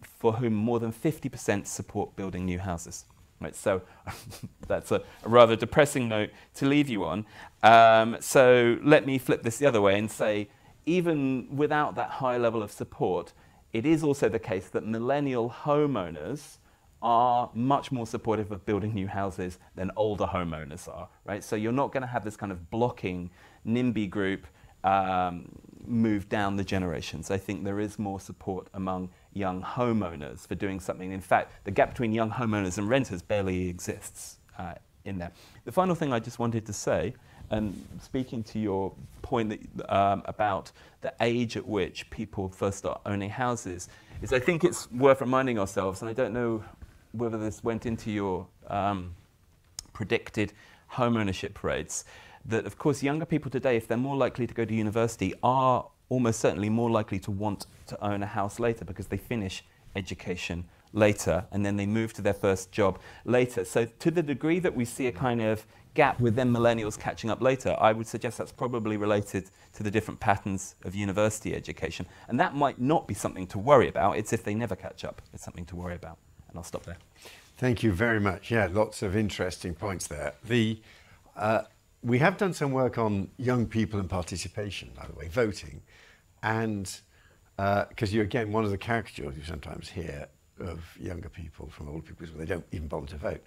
for 0.03 0.35
whom 0.35 0.55
more 0.55 0.81
than 0.81 0.93
50% 0.93 1.67
support 1.67 2.17
building 2.17 2.47
new 2.47 2.59
houses. 2.59 3.05
Right, 3.41 3.55
so 3.55 3.83
that's 4.69 4.91
a, 4.91 5.03
a, 5.23 5.29
rather 5.29 5.55
depressing 5.57 6.09
note 6.09 6.31
to 6.55 6.67
leave 6.67 6.89
you 6.89 7.05
on. 7.05 7.27
Um, 7.63 8.17
so 8.21 8.79
let 8.83 9.05
me 9.05 9.19
flip 9.19 9.43
this 9.43 9.59
the 9.59 9.67
other 9.67 9.83
way 9.83 9.99
and 9.99 10.11
say, 10.11 10.49
even 10.87 11.55
without 11.55 11.95
that 11.97 12.11
high 12.11 12.39
level 12.39 12.63
of 12.63 12.71
support, 12.71 13.33
it 13.75 13.85
is 13.85 14.05
also 14.05 14.29
the 14.29 14.39
case 14.39 14.69
that 14.69 14.87
millennial 14.87 15.51
homeowners 15.51 16.59
are 17.03 17.51
much 17.55 17.91
more 17.91 18.07
supportive 18.07 18.53
of 18.53 18.65
building 18.65 18.95
new 18.95 19.09
houses 19.09 19.59
than 19.75 19.91
older 19.97 20.25
homeowners 20.25 20.89
are, 20.89 21.09
right? 21.25 21.43
So 21.43 21.57
you're 21.57 21.73
not 21.73 21.93
going 21.93 22.03
to 22.03 22.07
have 22.07 22.25
this 22.25 22.37
kind 22.37 22.53
of 22.53 22.71
blocking 22.71 23.31
NIMBY 23.67 24.09
group 24.09 24.47
um, 24.85 25.49
move 25.85 26.29
down 26.29 26.57
the 26.57 26.63
generations. 26.65 27.33
I 27.33 27.37
think 27.37 27.65
there 27.65 27.81
is 27.81 27.99
more 27.99 28.21
support 28.21 28.69
among 28.75 29.11
young 29.33 29.61
homeowners 29.61 30.47
for 30.47 30.55
doing 30.55 30.79
something. 30.79 31.11
In 31.11 31.21
fact, 31.21 31.53
the 31.65 31.73
gap 31.73 31.91
between 31.91 32.13
young 32.13 32.31
homeowners 32.31 32.79
and 32.79 32.89
renters 32.89 33.23
barely 33.23 33.69
exists 33.69 34.39
uh, 34.57 34.75
in 35.05 35.19
there. 35.19 35.33
The 35.65 35.73
final 35.73 35.97
thing 35.97 36.13
I 36.13 36.21
just 36.21 36.39
wanted 36.39 36.65
to 36.67 36.73
say 36.73 37.15
and 37.55 37.87
speaking 38.03 38.43
to 38.43 38.59
your 38.59 38.93
point 39.23 39.49
that, 39.51 39.95
um, 39.95 40.23
about 40.25 40.73
the 41.03 41.15
age 41.21 41.57
at 41.57 41.67
which 41.67 42.11
people 42.11 42.49
first 42.49 42.79
start 42.79 43.01
owning 43.07 43.31
houses, 43.31 43.89
is 44.23 44.33
I 44.33 44.41
think 44.41 44.65
it's 44.65 44.91
worth 44.91 45.21
reminding 45.21 45.59
ourselves, 45.59 46.03
and 46.03 46.09
I 46.09 46.13
don't 46.13 46.33
know 46.33 46.65
whether 47.13 47.39
this 47.39 47.63
went 47.63 47.87
into 47.87 48.11
your 48.11 48.47
um, 48.67 49.15
predicted 49.93 50.53
home 50.89 51.17
ownership 51.17 51.63
rates, 51.63 52.05
that 52.45 52.67
of 52.67 52.77
course 52.77 53.03
younger 53.05 53.25
people 53.25 53.51
today, 53.51 53.77
if 53.77 53.87
they're 53.87 53.97
more 53.97 54.17
likely 54.17 54.47
to 54.49 54.55
go 54.55 54.65
to 54.65 54.75
university, 54.75 55.33
are 55.43 55.87
almost 56.09 56.41
certainly 56.41 56.69
more 56.69 56.91
likely 56.91 57.21
to 57.21 57.31
want 57.31 57.67
to 57.87 58.05
own 58.05 58.23
a 58.23 58.27
house 58.27 58.59
later 58.59 58.85
because 58.85 59.07
they 59.07 59.17
finish 59.17 59.65
education 59.95 60.65
later 60.95 61.45
and 61.51 61.67
then 61.67 61.77
they 61.77 61.87
move 61.87 62.13
to 62.15 62.23
their 62.23 62.35
first 62.35 62.73
job 62.73 62.99
later. 63.25 63.65
So, 63.65 63.85
to 63.85 64.11
the 64.11 64.23
degree 64.23 64.61
that 64.61 64.75
we 64.75 64.85
see 64.85 65.07
a 65.09 65.13
kind 65.13 65.43
of 65.43 65.67
gap 65.95 66.19
with 66.21 66.35
then 66.35 66.53
millennials 66.53 66.99
catching 66.99 67.31
up 67.31 67.41
later, 67.41 67.77
I 67.79 67.93
would 67.93 68.07
suggest 68.07 68.39
that's 68.39 68.53
probably 68.53 68.97
related 68.97 69.51
to 69.75 69.83
the 69.83 69.91
different 69.91 70.21
patterns 70.21 70.75
of 70.85 70.95
university 70.95 71.55
education. 71.55 72.07
And 72.29 72.39
that 72.41 72.55
might 72.55 72.81
not 72.81 73.07
be 73.07 73.15
something 73.15 73.47
to 73.49 73.59
worry 73.59 73.89
about. 73.89 74.17
It's 74.17 74.33
if 74.33 74.45
they 74.45 74.55
never 74.55 74.75
catch 74.75 75.05
up, 75.05 75.21
it's 75.33 75.45
something 75.45 75.67
to 75.67 75.77
worry 75.77 75.95
about. 75.95 76.19
And 76.49 76.59
I'll 76.59 76.65
stop 76.65 76.85
there. 76.85 76.97
Thank 77.57 77.83
you 77.83 77.93
very 77.93 78.21
much. 78.21 78.51
Yeah, 78.51 78.69
lots 78.71 79.03
of 79.03 79.17
interesting 79.17 79.75
points 79.75 80.09
there. 80.09 80.35
The, 80.45 80.81
uh, 81.37 81.63
we 82.03 82.19
have 82.19 82.37
done 82.37 82.53
some 82.53 82.73
work 82.73 82.99
on 82.99 83.31
young 83.37 83.67
people 83.67 84.01
and 84.01 84.11
participation, 84.11 84.91
by 84.97 85.07
the 85.07 85.15
way, 85.15 85.29
voting. 85.29 85.83
And 86.43 86.85
because 87.57 88.13
uh, 88.13 88.17
you, 88.17 88.23
again, 88.23 88.51
one 88.51 88.65
of 88.65 88.71
the 88.71 88.79
caricatures 88.79 89.37
you 89.37 89.45
sometimes 89.45 89.91
hear 89.91 90.29
of 90.61 90.81
younger 91.01 91.29
people 91.29 91.69
from 91.71 91.89
older 91.89 92.03
people 92.03 92.25
is 92.25 92.33
they 92.33 92.45
don't 92.45 92.67
even 92.73 92.89
bother 92.89 93.07
to 93.07 93.17
vote. 93.17 93.45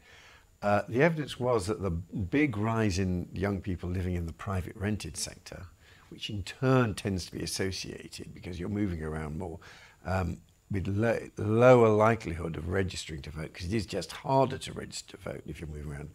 uh, 0.62 0.82
the 0.89 1.01
evidence 1.03 1.39
was 1.39 1.68
that 1.68 1.82
the 1.82 1.91
big 1.91 2.58
rise 2.58 2.97
in 2.99 3.30
young 3.34 3.62
people 3.62 3.89
living 3.89 4.16
in 4.16 4.26
the 4.26 4.34
private 4.34 4.76
rented 4.76 5.16
sector, 5.16 5.68
which 6.10 6.30
in 6.30 6.41
turn 6.43 6.93
tends 6.93 7.26
to 7.26 7.32
be 7.32 7.43
associated 7.43 8.34
because 8.34 8.60
you're 8.60 8.70
moving 8.70 9.03
around 9.03 9.38
more, 9.38 9.60
um, 10.05 10.38
with 10.70 10.88
lo- 10.88 11.30
lower 11.38 11.88
likelihood 11.89 12.58
of 12.58 12.68
registering 12.70 13.22
to 13.22 13.30
vote 13.30 13.53
because 13.53 13.68
it 13.68 13.74
is 13.74 13.86
just 13.86 14.12
harder 14.12 14.58
to 14.58 14.74
register 14.74 15.16
to 15.16 15.18
vote 15.18 15.41
if 15.47 15.62
you're 15.62 15.70
moving 15.70 15.91
around. 15.91 16.10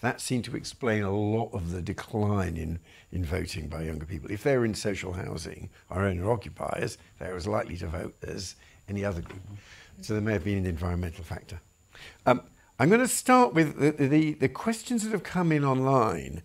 That 0.00 0.20
seemed 0.20 0.44
to 0.46 0.56
explain 0.56 1.02
a 1.02 1.10
lot 1.10 1.50
of 1.54 1.70
the 1.70 1.80
decline 1.80 2.56
in, 2.56 2.78
in 3.12 3.24
voting 3.24 3.68
by 3.68 3.84
younger 3.84 4.04
people. 4.04 4.30
If 4.30 4.42
they're 4.42 4.64
in 4.64 4.74
social 4.74 5.12
housing 5.12 5.70
or 5.88 6.04
owner 6.04 6.30
occupiers, 6.30 6.98
they're 7.18 7.36
as 7.36 7.46
likely 7.46 7.76
to 7.78 7.86
vote 7.86 8.16
as 8.22 8.56
any 8.88 9.04
other 9.04 9.22
group. 9.22 9.40
So 10.00 10.14
there 10.14 10.22
may 10.22 10.32
have 10.34 10.44
been 10.44 10.58
an 10.58 10.66
environmental 10.66 11.24
factor. 11.24 11.60
Um, 12.26 12.42
I'm 12.78 12.88
going 12.88 13.00
to 13.00 13.08
start 13.08 13.54
with 13.54 13.78
the, 13.78 14.06
the, 14.06 14.34
the 14.34 14.48
questions 14.48 15.02
that 15.04 15.12
have 15.12 15.22
come 15.22 15.50
in 15.50 15.64
online 15.64 16.42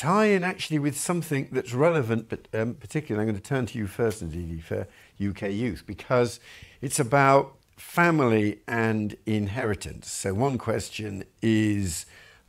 tie 0.00 0.26
in 0.26 0.42
actually 0.42 0.78
with 0.78 0.98
something 0.98 1.48
that's 1.52 1.74
relevant, 1.74 2.28
but 2.30 2.48
um, 2.54 2.72
particularly 2.74 3.22
I'm 3.22 3.32
going 3.32 3.42
to 3.42 3.46
turn 3.46 3.66
to 3.66 3.78
you 3.78 3.86
first, 3.86 4.24
Ndidi, 4.24 4.62
for 4.62 4.86
UK 5.22 5.50
youth, 5.52 5.84
because 5.86 6.40
it's 6.80 6.98
about 6.98 7.56
family 7.76 8.60
and 8.66 9.14
inheritance. 9.26 10.10
So 10.10 10.32
one 10.32 10.56
question 10.56 11.24
is 11.42 12.06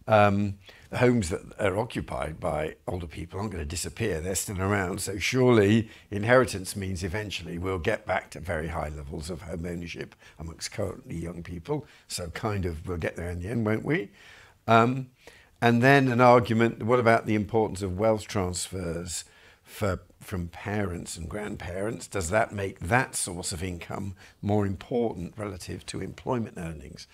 um, 0.07 0.59
homes 0.93 1.29
that 1.29 1.41
are 1.59 1.77
occupied 1.77 2.39
by 2.39 2.75
older 2.87 3.07
people 3.07 3.39
aren't 3.39 3.51
going 3.51 3.63
to 3.63 3.69
disappear, 3.69 4.19
they're 4.19 4.35
still 4.35 4.61
around. 4.61 5.01
So 5.01 5.17
surely 5.17 5.89
inheritance 6.09 6.75
means 6.75 7.03
eventually 7.03 7.57
we'll 7.57 7.79
get 7.79 8.05
back 8.05 8.29
to 8.31 8.39
very 8.39 8.67
high 8.67 8.89
levels 8.89 9.29
of 9.29 9.43
home 9.43 9.65
ownership 9.65 10.15
amongst 10.37 10.71
currently 10.71 11.15
young 11.15 11.43
people. 11.43 11.85
So 12.07 12.27
kind 12.31 12.65
of 12.65 12.87
we'll 12.87 12.97
get 12.97 13.15
there 13.15 13.29
in 13.29 13.41
the 13.41 13.47
end, 13.47 13.65
won't 13.65 13.85
we? 13.85 14.09
Um, 14.67 15.11
and 15.61 15.81
then 15.81 16.07
an 16.09 16.21
argument 16.21 16.83
what 16.83 16.99
about 16.99 17.25
the 17.25 17.35
importance 17.35 17.81
of 17.81 17.97
wealth 17.97 18.27
transfers 18.27 19.23
for, 19.63 20.01
from 20.19 20.49
parents 20.49 21.15
and 21.15 21.29
grandparents? 21.29 22.07
Does 22.07 22.29
that 22.31 22.51
make 22.51 22.79
that 22.79 23.15
source 23.15 23.53
of 23.53 23.63
income 23.63 24.15
more 24.41 24.65
important 24.65 25.35
relative 25.37 25.85
to 25.87 26.01
employment 26.01 26.57
earnings? 26.57 27.07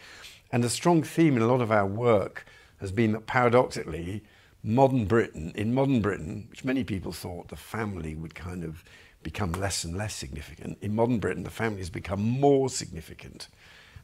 And 0.52 0.64
a 0.66 0.70
strong 0.70 1.04
theme 1.04 1.36
in 1.36 1.44
a 1.44 1.48
lot 1.48 1.62
of 1.62 1.72
our 1.72 1.86
work 1.86 2.46
has 2.78 2.92
been 2.92 3.12
that 3.14 3.26
paradoxically, 3.26 4.24
modern 4.64 5.06
Britain, 5.06 5.52
in 5.56 5.74
modern 5.74 6.02
Britain, 6.02 6.48
which 6.50 6.66
many 6.66 6.84
people 6.84 7.12
thought 7.12 7.48
the 7.48 7.56
family 7.56 8.16
would 8.16 8.36
kind 8.36 8.64
of 8.64 8.84
become 9.24 9.52
less 9.54 9.84
and 9.84 9.98
less 9.98 10.14
significant, 10.14 10.78
in 10.82 10.96
modern 10.96 11.20
Britain, 11.20 11.44
the 11.44 11.50
family 11.50 11.80
has 11.80 11.90
become 11.90 12.22
more 12.22 12.70
significant. 12.70 13.50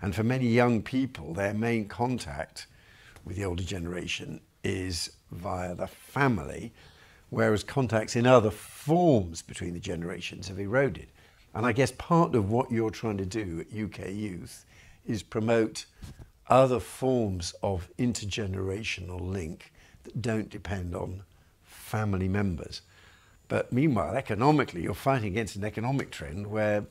And 0.01 0.13
for 0.13 0.23
many 0.23 0.47
young 0.47 0.81
people, 0.81 1.33
their 1.33 1.53
main 1.53 1.87
contact 1.87 2.67
with 3.23 3.37
the 3.37 3.45
older 3.45 3.63
generation 3.63 4.41
is 4.63 5.11
via 5.31 5.75
the 5.75 5.87
family, 5.87 6.73
whereas 7.29 7.63
contacts 7.63 8.15
in 8.15 8.27
other 8.27 8.51
forms 8.51 9.41
between 9.41 9.73
the 9.73 9.79
generations 9.79 10.47
have 10.47 10.59
eroded. 10.59 11.07
And 11.53 11.65
I 11.65 11.71
guess 11.71 11.91
part 11.91 12.35
of 12.35 12.49
what 12.49 12.71
you're 12.71 12.89
trying 12.89 13.17
to 13.17 13.25
do 13.25 13.61
at 13.61 13.77
UK 13.77 14.09
Youth 14.09 14.65
is 15.05 15.23
promote 15.23 15.85
other 16.53 16.79
forms 16.79 17.55
of 17.63 17.89
intergenerational 17.97 19.19
link 19.19 19.73
that 20.03 20.21
don't 20.21 20.51
depend 20.51 20.95
on 20.95 21.23
family 21.63 22.27
members. 22.27 22.83
But 23.47 23.73
meanwhile, 23.73 24.15
economically, 24.15 24.83
you're 24.83 24.93
fighting 24.93 25.29
against 25.29 25.55
an 25.55 25.63
economic 25.63 26.11
trend 26.11 26.45
where 26.45 26.85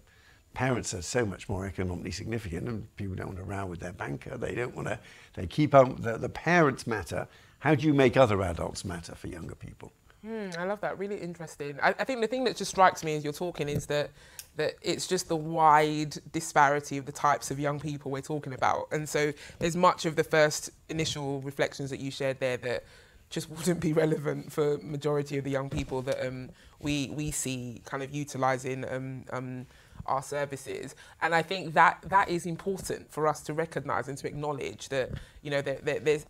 parents 0.52 0.92
are 0.94 1.00
so 1.00 1.24
much 1.24 1.48
more 1.48 1.64
economically 1.64 2.10
significant 2.10 2.68
and 2.68 2.96
people 2.96 3.14
don't 3.14 3.28
want 3.28 3.38
to 3.38 3.44
row 3.44 3.64
with 3.64 3.78
their 3.78 3.92
banker. 3.92 4.36
They 4.36 4.56
don't 4.56 4.74
want 4.74 4.88
to, 4.88 4.98
they 5.34 5.46
keep 5.46 5.76
on, 5.76 5.94
the, 6.00 6.18
the 6.18 6.28
parents 6.28 6.84
matter. 6.84 7.28
How 7.60 7.76
do 7.76 7.86
you 7.86 7.94
make 7.94 8.16
other 8.16 8.42
adults 8.42 8.84
matter 8.84 9.14
for 9.14 9.28
younger 9.28 9.54
people? 9.54 9.92
Mm, 10.24 10.56
I 10.56 10.64
love 10.64 10.80
that. 10.82 10.98
Really 10.98 11.16
interesting. 11.16 11.78
I, 11.82 11.90
I 11.98 12.04
think 12.04 12.20
the 12.20 12.28
thing 12.28 12.44
that 12.44 12.56
just 12.56 12.70
strikes 12.70 13.02
me 13.02 13.16
as 13.16 13.24
you're 13.24 13.32
talking 13.32 13.68
is 13.68 13.86
that 13.86 14.10
that 14.56 14.74
it's 14.82 15.06
just 15.06 15.28
the 15.28 15.36
wide 15.36 16.14
disparity 16.30 16.98
of 16.98 17.06
the 17.06 17.12
types 17.12 17.50
of 17.50 17.58
young 17.58 17.80
people 17.80 18.10
we're 18.10 18.20
talking 18.20 18.52
about. 18.52 18.86
And 18.92 19.08
so 19.08 19.32
there's 19.58 19.74
much 19.76 20.04
of 20.04 20.14
the 20.14 20.24
first 20.24 20.70
initial 20.90 21.40
reflections 21.40 21.88
that 21.88 22.00
you 22.00 22.10
shared 22.10 22.38
there 22.38 22.58
that 22.58 22.84
just 23.30 23.48
wouldn't 23.56 23.80
be 23.80 23.92
relevant 23.92 24.52
for 24.52 24.78
majority 24.82 25.38
of 25.38 25.44
the 25.44 25.50
young 25.50 25.70
people 25.70 26.02
that 26.02 26.24
um, 26.24 26.50
we 26.80 27.10
we 27.14 27.30
see 27.30 27.80
kind 27.84 28.02
of 28.02 28.14
utilising 28.14 28.84
um, 28.88 29.24
um, 29.32 29.66
our 30.06 30.22
services. 30.22 30.94
And 31.20 31.34
I 31.34 31.42
think 31.42 31.74
that 31.74 31.98
that 32.08 32.28
is 32.28 32.46
important 32.46 33.10
for 33.10 33.26
us 33.26 33.40
to 33.42 33.54
recognise 33.54 34.06
and 34.06 34.18
to 34.18 34.26
acknowledge 34.28 34.88
that 34.90 35.10
you 35.42 35.50
know 35.50 35.62
that, 35.62 35.84
that 35.84 36.04
there's 36.04 36.26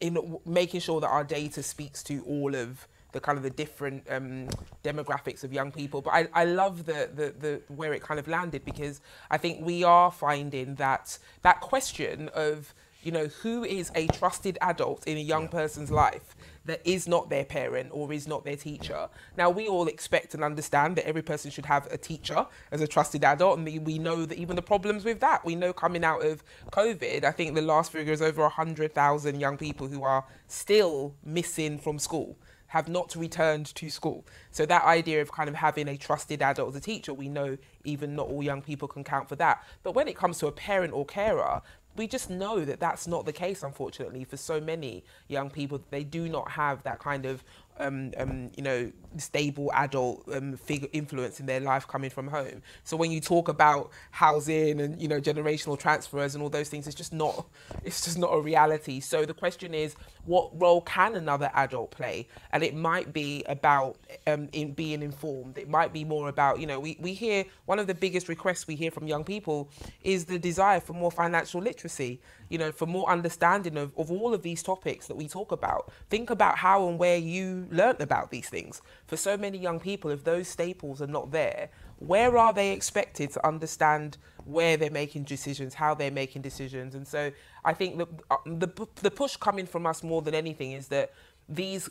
in 0.00 0.38
making 0.46 0.80
sure 0.80 1.00
that 1.00 1.08
our 1.08 1.24
data 1.24 1.62
speaks 1.62 2.02
to 2.04 2.22
all 2.22 2.54
of 2.54 2.86
the 3.14 3.20
kind 3.20 3.38
of 3.38 3.44
the 3.44 3.50
different 3.50 4.04
um, 4.10 4.48
demographics 4.82 5.42
of 5.42 5.52
young 5.52 5.72
people. 5.72 6.02
But 6.02 6.12
I, 6.12 6.28
I 6.34 6.44
love 6.44 6.84
the, 6.84 7.08
the, 7.14 7.34
the 7.38 7.62
where 7.68 7.94
it 7.94 8.02
kind 8.02 8.20
of 8.20 8.28
landed 8.28 8.64
because 8.64 9.00
I 9.30 9.38
think 9.38 9.64
we 9.64 9.82
are 9.82 10.10
finding 10.10 10.74
that 10.74 11.18
that 11.40 11.60
question 11.60 12.28
of 12.34 12.74
you 13.02 13.12
know 13.12 13.26
who 13.42 13.64
is 13.64 13.90
a 13.94 14.06
trusted 14.08 14.58
adult 14.60 15.06
in 15.06 15.16
a 15.16 15.20
young 15.20 15.48
person's 15.48 15.90
life 15.90 16.36
that 16.66 16.80
is 16.84 17.06
not 17.06 17.28
their 17.28 17.44
parent 17.44 17.90
or 17.92 18.10
is 18.12 18.26
not 18.26 18.44
their 18.44 18.56
teacher. 18.56 19.08
Now, 19.36 19.50
we 19.50 19.68
all 19.68 19.86
expect 19.86 20.32
and 20.34 20.42
understand 20.42 20.96
that 20.96 21.06
every 21.06 21.20
person 21.20 21.50
should 21.50 21.66
have 21.66 21.86
a 21.92 21.98
teacher 21.98 22.46
as 22.72 22.80
a 22.80 22.86
trusted 22.86 23.22
adult, 23.22 23.58
and 23.58 23.86
we 23.86 23.98
know 23.98 24.24
that 24.24 24.38
even 24.38 24.56
the 24.56 24.62
problems 24.62 25.04
with 25.04 25.20
that. 25.20 25.44
We 25.44 25.56
know 25.56 25.74
coming 25.74 26.04
out 26.04 26.24
of 26.24 26.42
COVID, 26.72 27.24
I 27.24 27.32
think 27.32 27.54
the 27.54 27.60
last 27.60 27.92
figure 27.92 28.14
is 28.14 28.22
over 28.22 28.40
100,000 28.42 29.38
young 29.38 29.58
people 29.58 29.88
who 29.88 30.02
are 30.04 30.24
still 30.48 31.14
missing 31.22 31.78
from 31.78 31.98
school 31.98 32.38
have 32.74 32.88
not 32.88 33.14
returned 33.14 33.72
to 33.76 33.88
school. 33.88 34.26
So 34.50 34.66
that 34.66 34.82
idea 34.82 35.22
of 35.22 35.30
kind 35.30 35.48
of 35.48 35.54
having 35.54 35.86
a 35.86 35.96
trusted 35.96 36.42
adult 36.42 36.70
as 36.70 36.74
a 36.74 36.80
teacher, 36.80 37.14
we 37.14 37.28
know 37.28 37.56
even 37.84 38.16
not 38.16 38.26
all 38.26 38.42
young 38.42 38.62
people 38.62 38.88
can 38.88 39.04
count 39.04 39.28
for 39.28 39.36
that. 39.36 39.64
But 39.84 39.94
when 39.94 40.08
it 40.08 40.16
comes 40.16 40.38
to 40.38 40.48
a 40.48 40.52
parent 40.52 40.92
or 40.92 41.06
carer, 41.06 41.62
we 41.96 42.08
just 42.08 42.28
know 42.30 42.64
that 42.64 42.80
that's 42.80 43.06
not 43.06 43.26
the 43.26 43.32
case, 43.32 43.62
unfortunately, 43.62 44.24
for 44.24 44.36
so 44.36 44.60
many 44.60 45.04
young 45.28 45.50
people. 45.50 45.80
They 45.90 46.02
do 46.02 46.28
not 46.28 46.50
have 46.50 46.82
that 46.82 46.98
kind 46.98 47.26
of 47.26 47.44
um, 47.78 48.12
um, 48.16 48.50
you 48.56 48.62
know, 48.62 48.92
stable 49.16 49.70
adult 49.74 50.24
um, 50.32 50.56
figure 50.56 50.88
influence 50.92 51.40
in 51.40 51.46
their 51.46 51.60
life 51.60 51.86
coming 51.86 52.10
from 52.10 52.28
home. 52.28 52.62
So 52.84 52.96
when 52.96 53.10
you 53.10 53.20
talk 53.20 53.48
about 53.48 53.90
housing 54.10 54.80
and 54.80 55.00
you 55.00 55.08
know 55.08 55.20
generational 55.20 55.78
transfers 55.78 56.34
and 56.34 56.42
all 56.42 56.50
those 56.50 56.68
things, 56.68 56.86
it's 56.86 56.96
just 56.96 57.12
not 57.12 57.46
it's 57.84 58.04
just 58.04 58.18
not 58.18 58.28
a 58.28 58.40
reality. 58.40 59.00
So 59.00 59.24
the 59.24 59.34
question 59.34 59.74
is, 59.74 59.94
what 60.26 60.50
role 60.60 60.80
can 60.82 61.14
another 61.14 61.50
adult 61.54 61.90
play? 61.90 62.28
And 62.52 62.62
it 62.62 62.74
might 62.74 63.12
be 63.12 63.44
about 63.46 63.96
um, 64.26 64.48
in 64.52 64.72
being 64.72 65.02
informed. 65.02 65.58
It 65.58 65.68
might 65.68 65.92
be 65.92 66.04
more 66.04 66.28
about 66.28 66.60
you 66.60 66.66
know 66.66 66.80
we 66.80 66.96
we 67.00 67.14
hear 67.14 67.44
one 67.66 67.78
of 67.78 67.86
the 67.86 67.94
biggest 67.94 68.28
requests 68.28 68.66
we 68.66 68.74
hear 68.76 68.90
from 68.90 69.06
young 69.06 69.24
people 69.24 69.70
is 70.02 70.24
the 70.26 70.38
desire 70.38 70.80
for 70.80 70.92
more 70.92 71.10
financial 71.10 71.60
literacy 71.60 72.20
you 72.48 72.58
know, 72.58 72.72
for 72.72 72.86
more 72.86 73.08
understanding 73.08 73.76
of, 73.76 73.92
of 73.96 74.10
all 74.10 74.34
of 74.34 74.42
these 74.42 74.62
topics 74.62 75.06
that 75.06 75.16
we 75.16 75.28
talk 75.28 75.52
about. 75.52 75.90
Think 76.10 76.30
about 76.30 76.58
how 76.58 76.88
and 76.88 76.98
where 76.98 77.16
you 77.16 77.66
learnt 77.70 78.00
about 78.00 78.30
these 78.30 78.48
things. 78.48 78.82
For 79.06 79.16
so 79.16 79.36
many 79.36 79.58
young 79.58 79.80
people, 79.80 80.10
if 80.10 80.24
those 80.24 80.48
staples 80.48 81.00
are 81.00 81.06
not 81.06 81.32
there, 81.32 81.70
where 81.98 82.36
are 82.36 82.52
they 82.52 82.72
expected 82.72 83.30
to 83.32 83.46
understand 83.46 84.18
where 84.44 84.76
they're 84.76 84.90
making 84.90 85.24
decisions, 85.24 85.74
how 85.74 85.94
they're 85.94 86.10
making 86.10 86.42
decisions? 86.42 86.94
And 86.94 87.06
so 87.06 87.32
I 87.64 87.72
think 87.72 87.98
the, 87.98 88.06
uh, 88.30 88.36
the, 88.46 88.68
the 89.02 89.10
push 89.10 89.36
coming 89.36 89.66
from 89.66 89.86
us 89.86 90.02
more 90.02 90.22
than 90.22 90.34
anything 90.34 90.72
is 90.72 90.88
that 90.88 91.12
these, 91.48 91.88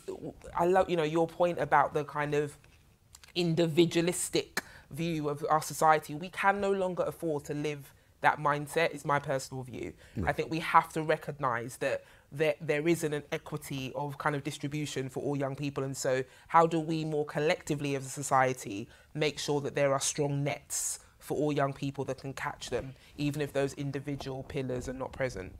I 0.56 0.66
love, 0.66 0.90
you 0.90 0.96
know, 0.96 1.04
your 1.04 1.26
point 1.26 1.58
about 1.58 1.94
the 1.94 2.04
kind 2.04 2.34
of 2.34 2.56
individualistic 3.34 4.62
view 4.90 5.28
of 5.28 5.44
our 5.50 5.62
society. 5.62 6.14
We 6.14 6.28
can 6.28 6.60
no 6.60 6.72
longer 6.72 7.02
afford 7.04 7.44
to 7.46 7.54
live 7.54 7.92
that 8.24 8.40
mindset 8.40 8.94
is 8.94 9.04
my 9.04 9.18
personal 9.18 9.62
view. 9.62 9.92
Mm. 10.16 10.26
I 10.26 10.32
think 10.32 10.50
we 10.50 10.60
have 10.60 10.88
to 10.94 11.02
recognize 11.02 11.76
that 11.78 12.04
there, 12.32 12.54
there 12.60 12.88
isn't 12.88 13.12
an 13.12 13.22
equity 13.30 13.92
of 13.94 14.16
kind 14.16 14.34
of 14.34 14.42
distribution 14.42 15.10
for 15.10 15.22
all 15.22 15.36
young 15.36 15.54
people. 15.54 15.84
And 15.84 15.96
so, 15.96 16.24
how 16.48 16.66
do 16.66 16.80
we 16.80 17.04
more 17.04 17.26
collectively 17.26 17.94
as 17.94 18.06
a 18.06 18.08
society 18.08 18.88
make 19.12 19.38
sure 19.38 19.60
that 19.60 19.74
there 19.74 19.92
are 19.92 20.00
strong 20.00 20.42
nets 20.42 21.00
for 21.24 21.38
all 21.38 21.52
young 21.52 21.72
people 21.72 22.04
that 22.04 22.18
can 22.18 22.34
catch 22.34 22.68
them, 22.68 22.94
even 23.16 23.40
if 23.40 23.52
those 23.52 23.72
individual 23.74 24.42
pillars 24.42 24.88
are 24.88 24.92
not 24.92 25.10
present? 25.10 25.52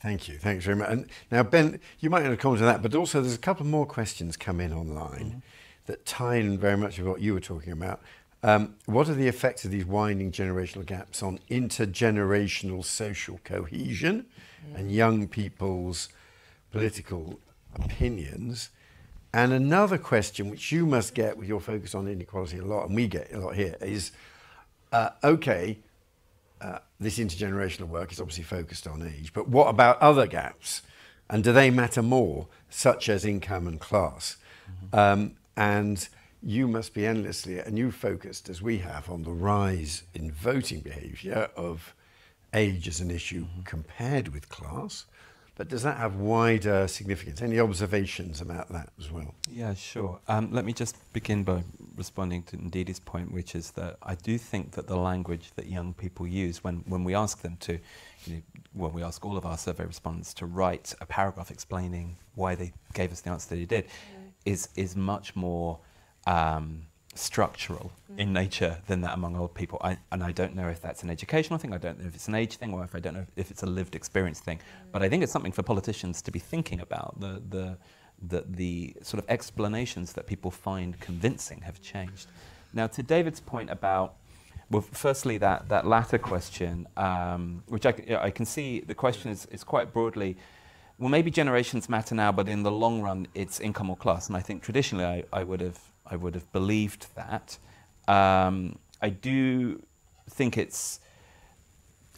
Thank 0.00 0.28
you. 0.28 0.36
Thanks 0.36 0.64
very 0.64 0.76
much. 0.76 0.90
And 0.90 1.06
now, 1.30 1.44
Ben, 1.44 1.78
you 2.00 2.10
might 2.10 2.22
want 2.22 2.32
to 2.32 2.36
comment 2.36 2.62
on 2.62 2.66
that, 2.66 2.82
but 2.82 2.94
also 2.94 3.20
there's 3.20 3.34
a 3.34 3.38
couple 3.38 3.64
more 3.64 3.86
questions 3.86 4.36
come 4.36 4.60
in 4.60 4.72
online 4.72 5.24
mm-hmm. 5.24 5.38
that 5.86 6.04
tie 6.04 6.36
in 6.36 6.58
very 6.58 6.76
much 6.76 6.98
with 6.98 7.06
what 7.06 7.20
you 7.20 7.32
were 7.32 7.40
talking 7.40 7.72
about. 7.72 8.00
Um, 8.42 8.74
what 8.86 9.08
are 9.08 9.14
the 9.14 9.28
effects 9.28 9.64
of 9.64 9.70
these 9.70 9.86
widening 9.86 10.32
generational 10.32 10.84
gaps 10.84 11.22
on 11.22 11.38
intergenerational 11.48 12.84
social 12.84 13.40
cohesion 13.44 14.26
mm. 14.68 14.78
and 14.78 14.92
young 14.92 15.28
people's 15.28 16.08
political 16.70 17.38
opinions? 17.76 18.70
And 19.32 19.52
another 19.52 19.96
question, 19.96 20.50
which 20.50 20.70
you 20.72 20.86
must 20.86 21.14
get 21.14 21.38
with 21.38 21.48
your 21.48 21.60
focus 21.60 21.94
on 21.94 22.06
inequality 22.06 22.58
a 22.58 22.64
lot, 22.64 22.86
and 22.86 22.94
we 22.94 23.08
get 23.08 23.32
a 23.32 23.38
lot 23.38 23.54
here, 23.54 23.76
is 23.80 24.12
uh, 24.94 25.10
okay, 25.22 25.78
uh, 26.60 26.78
this 27.00 27.18
intergenerational 27.18 27.88
work 27.88 28.12
is 28.12 28.20
obviously 28.20 28.44
focused 28.44 28.86
on 28.86 29.02
age, 29.02 29.32
but 29.32 29.48
what 29.48 29.68
about 29.68 30.00
other 30.00 30.26
gaps? 30.26 30.82
and 31.28 31.42
do 31.42 31.52
they 31.52 31.70
matter 31.70 32.02
more, 32.02 32.48
such 32.68 33.08
as 33.08 33.24
income 33.24 33.66
and 33.66 33.80
class? 33.80 34.36
Mm-hmm. 34.70 34.98
Um, 34.98 35.36
and 35.56 36.08
you 36.42 36.68
must 36.68 36.94
be 36.94 37.06
endlessly, 37.06 37.58
and 37.58 37.78
you 37.78 37.90
focused 37.90 38.48
as 38.48 38.60
we 38.60 38.78
have 38.78 39.08
on 39.08 39.22
the 39.22 39.32
rise 39.32 40.02
in 40.14 40.30
voting 40.30 40.80
behaviour 40.80 41.48
of 41.56 41.94
age 42.52 42.86
as 42.88 43.00
an 43.00 43.10
issue 43.10 43.44
mm-hmm. 43.44 43.62
compared 43.62 44.28
with 44.28 44.48
class. 44.48 45.06
But 45.56 45.68
does 45.68 45.84
that 45.84 45.98
have 45.98 46.16
wider 46.16 46.88
significance? 46.88 47.40
Any 47.40 47.60
observations 47.60 48.40
about 48.40 48.70
that 48.70 48.88
as 48.98 49.12
well? 49.12 49.34
Yeah, 49.48 49.74
sure. 49.74 50.18
Um, 50.26 50.50
let 50.50 50.64
me 50.64 50.72
just 50.72 50.96
begin 51.12 51.44
by 51.44 51.62
responding 51.96 52.42
to 52.44 52.56
Ndidi's 52.56 52.98
point, 52.98 53.30
which 53.30 53.54
is 53.54 53.70
that 53.72 53.96
I 54.02 54.16
do 54.16 54.36
think 54.36 54.72
that 54.72 54.88
the 54.88 54.96
language 54.96 55.52
that 55.54 55.66
young 55.66 55.94
people 55.94 56.26
use 56.26 56.64
when, 56.64 56.78
when 56.86 57.04
we 57.04 57.14
ask 57.14 57.42
them 57.42 57.56
to, 57.60 57.78
you 58.24 58.34
know, 58.34 58.42
well, 58.74 58.90
we 58.90 59.04
ask 59.04 59.24
all 59.24 59.36
of 59.36 59.46
our 59.46 59.56
survey 59.56 59.84
respondents 59.84 60.34
to 60.34 60.46
write 60.46 60.92
a 61.00 61.06
paragraph 61.06 61.52
explaining 61.52 62.16
why 62.34 62.56
they 62.56 62.72
gave 62.92 63.12
us 63.12 63.20
the 63.20 63.30
answer 63.30 63.50
that 63.50 63.56
they 63.56 63.64
did, 63.64 63.84
mm. 63.84 64.32
is, 64.44 64.68
is 64.74 64.96
much 64.96 65.36
more 65.36 65.78
um, 66.26 66.86
structural 67.14 67.92
mm. 68.12 68.18
in 68.18 68.32
nature 68.32 68.78
than 68.86 69.00
that 69.02 69.14
among 69.14 69.36
old 69.36 69.54
people. 69.54 69.78
I, 69.82 69.98
and 70.12 70.22
I 70.22 70.32
don't 70.32 70.54
know 70.54 70.68
if 70.68 70.80
that's 70.80 71.02
an 71.02 71.10
educational 71.10 71.58
thing, 71.58 71.72
I 71.72 71.78
don't 71.78 71.98
know 72.00 72.06
if 72.06 72.14
it's 72.14 72.28
an 72.28 72.34
age 72.34 72.56
thing, 72.56 72.72
or 72.72 72.84
if 72.84 72.94
I 72.94 73.00
don't 73.00 73.14
know 73.14 73.26
if 73.36 73.50
it's 73.50 73.62
a 73.62 73.66
lived 73.66 73.94
experience 73.94 74.40
thing. 74.40 74.58
Mm. 74.58 74.92
But 74.92 75.02
I 75.02 75.08
think 75.08 75.22
it's 75.22 75.32
something 75.32 75.52
for 75.52 75.62
politicians 75.62 76.22
to 76.22 76.30
be 76.30 76.38
thinking 76.38 76.80
about. 76.80 77.20
The, 77.20 77.42
the, 77.48 77.78
the, 78.22 78.44
the 78.48 78.96
sort 79.02 79.22
of 79.22 79.28
explanations 79.28 80.12
that 80.14 80.26
people 80.26 80.50
find 80.50 80.98
convincing 81.00 81.62
have 81.62 81.80
changed. 81.80 82.28
Now, 82.72 82.86
to 82.88 83.02
David's 83.02 83.40
point 83.40 83.70
about, 83.70 84.14
well, 84.70 84.82
firstly, 84.82 85.38
that, 85.38 85.68
that 85.68 85.86
latter 85.86 86.18
question, 86.18 86.88
um, 86.96 87.62
which 87.68 87.86
I, 87.86 87.94
I 88.18 88.30
can 88.30 88.46
see 88.46 88.80
the 88.80 88.94
question 88.94 89.30
is, 89.30 89.46
is 89.46 89.62
quite 89.62 89.92
broadly 89.92 90.36
well, 90.98 91.08
maybe 91.08 91.30
generations 91.30 91.88
matter 91.88 92.14
now, 92.14 92.30
but 92.30 92.48
in 92.48 92.62
the 92.62 92.70
long 92.70 93.02
run, 93.02 93.26
it's 93.34 93.58
income 93.60 93.90
or 93.90 93.96
class. 93.96 94.28
And 94.28 94.36
I 94.36 94.40
think 94.40 94.62
traditionally 94.62 95.04
I, 95.04 95.24
I 95.32 95.42
would 95.42 95.60
have 95.60 95.78
I 96.06 96.16
would 96.16 96.34
have 96.34 96.50
believed 96.52 97.06
that. 97.14 97.58
Um, 98.06 98.78
I 99.00 99.08
do 99.10 99.82
think 100.30 100.58
it's 100.58 101.00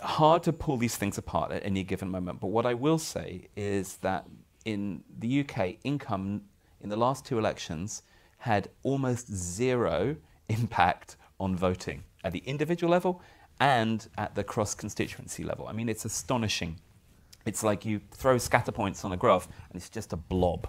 hard 0.01 0.43
to 0.45 0.53
pull 0.53 0.77
these 0.77 0.97
things 0.97 1.19
apart 1.19 1.53
at 1.53 1.65
any 1.65 1.83
given 1.83 2.11
moment. 2.11 2.41
But 2.41 2.49
what 2.49 2.67
I 2.67 2.75
will 2.75 2.99
say 2.99 3.49
is 3.57 3.97
that 3.99 4.27
in 4.65 5.03
the 5.19 5.41
UK, 5.41 5.77
income 5.85 6.43
in 6.81 6.89
the 6.89 6.97
last 6.97 7.25
two 7.25 7.39
elections 7.39 8.03
had 8.39 8.69
almost 8.83 9.33
zero 9.33 10.17
impact 10.49 11.17
on 11.41 11.57
voting 11.57 12.05
at 12.25 12.33
the 12.33 12.43
individual 12.47 12.91
level 12.91 13.23
and 13.61 14.09
at 14.19 14.35
the 14.35 14.45
cross 14.45 14.75
constituency 14.75 15.43
level. 15.43 15.67
I 15.67 15.73
mean, 15.73 15.89
it's 15.89 16.05
astonishing. 16.05 16.79
It's 17.47 17.63
like 17.63 17.85
you 17.85 18.01
throw 18.11 18.39
scatter 18.39 18.73
points 18.73 19.05
on 19.05 19.13
a 19.13 19.17
graph 19.17 19.49
and 19.71 19.77
it's 19.81 19.89
just 19.89 20.13
a 20.13 20.17
blob. 20.17 20.69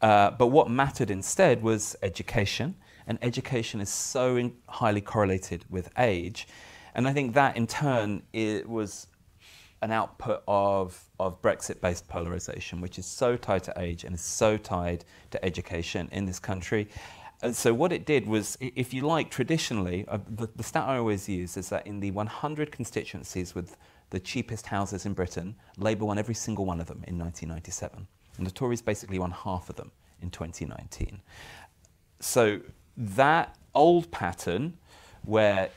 Uh, 0.00 0.30
but 0.30 0.48
what 0.48 0.70
mattered 0.70 1.10
instead 1.10 1.62
was 1.62 1.96
education, 2.02 2.76
and 3.06 3.18
education 3.22 3.80
is 3.80 3.90
so 3.90 4.50
highly 4.68 5.00
correlated 5.00 5.64
with 5.70 5.90
age. 5.98 6.46
And 6.94 7.08
I 7.08 7.12
think 7.12 7.34
that 7.34 7.56
in 7.56 7.66
turn 7.66 8.22
it 8.32 8.68
was 8.68 9.08
an 9.82 9.90
output 9.90 10.42
of, 10.48 10.98
of 11.20 11.42
Brexit 11.42 11.80
based 11.80 12.08
polarization, 12.08 12.80
which 12.80 12.98
is 12.98 13.04
so 13.04 13.36
tied 13.36 13.62
to 13.64 13.74
age 13.76 14.04
and 14.04 14.14
is 14.14 14.22
so 14.22 14.56
tied 14.56 15.04
to 15.30 15.44
education 15.44 16.08
in 16.12 16.24
this 16.24 16.38
country. 16.38 16.88
And 17.42 17.54
so, 17.54 17.74
what 17.74 17.92
it 17.92 18.06
did 18.06 18.26
was, 18.26 18.56
if 18.60 18.94
you 18.94 19.02
like, 19.02 19.30
traditionally, 19.30 20.06
uh, 20.08 20.18
the, 20.26 20.48
the 20.56 20.62
stat 20.62 20.88
I 20.88 20.96
always 20.96 21.28
use 21.28 21.58
is 21.58 21.68
that 21.68 21.86
in 21.86 22.00
the 22.00 22.10
100 22.12 22.72
constituencies 22.72 23.54
with 23.54 23.76
the 24.08 24.20
cheapest 24.20 24.66
houses 24.66 25.04
in 25.04 25.12
Britain, 25.12 25.54
Labour 25.76 26.06
won 26.06 26.16
every 26.16 26.34
single 26.34 26.64
one 26.64 26.80
of 26.80 26.86
them 26.86 27.04
in 27.06 27.18
1997. 27.18 28.06
And 28.38 28.46
the 28.46 28.50
Tories 28.50 28.82
basically 28.82 29.18
won 29.18 29.30
half 29.30 29.70
of 29.70 29.76
them 29.76 29.92
in 30.20 30.30
2019. 30.30 31.20
So 32.20 32.60
that 32.96 33.56
old 33.74 34.10
pattern 34.10 34.78
where 35.22 35.70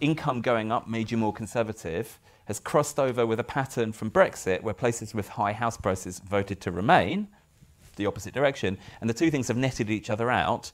income 0.00 0.40
going 0.40 0.72
up 0.72 0.88
made 0.88 1.10
you 1.10 1.16
more 1.16 1.32
conservative 1.32 2.18
has 2.46 2.58
crossed 2.58 2.98
over 2.98 3.26
with 3.26 3.38
a 3.38 3.44
pattern 3.44 3.92
from 3.92 4.10
Brexit 4.10 4.62
where 4.62 4.74
places 4.74 5.14
with 5.14 5.28
high 5.28 5.52
house 5.52 5.76
prices 5.76 6.18
voted 6.18 6.60
to 6.60 6.70
remain, 6.70 7.28
the 7.96 8.06
opposite 8.06 8.34
direction, 8.34 8.78
and 9.00 9.08
the 9.08 9.14
two 9.14 9.30
things 9.30 9.48
have 9.48 9.56
netted 9.56 9.90
each 9.90 10.10
other 10.10 10.30
out. 10.30 10.72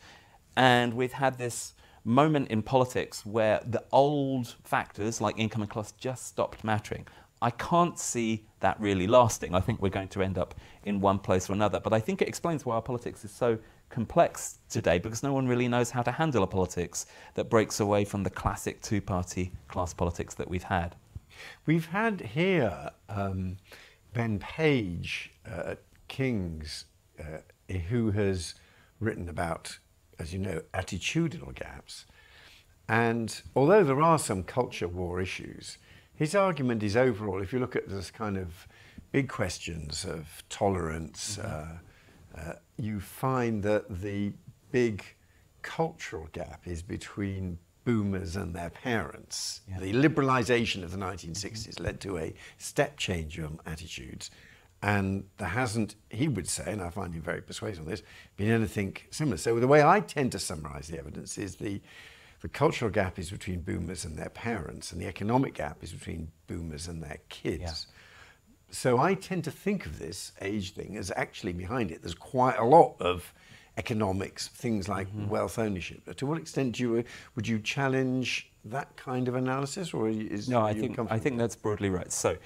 And 0.57 0.95
we've 0.95 1.13
had 1.13 1.39
this 1.39 1.75
moment 2.05 2.49
in 2.49 2.63
politics 2.63 3.27
where 3.27 3.61
the 3.67 3.85
old 3.93 4.57
factors 4.65 5.21
like 5.21 5.39
income 5.39 5.63
and 5.63 5.71
class 5.71 5.93
just 5.93 6.27
stopped 6.27 6.65
mattering. 6.65 7.07
I 7.41 7.51
can't 7.51 7.99
see 7.99 8.45
that 8.61 8.81
really 8.81 9.07
lasting. 9.07 9.55
I 9.55 9.61
think 9.61 9.81
we're 9.81 9.89
going 9.89 10.09
to 10.09 10.23
end 10.23 10.39
up 10.39 10.55
in 10.85 11.01
one 11.01 11.19
place 11.19 11.49
or 11.49 11.53
another. 11.53 11.81
But 11.81 11.93
I 11.93 12.01
think 12.01 12.21
it 12.21 12.29
explains 12.29 12.67
why 12.67 12.75
our 12.75 12.83
politics 12.83 13.25
is 13.25 13.31
so 13.31 13.59
complex 13.89 14.59
today 14.69 14.99
because 14.99 15.23
no 15.23 15.33
one 15.33 15.47
really 15.47 15.69
knows 15.69 15.91
how 15.91 16.03
to 16.03 16.13
handle 16.13 16.43
a 16.43 16.47
politics 16.47 17.07
that 17.35 17.49
breaks 17.49 17.81
away 17.81 18.05
from 18.05 18.23
the 18.23 18.31
classic 18.31 18.83
two 18.83 19.01
party 19.01 19.53
class 19.69 19.95
politics 19.95 20.35
that 20.35 20.49
we've 20.49 20.65
had. 20.65 20.97
We've 21.67 21.87
had 21.87 22.21
here 22.21 22.91
um, 23.09 23.59
Ben 24.13 24.39
Page 24.39 25.33
uh, 25.47 25.71
at 25.71 25.83
King's, 26.09 26.87
uh, 27.21 27.39
who 27.89 28.11
has 28.11 28.55
written 29.01 29.29
about, 29.29 29.79
as 30.19 30.33
you 30.33 30.39
know, 30.39 30.63
attitudinal 30.75 31.55
gaps. 31.55 32.07
And 32.89 33.43
although 33.55 33.85
there 33.85 34.03
are 34.03 34.19
some 34.19 34.43
culture 34.43 34.89
war 34.89 35.21
issues, 35.21 35.79
his 36.19 36.35
argument 36.35 36.83
is 36.83 36.97
overall, 36.97 37.41
if 37.41 37.53
you 37.53 37.61
look 37.61 37.77
at 37.77 37.89
this 37.89 38.11
kind 38.11 38.37
of 38.37 38.67
big 39.13 39.29
questions 39.29 40.05
of 40.05 40.43
tolerance, 40.49 41.39
mm-hmm. 41.41 41.71
uh, 42.37 42.41
uh, 42.41 42.55
you 42.77 42.99
find 42.99 43.63
that 43.63 44.03
the 44.03 44.33
big 44.73 45.05
cultural 45.63 46.29
gap 46.33 46.67
is 46.67 46.83
between 46.83 47.59
boomers 47.85 48.35
and 48.35 48.53
their 48.53 48.71
parents. 48.71 49.61
Yeah. 49.69 49.79
The 49.79 49.93
liberalisation 49.93 50.83
of 50.83 50.91
the 50.91 50.99
1960s 50.99 51.69
mm-hmm. 51.69 51.85
led 51.85 52.01
to 52.01 52.19
a 52.19 52.35
step 52.59 52.97
change 52.97 53.39
in 53.39 53.61
attitudes. 53.65 54.33
And 54.83 55.25
there 55.37 55.49
hasn't, 55.49 55.95
he 56.11 56.27
would 56.27 56.49
say, 56.49 56.65
and 56.73 56.83
I 56.83 56.91
find 56.91 57.15
him 57.15 57.23
very 57.23 57.43
persuasive 57.43 57.85
on 57.85 57.91
this, 57.91 58.03
been 58.37 58.51
anything 58.51 58.97
similar. 59.11 59.37
So 59.37 59.59
the 59.61 59.69
way 59.69 59.85
I 59.85 60.01
tend 60.01 60.33
to 60.33 60.41
summarise 60.41 60.89
the 60.89 60.99
evidence 60.99 61.39
is 61.39 61.57
the 61.57 61.81
the 62.41 62.49
cultural 62.49 62.91
gap 62.91 63.19
is 63.19 63.31
between 63.31 63.61
boomers 63.61 64.05
and 64.05 64.17
their 64.17 64.29
parents, 64.29 64.93
and 64.93 65.01
the 65.01 65.07
economic 65.07 65.55
gap 65.55 65.83
is 65.83 65.93
between 65.93 66.31
boomers 66.47 66.87
and 66.89 67.03
their 67.03 67.19
kids. 67.29 67.63
Yeah. 67.63 67.95
So 68.71 68.99
I 68.99 69.15
tend 69.15 69.45
to 69.45 69.51
think 69.51 69.87
of 69.87 69.99
this 69.99 70.33
age 70.41 70.75
thing 70.75 70.97
as 70.97 71.11
actually 71.17 71.53
behind 71.53 71.91
it. 71.91 72.03
There's 72.03 72.15
quite 72.15 72.59
a 72.59 72.65
lot 72.65 72.97
of 73.01 73.33
economics, 73.79 74.49
things 74.49 74.89
like 74.89 75.09
mm-hmm. 75.09 75.29
wealth 75.29 75.59
ownership. 75.59 76.15
To 76.17 76.27
what 76.27 76.39
extent 76.39 76.77
do 76.77 76.83
you, 76.83 77.05
would 77.35 77.49
you 77.49 77.59
challenge 77.61 78.51
that 78.67 78.95
kind 78.97 79.29
of 79.29 79.35
analysis, 79.35 79.95
or 79.95 80.09
is 80.09 80.49
no? 80.49 80.61
I 80.61 80.75
think 80.75 80.99
I 81.11 81.19
think 81.19 81.39
that's 81.39 81.57
broadly 81.57 81.91
right. 81.91 82.13
So, 82.13 82.37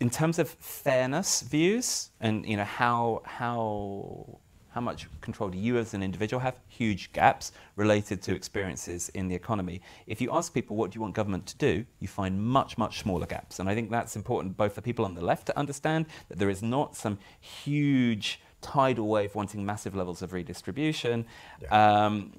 in 0.00 0.10
terms 0.10 0.38
of 0.38 0.50
fairness 0.50 1.42
views, 1.42 2.10
and 2.20 2.44
you 2.46 2.56
know 2.56 2.64
how 2.64 3.22
how 3.24 4.38
how 4.78 4.82
much 4.82 5.08
control 5.20 5.50
do 5.50 5.58
you 5.58 5.76
as 5.76 5.92
an 5.92 6.04
individual 6.04 6.38
have? 6.38 6.54
Huge 6.68 7.12
gaps 7.12 7.50
related 7.74 8.22
to 8.22 8.32
experiences 8.32 9.08
in 9.08 9.26
the 9.26 9.34
economy. 9.34 9.80
If 10.06 10.20
you 10.20 10.30
ask 10.32 10.54
people 10.54 10.76
what 10.76 10.92
do 10.92 10.96
you 10.96 11.00
want 11.00 11.14
government 11.14 11.46
to 11.46 11.56
do, 11.56 11.84
you 11.98 12.06
find 12.06 12.40
much, 12.40 12.78
much 12.78 13.00
smaller 13.00 13.26
gaps. 13.26 13.58
And 13.58 13.68
I 13.68 13.74
think 13.74 13.90
that's 13.90 14.14
important 14.14 14.56
both 14.56 14.76
for 14.76 14.80
people 14.80 15.04
on 15.04 15.14
the 15.16 15.20
left 15.20 15.46
to 15.46 15.58
understand 15.58 16.06
that 16.28 16.38
there 16.38 16.48
is 16.48 16.62
not 16.62 16.94
some 16.94 17.18
huge 17.40 18.40
tidal 18.60 19.08
wave 19.08 19.34
wanting 19.34 19.66
massive 19.66 19.96
levels 19.96 20.22
of 20.22 20.32
redistribution. 20.32 21.26
Yeah. 21.60 22.04
Um, 22.06 22.32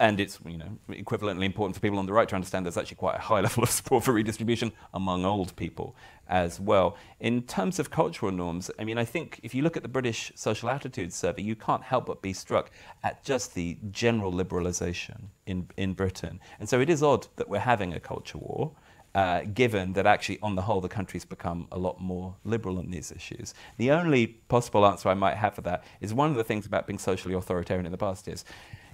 and 0.00 0.20
it's 0.20 0.38
you 0.46 0.56
know 0.56 0.78
equivalently 0.90 1.44
important 1.44 1.74
for 1.74 1.80
people 1.80 1.98
on 1.98 2.06
the 2.06 2.12
right 2.12 2.28
to 2.28 2.34
understand 2.34 2.64
there's 2.64 2.76
actually 2.76 2.96
quite 2.96 3.16
a 3.16 3.20
high 3.20 3.40
level 3.46 3.62
of 3.62 3.70
support 3.70 4.04
for 4.04 4.12
redistribution 4.12 4.72
among 4.94 5.24
old 5.24 5.54
people 5.56 5.96
as 6.28 6.60
well. 6.60 6.96
In 7.20 7.42
terms 7.42 7.78
of 7.78 7.90
cultural 7.90 8.30
norms, 8.30 8.70
I 8.78 8.84
mean, 8.84 8.98
I 8.98 9.04
think 9.04 9.40
if 9.42 9.54
you 9.54 9.62
look 9.62 9.76
at 9.76 9.82
the 9.82 9.88
British 9.88 10.30
Social 10.34 10.68
Attitudes 10.68 11.14
Survey, 11.14 11.42
you 11.42 11.56
can't 11.56 11.82
help 11.82 12.06
but 12.06 12.20
be 12.20 12.32
struck 12.32 12.70
at 13.02 13.24
just 13.24 13.54
the 13.54 13.78
general 13.90 14.32
liberalisation 14.32 15.28
in 15.46 15.68
in 15.76 15.94
Britain. 15.94 16.40
And 16.60 16.68
so 16.68 16.80
it 16.80 16.90
is 16.90 17.02
odd 17.02 17.26
that 17.36 17.48
we're 17.48 17.58
having 17.58 17.92
a 17.94 18.00
culture 18.00 18.38
war. 18.38 18.72
Uh, 19.14 19.40
given 19.54 19.94
that 19.94 20.06
actually, 20.06 20.38
on 20.42 20.54
the 20.54 20.62
whole, 20.62 20.82
the 20.82 20.88
country's 20.88 21.24
become 21.24 21.66
a 21.72 21.78
lot 21.78 21.98
more 21.98 22.36
liberal 22.44 22.78
on 22.78 22.90
these 22.90 23.10
issues. 23.10 23.54
The 23.78 23.90
only 23.90 24.26
possible 24.26 24.86
answer 24.86 25.08
I 25.08 25.14
might 25.14 25.34
have 25.36 25.54
for 25.54 25.62
that 25.62 25.82
is 26.00 26.12
one 26.12 26.30
of 26.30 26.36
the 26.36 26.44
things 26.44 26.66
about 26.66 26.86
being 26.86 26.98
socially 26.98 27.34
authoritarian 27.34 27.86
in 27.86 27.90
the 27.90 27.98
past 27.98 28.28
is 28.28 28.44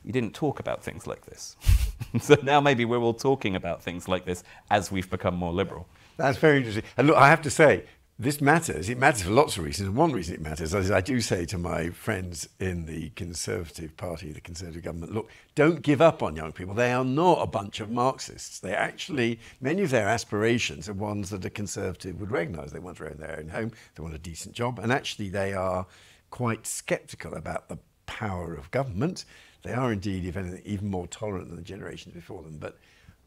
you 0.05 0.13
didn't 0.13 0.35
talk 0.35 0.61
about 0.61 0.83
things 0.83 1.07
like 1.07 1.25
this. 1.27 1.57
so 2.21 2.37
now 2.43 2.61
maybe 2.61 2.85
we're 2.85 2.99
all 2.99 3.15
talking 3.15 3.57
about 3.57 3.83
things 3.83 4.09
like 4.09 4.25
this 4.25 4.45
as 4.71 4.93
we've 4.93 5.11
become 5.11 5.35
more 5.35 5.53
liberal. 5.53 5.87
That's 6.17 6.39
very 6.39 6.59
interesting. 6.59 6.85
And 6.97 7.09
look, 7.09 7.17
I 7.17 7.29
have 7.29 7.43
to 7.43 7.51
say, 7.51 7.85
this 8.17 8.41
matters. 8.41 8.89
It 8.89 8.97
matters 8.97 9.23
for 9.23 9.31
lots 9.31 9.57
of 9.57 9.65
reasons. 9.65 9.89
And 9.89 9.97
one 9.97 10.13
reason 10.13 10.37
it 10.37 10.41
matters 10.41 10.73
is 10.73 10.91
I 10.91 11.01
do 11.01 11.21
say 11.21 11.45
to 11.47 11.59
my 11.59 11.91
friends 11.91 12.49
in 12.61 12.87
the 12.87 13.11
Conservative 13.11 13.97
Party, 13.97 14.31
the 14.31 14.41
Conservative 14.41 14.85
government, 14.85 15.13
look, 15.13 15.31
don't 15.57 15.83
give 15.83 16.01
up 16.01 16.23
on 16.23 16.37
young 16.37 16.53
people. 16.53 16.75
They 16.75 16.93
are 16.93 17.05
not 17.05 17.43
a 17.43 17.47
bunch 17.47 17.81
of 17.81 17.91
Marxists. 17.91 18.61
They 18.61 18.73
actually, 18.73 19.41
many 19.61 19.83
of 19.83 19.91
their 19.91 20.09
aspirations 20.09 20.89
are 20.89 20.93
ones 20.93 21.31
that 21.31 21.45
a 21.45 21.51
Conservative 21.51 22.21
would 22.21 22.31
recognise. 22.31 22.71
They 22.71 22.79
want 22.79 22.99
to 22.99 23.11
own 23.11 23.17
their 23.19 23.39
own 23.41 23.49
home, 23.49 23.73
they 23.95 24.03
want 24.03 24.15
a 24.15 24.19
decent 24.19 24.55
job, 24.55 24.79
and 24.79 24.93
actually 24.93 25.29
they 25.29 25.53
are 25.53 25.87
quite 26.31 26.67
sceptical 26.67 27.35
about 27.35 27.69
the 27.69 27.79
power 28.07 28.55
of 28.55 28.71
government. 28.71 29.25
They 29.65 29.73
are 29.73 29.93
indeed, 29.93 30.27
if 30.27 30.37
anything, 30.37 30.63
even 30.65 30.91
more 30.91 31.07
tolerant 31.07 31.49
than 31.49 31.57
the 31.57 31.63
generations 31.63 32.15
before 32.15 32.43
them. 32.43 32.59
But 32.59 32.79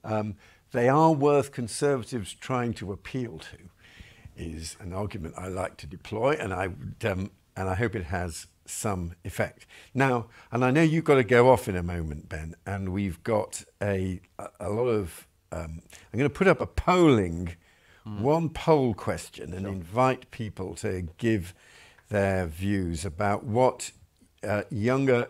um, 0.03 0.35
they 0.71 0.87
are 0.87 1.11
worth 1.11 1.51
Conservatives 1.51 2.33
trying 2.33 2.73
to 2.75 2.91
appeal 2.91 3.39
to 3.39 3.57
is 4.37 4.77
an 4.79 4.93
argument 4.93 5.33
I 5.37 5.47
like 5.47 5.77
to 5.77 5.87
deploy, 5.87 6.37
and 6.39 6.53
I 6.53 6.69
um, 7.09 7.31
and 7.55 7.67
I 7.67 7.75
hope 7.75 7.95
it 7.95 8.05
has 8.05 8.47
some 8.65 9.13
effect. 9.25 9.65
Now, 9.93 10.27
and 10.51 10.63
I 10.63 10.71
know 10.71 10.81
you've 10.81 11.05
got 11.05 11.15
to 11.15 11.23
go 11.23 11.49
off 11.49 11.67
in 11.67 11.75
a 11.75 11.83
moment, 11.83 12.29
Ben, 12.29 12.55
and 12.65 12.89
we've 12.89 13.21
got 13.23 13.63
a 13.81 14.21
a 14.59 14.69
lot 14.69 14.87
of. 14.87 15.27
Um, 15.51 15.81
I'm 16.13 16.19
going 16.19 16.29
to 16.29 16.35
put 16.35 16.47
up 16.47 16.59
a 16.59 16.67
polling, 16.67 17.55
mm. 18.05 18.19
one 18.19 18.49
poll 18.49 18.93
question, 18.93 19.53
and 19.53 19.61
sure. 19.61 19.71
invite 19.71 20.29
people 20.29 20.75
to 20.75 21.07
give 21.17 21.53
their 22.09 22.45
views 22.47 23.05
about 23.05 23.45
what 23.45 23.91
uh, 24.43 24.63
younger 24.69 25.29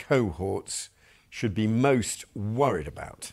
cohorts 0.00 0.90
should 1.28 1.54
be 1.54 1.66
most 1.66 2.24
worried 2.34 2.88
about. 2.88 3.32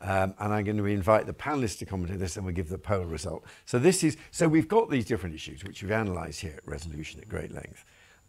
Um, 0.00 0.34
and 0.38 0.52
I'm 0.52 0.64
going 0.64 0.76
to 0.76 0.86
invite 0.86 1.26
the 1.26 1.32
panelists 1.32 1.78
to 1.78 1.86
comment 1.86 2.10
on 2.10 2.18
this 2.18 2.36
and 2.36 2.44
we'll 2.44 2.54
give 2.54 2.68
the 2.68 2.78
poll 2.78 3.04
result. 3.04 3.44
So 3.64 3.78
this 3.78 4.04
is 4.04 4.16
so 4.30 4.48
we've 4.48 4.68
got 4.68 4.90
these 4.90 5.06
different 5.06 5.34
issues 5.34 5.64
which 5.64 5.82
we've 5.82 5.92
analysed 5.92 6.40
here 6.40 6.54
at 6.56 6.66
Resolution 6.66 7.20
at 7.20 7.28
great 7.28 7.52
length. 7.52 7.84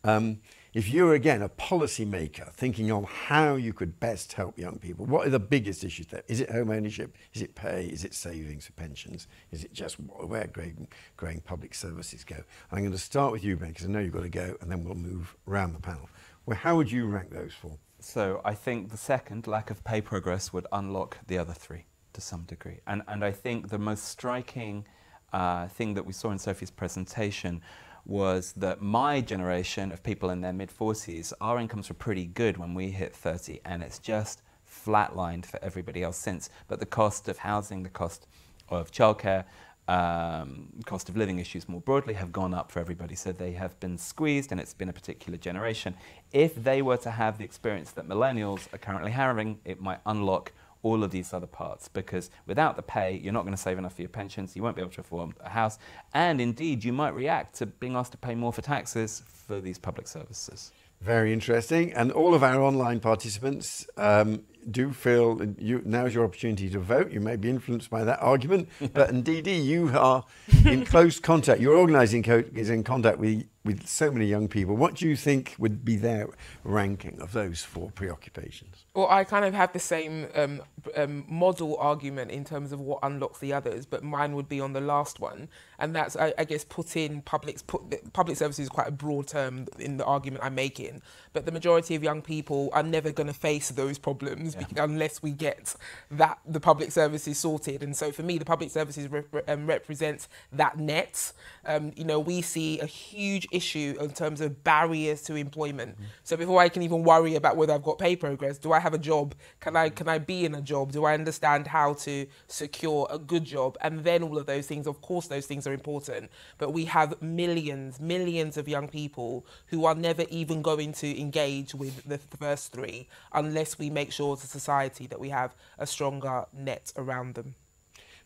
Um, 0.06 0.40
if 0.76 0.90
you're 0.90 1.16
again 1.16 1.42
a 1.42 1.50
policy 1.50 2.06
maker 2.06 2.52
thinking 2.54 2.92
on 2.92 3.06
how 3.06 3.56
you 3.56 3.74
could 3.74 4.00
best 4.00 4.34
help 4.34 4.58
young 4.58 4.78
people, 4.78 5.06
what 5.06 5.26
are 5.26 5.30
the 5.32 5.40
biggest 5.40 5.84
issues 5.84 6.08
there? 6.08 6.22
Is 6.28 6.42
it 6.42 6.52
home 6.52 6.70
ownership? 6.70 7.16
Is 7.34 7.42
it 7.42 7.56
pay? 7.56 7.86
Is 7.86 8.04
it 8.04 8.14
savings 8.14 8.68
for 8.68 8.74
pensions? 8.74 9.28
Is 9.52 9.64
it 9.64 9.74
just 9.74 9.96
where 9.96 10.48
growing, 10.48 10.88
growing 11.18 11.40
public 11.42 11.74
services 11.74 12.24
go? 12.24 12.44
I'm 12.72 12.80
going 12.80 12.92
to 12.92 12.98
start 12.98 13.32
with 13.32 13.44
you, 13.44 13.56
Ben, 13.56 13.70
because 13.70 13.86
I 13.86 13.90
know 13.90 14.00
you've 14.00 14.14
got 14.14 14.24
to 14.24 14.30
go, 14.30 14.58
and 14.62 14.70
then 14.70 14.84
we'll 14.84 14.96
move 14.96 15.36
around 15.48 15.74
the 15.74 15.80
panel. 15.80 16.10
Well, 16.46 16.58
how 16.58 16.76
would 16.76 16.92
you 16.92 17.08
rank 17.08 17.32
those 17.32 17.54
four? 17.54 17.80
So 18.00 18.40
I 18.46 18.54
think 18.54 18.92
the 18.92 18.98
second, 18.98 19.48
lack 19.48 19.72
of 19.72 19.84
pay 19.84 20.00
progress, 20.00 20.54
would 20.54 20.68
unlock 20.72 21.18
the 21.26 21.40
other 21.40 21.54
three 21.54 21.86
to 22.14 22.22
some 22.22 22.44
degree. 22.44 22.82
And, 22.86 23.02
and 23.08 23.26
I 23.26 23.32
think 23.32 23.70
the 23.70 23.80
most 23.80 24.06
striking 24.06 24.86
uh, 25.34 25.68
thing 25.70 25.96
that 25.96 26.06
we 26.06 26.14
saw 26.14 26.30
in 26.30 26.38
Sophie's 26.38 26.70
presentation 26.70 27.64
was 28.06 28.54
that 28.58 28.80
my 28.80 29.22
generation 29.22 29.92
of 29.92 30.04
people 30.04 30.30
in 30.30 30.42
their 30.42 30.54
mid 30.54 30.70
40s, 30.70 31.34
our 31.42 31.60
incomes 31.60 31.90
were 31.90 31.96
pretty 31.96 32.28
good 32.28 32.58
when 32.58 32.76
we 32.76 32.92
hit 32.92 33.16
30, 33.16 33.62
and 33.66 33.82
it's 33.82 33.98
just 33.98 34.44
flatlined 34.70 35.48
for 35.48 35.60
everybody 35.64 36.04
else 36.04 36.18
since. 36.18 36.52
But 36.68 36.80
the 36.80 36.86
cost 36.86 37.28
of 37.28 37.40
housing, 37.40 37.82
the 37.82 37.90
cost 37.90 38.28
of 38.70 38.92
childcare, 38.92 39.46
um, 39.88 40.70
cost 40.86 41.10
of 41.10 41.18
living 41.18 41.40
issues 41.40 41.70
more 41.70 41.82
broadly 41.82 42.16
have 42.16 42.32
gone 42.32 42.54
up 42.54 42.72
for 42.72 42.80
everybody. 42.80 43.16
So 43.16 43.32
they 43.32 43.54
have 43.54 43.80
been 43.80 43.98
squeezed, 43.98 44.52
and 44.52 44.60
it's 44.60 44.74
been 44.74 44.90
a 44.90 44.94
particular 44.94 45.38
generation. 45.38 45.96
If 46.32 46.56
they 46.64 46.82
were 46.82 46.98
to 46.98 47.12
have 47.12 47.38
the 47.38 47.44
experience 47.44 47.92
that 47.92 48.08
millennials 48.08 48.74
are 48.74 48.78
currently 48.78 49.12
having, 49.12 49.60
it 49.66 49.82
might 49.82 50.00
unlock 50.06 50.52
all 50.86 51.04
of 51.04 51.10
these 51.10 51.34
other 51.34 51.48
parts 51.48 51.88
because 51.88 52.30
without 52.46 52.76
the 52.76 52.82
pay, 52.84 53.18
you're 53.18 53.34
not 53.34 53.42
going 53.42 53.56
to 53.56 53.62
save 53.62 53.80
enough 53.80 53.96
for 53.96 54.04
your 54.04 54.10
pensions, 54.10 54.56
you 54.56 54.62
won't 54.62 54.76
be 54.76 54.84
able 54.84 54.92
to 54.92 55.02
afford 55.02 55.34
a 55.40 55.50
house, 55.50 55.80
and 56.14 56.40
indeed, 56.40 56.84
you 56.84 56.94
might 56.94 57.16
react 57.16 57.56
to 57.56 57.66
being 57.66 57.96
asked 57.96 58.12
to 58.12 58.20
pay 58.20 58.36
more 58.36 58.54
for 58.54 58.62
taxes 58.62 59.24
for 59.26 59.60
these 59.60 59.80
public 59.80 60.08
services. 60.08 60.72
Very 61.02 61.34
interesting. 61.34 61.92
And 61.94 62.12
all 62.12 62.36
of 62.36 62.44
our 62.44 62.62
online 62.62 63.00
participants, 63.00 63.88
um, 63.98 64.44
do 64.72 64.92
feel 64.92 65.40
you, 65.58 65.82
now's 65.86 66.14
your 66.14 66.24
opportunity 66.24 66.70
to 66.70 66.80
vote. 66.80 67.12
You 67.12 67.20
may 67.20 67.36
be 67.36 67.50
influenced 67.50 67.90
by 67.90 68.04
that 68.04 68.22
argument, 68.22 68.70
but 68.94 69.10
indeed 69.10 69.48
you 69.48 69.92
are 69.98 70.26
in 70.66 70.86
close 70.94 71.20
contact. 71.20 71.62
Your 71.62 71.76
organising 71.76 72.24
co- 72.24 72.44
is 72.54 72.70
in 72.70 72.84
contact 72.84 73.20
with 73.20 73.46
with 73.66 73.88
so 73.88 74.12
many 74.12 74.28
young 74.28 74.48
people. 74.48 74.76
What 74.78 74.94
do 74.94 75.08
you 75.08 75.16
think 75.16 75.56
would 75.58 75.84
be 75.84 75.96
their 75.96 76.30
ranking 76.64 77.20
of 77.20 77.34
those 77.34 77.64
four 77.64 77.90
preoccupations? 77.90 78.86
Well, 78.94 79.10
I 79.10 79.24
kind 79.24 79.44
of 79.44 79.56
have 79.56 79.74
the 79.74 79.80
same 79.80 80.28
um, 80.36 80.62
um, 80.96 81.26
model 81.28 81.76
argument 81.78 82.30
in 82.30 82.46
terms 82.46 82.72
of 82.72 82.80
what 82.80 83.00
unlocks 83.02 83.40
the 83.40 83.54
others, 83.54 83.88
but 83.88 84.04
mine 84.04 84.36
would 84.36 84.48
be 84.48 84.62
on 84.62 84.74
the 84.74 84.82
last 84.82 85.20
one, 85.20 85.50
and 85.80 85.96
that's 85.96 86.16
I, 86.16 86.34
I 86.38 86.44
guess 86.46 86.64
put 86.64 86.96
in 86.96 87.24
public 87.24 87.66
put, 87.66 88.14
public 88.14 88.38
services 88.38 88.64
is 88.64 88.70
quite 88.70 88.88
a 88.88 88.92
broad 88.92 89.28
term 89.28 89.66
in 89.80 89.98
the 89.98 90.06
argument 90.06 90.44
I'm 90.44 90.56
making, 90.56 91.02
but 91.34 91.46
the 91.46 91.52
majority 91.52 91.96
of 91.96 92.04
young 92.04 92.22
people 92.22 92.70
are 92.72 92.84
never 92.84 93.12
going 93.12 93.28
to 93.28 93.34
face 93.34 93.70
those 93.70 93.98
problems 93.98 94.55
yeah. 94.56 94.84
unless 94.84 95.22
we 95.22 95.32
get 95.32 95.76
that 96.12 96.40
the 96.46 96.60
public 96.60 96.92
services 96.92 97.38
sorted. 97.38 97.84
And 97.84 97.96
so 97.96 98.12
for 98.12 98.24
me, 98.24 98.38
the 98.38 98.46
public 98.46 98.70
services 98.72 99.10
re- 99.10 99.24
um, 99.48 99.68
represents 99.68 100.28
that 100.52 100.78
net. 100.78 101.32
Um, 101.66 101.92
you 101.96 102.04
know, 102.04 102.20
we 102.20 102.42
see 102.42 102.80
a 102.80 102.86
huge 102.86 103.48
issue 103.52 103.96
in 104.00 104.12
terms 104.12 104.42
of 104.42 104.64
barriers 104.64 105.22
to 105.24 105.36
employment. 105.36 105.96
Mm-hmm. 105.96 106.04
So 106.24 106.38
before 106.38 106.62
I 106.62 106.70
can 106.70 106.82
even 106.84 107.04
worry 107.04 107.36
about 107.36 107.58
whether 107.58 107.74
I've 107.74 107.84
got 107.84 107.98
pay 107.98 108.16
progress, 108.16 108.58
do 108.58 108.72
I 108.72 108.80
have 108.80 108.94
a 108.94 108.98
job? 108.98 109.36
Can 109.60 109.76
I 109.76 109.90
can 109.90 110.08
I 110.08 110.20
be 110.20 110.46
in 110.46 110.56
a 110.56 110.62
job? 110.62 110.92
Do 110.92 111.06
I 111.06 111.14
understand 111.14 111.68
how 111.68 111.94
to 111.94 112.28
secure 112.48 113.08
a 113.10 113.20
good 113.20 113.46
job? 113.46 113.78
And 113.82 114.04
then 114.04 114.24
all 114.24 114.38
of 114.38 114.46
those 114.46 114.68
things, 114.68 114.88
of 114.88 115.02
course, 115.02 115.28
those 115.28 115.46
things 115.46 115.68
are 115.68 115.74
important. 115.74 116.30
But 116.58 116.72
we 116.72 116.86
have 116.86 117.22
millions, 117.22 118.00
millions 118.00 118.58
of 118.58 118.68
young 118.68 118.88
people 118.88 119.46
who 119.68 119.86
are 119.86 119.96
never 119.96 120.26
even 120.30 120.62
going 120.62 120.94
to 120.94 121.20
engage 121.20 121.74
with 121.76 122.04
the 122.06 122.18
first 122.18 122.72
three 122.72 123.08
unless 123.34 123.78
we 123.78 123.90
make 123.90 124.12
sure 124.12 124.36
a 124.46 124.48
society 124.48 125.08
that 125.08 125.20
we 125.20 125.30
have 125.30 125.56
a 125.78 125.86
stronger 125.86 126.46
net 126.54 126.94
around 126.96 127.36
them. 127.36 127.56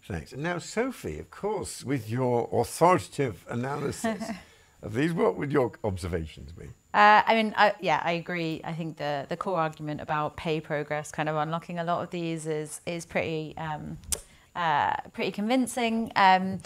Thanks. 0.05 0.33
Now, 0.33 0.59
Sophie, 0.59 1.19
of 1.19 1.29
course, 1.29 1.83
with 1.83 2.09
your 2.09 2.49
authoritative 2.51 3.45
analysis 3.49 4.23
of 4.81 4.93
these, 4.93 5.13
what 5.13 5.35
would 5.35 5.51
your 5.51 5.71
observations 5.83 6.51
be? 6.51 6.65
Uh, 6.93 7.21
I 7.25 7.35
mean, 7.35 7.53
I, 7.55 7.73
yeah, 7.81 8.01
I 8.03 8.13
agree. 8.13 8.61
I 8.63 8.73
think 8.73 8.97
the, 8.97 9.25
the 9.29 9.37
core 9.37 9.59
argument 9.59 10.01
about 10.01 10.37
pay 10.37 10.59
progress, 10.59 11.11
kind 11.11 11.29
of 11.29 11.35
unlocking 11.35 11.77
a 11.79 11.83
lot 11.83 12.01
of 12.01 12.09
these, 12.09 12.47
is 12.47 12.81
is 12.87 13.05
pretty 13.05 13.55
um, 13.57 13.99
uh, 14.55 14.95
pretty 15.13 15.31
convincing. 15.31 16.11
Um, 16.15 16.59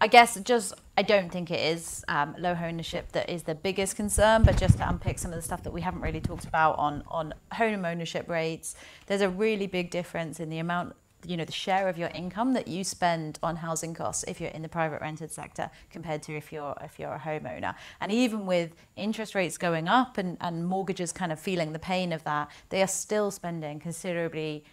I 0.00 0.06
guess 0.06 0.38
just 0.40 0.74
I 0.98 1.02
don't 1.02 1.30
think 1.30 1.50
it 1.50 1.60
is 1.60 2.04
um, 2.08 2.34
low 2.38 2.56
ownership 2.62 3.12
that 3.12 3.28
is 3.28 3.42
the 3.42 3.54
biggest 3.54 3.96
concern, 3.96 4.44
but 4.44 4.56
just 4.56 4.78
to 4.78 4.88
unpick 4.88 5.18
some 5.18 5.30
of 5.30 5.36
the 5.36 5.42
stuff 5.42 5.62
that 5.64 5.72
we 5.72 5.82
haven't 5.82 6.00
really 6.00 6.20
talked 6.20 6.46
about 6.46 6.78
on 6.78 7.02
on 7.08 7.34
home 7.52 7.84
ownership 7.84 8.28
rates, 8.28 8.76
there's 9.06 9.20
a 9.20 9.28
really 9.28 9.66
big 9.66 9.90
difference 9.90 10.40
in 10.40 10.48
the 10.48 10.58
amount 10.58 10.94
you 11.26 11.36
know 11.36 11.44
the 11.44 11.52
share 11.52 11.88
of 11.88 11.98
your 11.98 12.08
income 12.10 12.52
that 12.52 12.68
you 12.68 12.84
spend 12.84 13.38
on 13.42 13.56
housing 13.56 13.92
costs 13.92 14.24
if 14.28 14.40
you're 14.40 14.50
in 14.50 14.62
the 14.62 14.68
private 14.68 15.00
rented 15.00 15.30
sector 15.30 15.70
compared 15.90 16.22
to 16.22 16.34
if 16.34 16.50
you're 16.50 16.74
if 16.82 16.98
you're 16.98 17.14
a 17.14 17.18
homeowner. 17.18 17.74
And 18.00 18.10
even 18.10 18.46
with 18.46 18.74
interest 18.96 19.34
rates 19.34 19.58
going 19.58 19.88
up 19.88 20.16
and, 20.16 20.38
and 20.40 20.66
mortgages 20.66 21.12
kind 21.12 21.30
of 21.30 21.38
feeling 21.38 21.72
the 21.72 21.78
pain 21.78 22.12
of 22.12 22.24
that 22.24 22.50
they 22.70 22.80
are 22.80 22.88
still 22.88 23.30
spending 23.30 23.80
considerably 23.80 24.64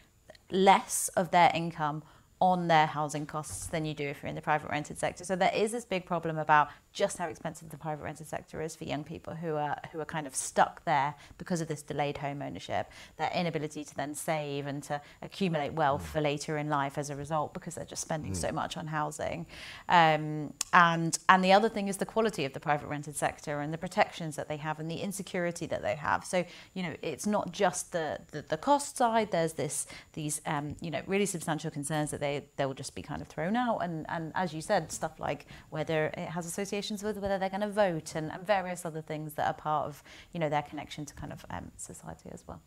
less 0.52 1.10
of 1.18 1.32
their 1.32 1.52
income 1.54 2.04
on 2.44 2.68
their 2.68 2.86
housing 2.86 3.26
costs 3.26 3.68
than 3.68 3.86
you 3.86 3.94
do 3.94 4.06
if 4.06 4.22
you're 4.22 4.28
in 4.28 4.36
the 4.36 4.42
private 4.42 4.70
rented 4.70 4.98
sector. 5.00 5.24
So 5.24 5.34
there 5.34 5.54
is 5.56 5.72
this 5.72 5.86
big 5.86 6.06
problem 6.06 6.38
about 6.38 6.68
just 6.92 7.18
how 7.18 7.30
expensive 7.30 7.70
the 7.70 7.78
private 7.78 8.04
rented 8.04 8.28
sector 8.28 8.62
is 8.62 8.76
for 8.76 8.84
young 8.84 9.06
people 9.06 9.34
who 9.34 9.56
are 9.56 9.78
who 9.94 10.02
are 10.02 10.06
kind 10.06 10.28
of 10.28 10.36
stuck 10.36 10.84
there 10.84 11.16
because 11.38 11.62
of 11.62 11.70
this 11.70 11.82
delayed 11.82 12.18
home 12.18 12.42
ownership, 12.42 12.92
their 13.16 13.32
inability 13.34 13.86
to 13.86 13.96
then 13.96 14.14
save 14.14 14.68
and 14.68 14.84
to 14.84 15.00
accumulate 15.22 15.72
wealth 15.72 16.06
for 16.06 16.20
later 16.20 16.58
in 16.58 16.68
life 16.68 16.98
as 16.98 17.10
a 17.10 17.16
result 17.16 17.54
because 17.54 17.76
they're 17.76 17.86
just 17.86 18.02
spending 18.02 18.34
mm. 18.34 18.36
so 18.36 18.52
much 18.52 18.76
on 18.76 18.88
housing. 18.88 19.46
Um, 19.88 20.54
and 20.74 21.18
and 21.30 21.46
the 21.46 21.54
other 21.54 21.70
thing 21.70 21.88
is 21.88 21.96
the 21.96 22.06
quality 22.06 22.44
of 22.44 22.52
the 22.52 22.60
private 22.60 22.88
rented 22.88 23.16
sector 23.16 23.62
and 23.62 23.74
the 23.74 23.78
protections 23.78 24.36
that 24.36 24.50
they 24.50 24.58
have 24.58 24.82
and 24.82 24.92
the 24.92 24.98
insecurity 24.98 25.66
that 25.68 25.82
they 25.82 25.96
have. 25.96 26.26
So 26.26 26.44
you 26.74 26.84
know 26.84 26.94
it's 27.02 27.26
not 27.26 27.54
just 27.54 27.94
the 27.94 28.20
the, 28.32 28.42
the 28.42 28.58
cost 28.58 28.98
side. 28.98 29.32
There's 29.32 29.54
this 29.54 29.88
these 30.12 30.42
um, 30.46 30.76
you 30.82 30.92
know 30.92 31.02
really 31.08 31.26
substantial 31.26 31.72
concerns 31.72 32.12
that 32.12 32.20
they 32.20 32.33
they 32.56 32.66
will 32.66 32.74
just 32.74 32.96
be 32.96 33.02
kind 33.02 33.22
of 33.22 33.28
thrown 33.28 33.56
out. 33.56 33.80
And 33.80 34.06
and 34.10 34.32
as 34.36 34.54
you 34.54 34.62
said, 34.62 34.92
stuff 34.92 35.20
like 35.20 35.46
whether 35.70 36.08
it 36.18 36.30
has 36.30 36.46
associations 36.46 37.04
with 37.04 37.18
whether 37.18 37.38
they're 37.38 37.50
going 37.50 37.62
to 37.62 37.70
vote 37.70 38.16
and, 38.16 38.32
and, 38.32 38.46
various 38.46 38.86
other 38.86 39.02
things 39.02 39.34
that 39.34 39.48
are 39.48 39.54
part 39.54 39.88
of 39.88 40.04
you 40.34 40.40
know 40.40 40.50
their 40.50 40.62
connection 40.62 41.06
to 41.06 41.14
kind 41.14 41.32
of 41.32 41.46
um, 41.50 41.72
society 41.78 42.30
as 42.32 42.44
well. 42.48 42.62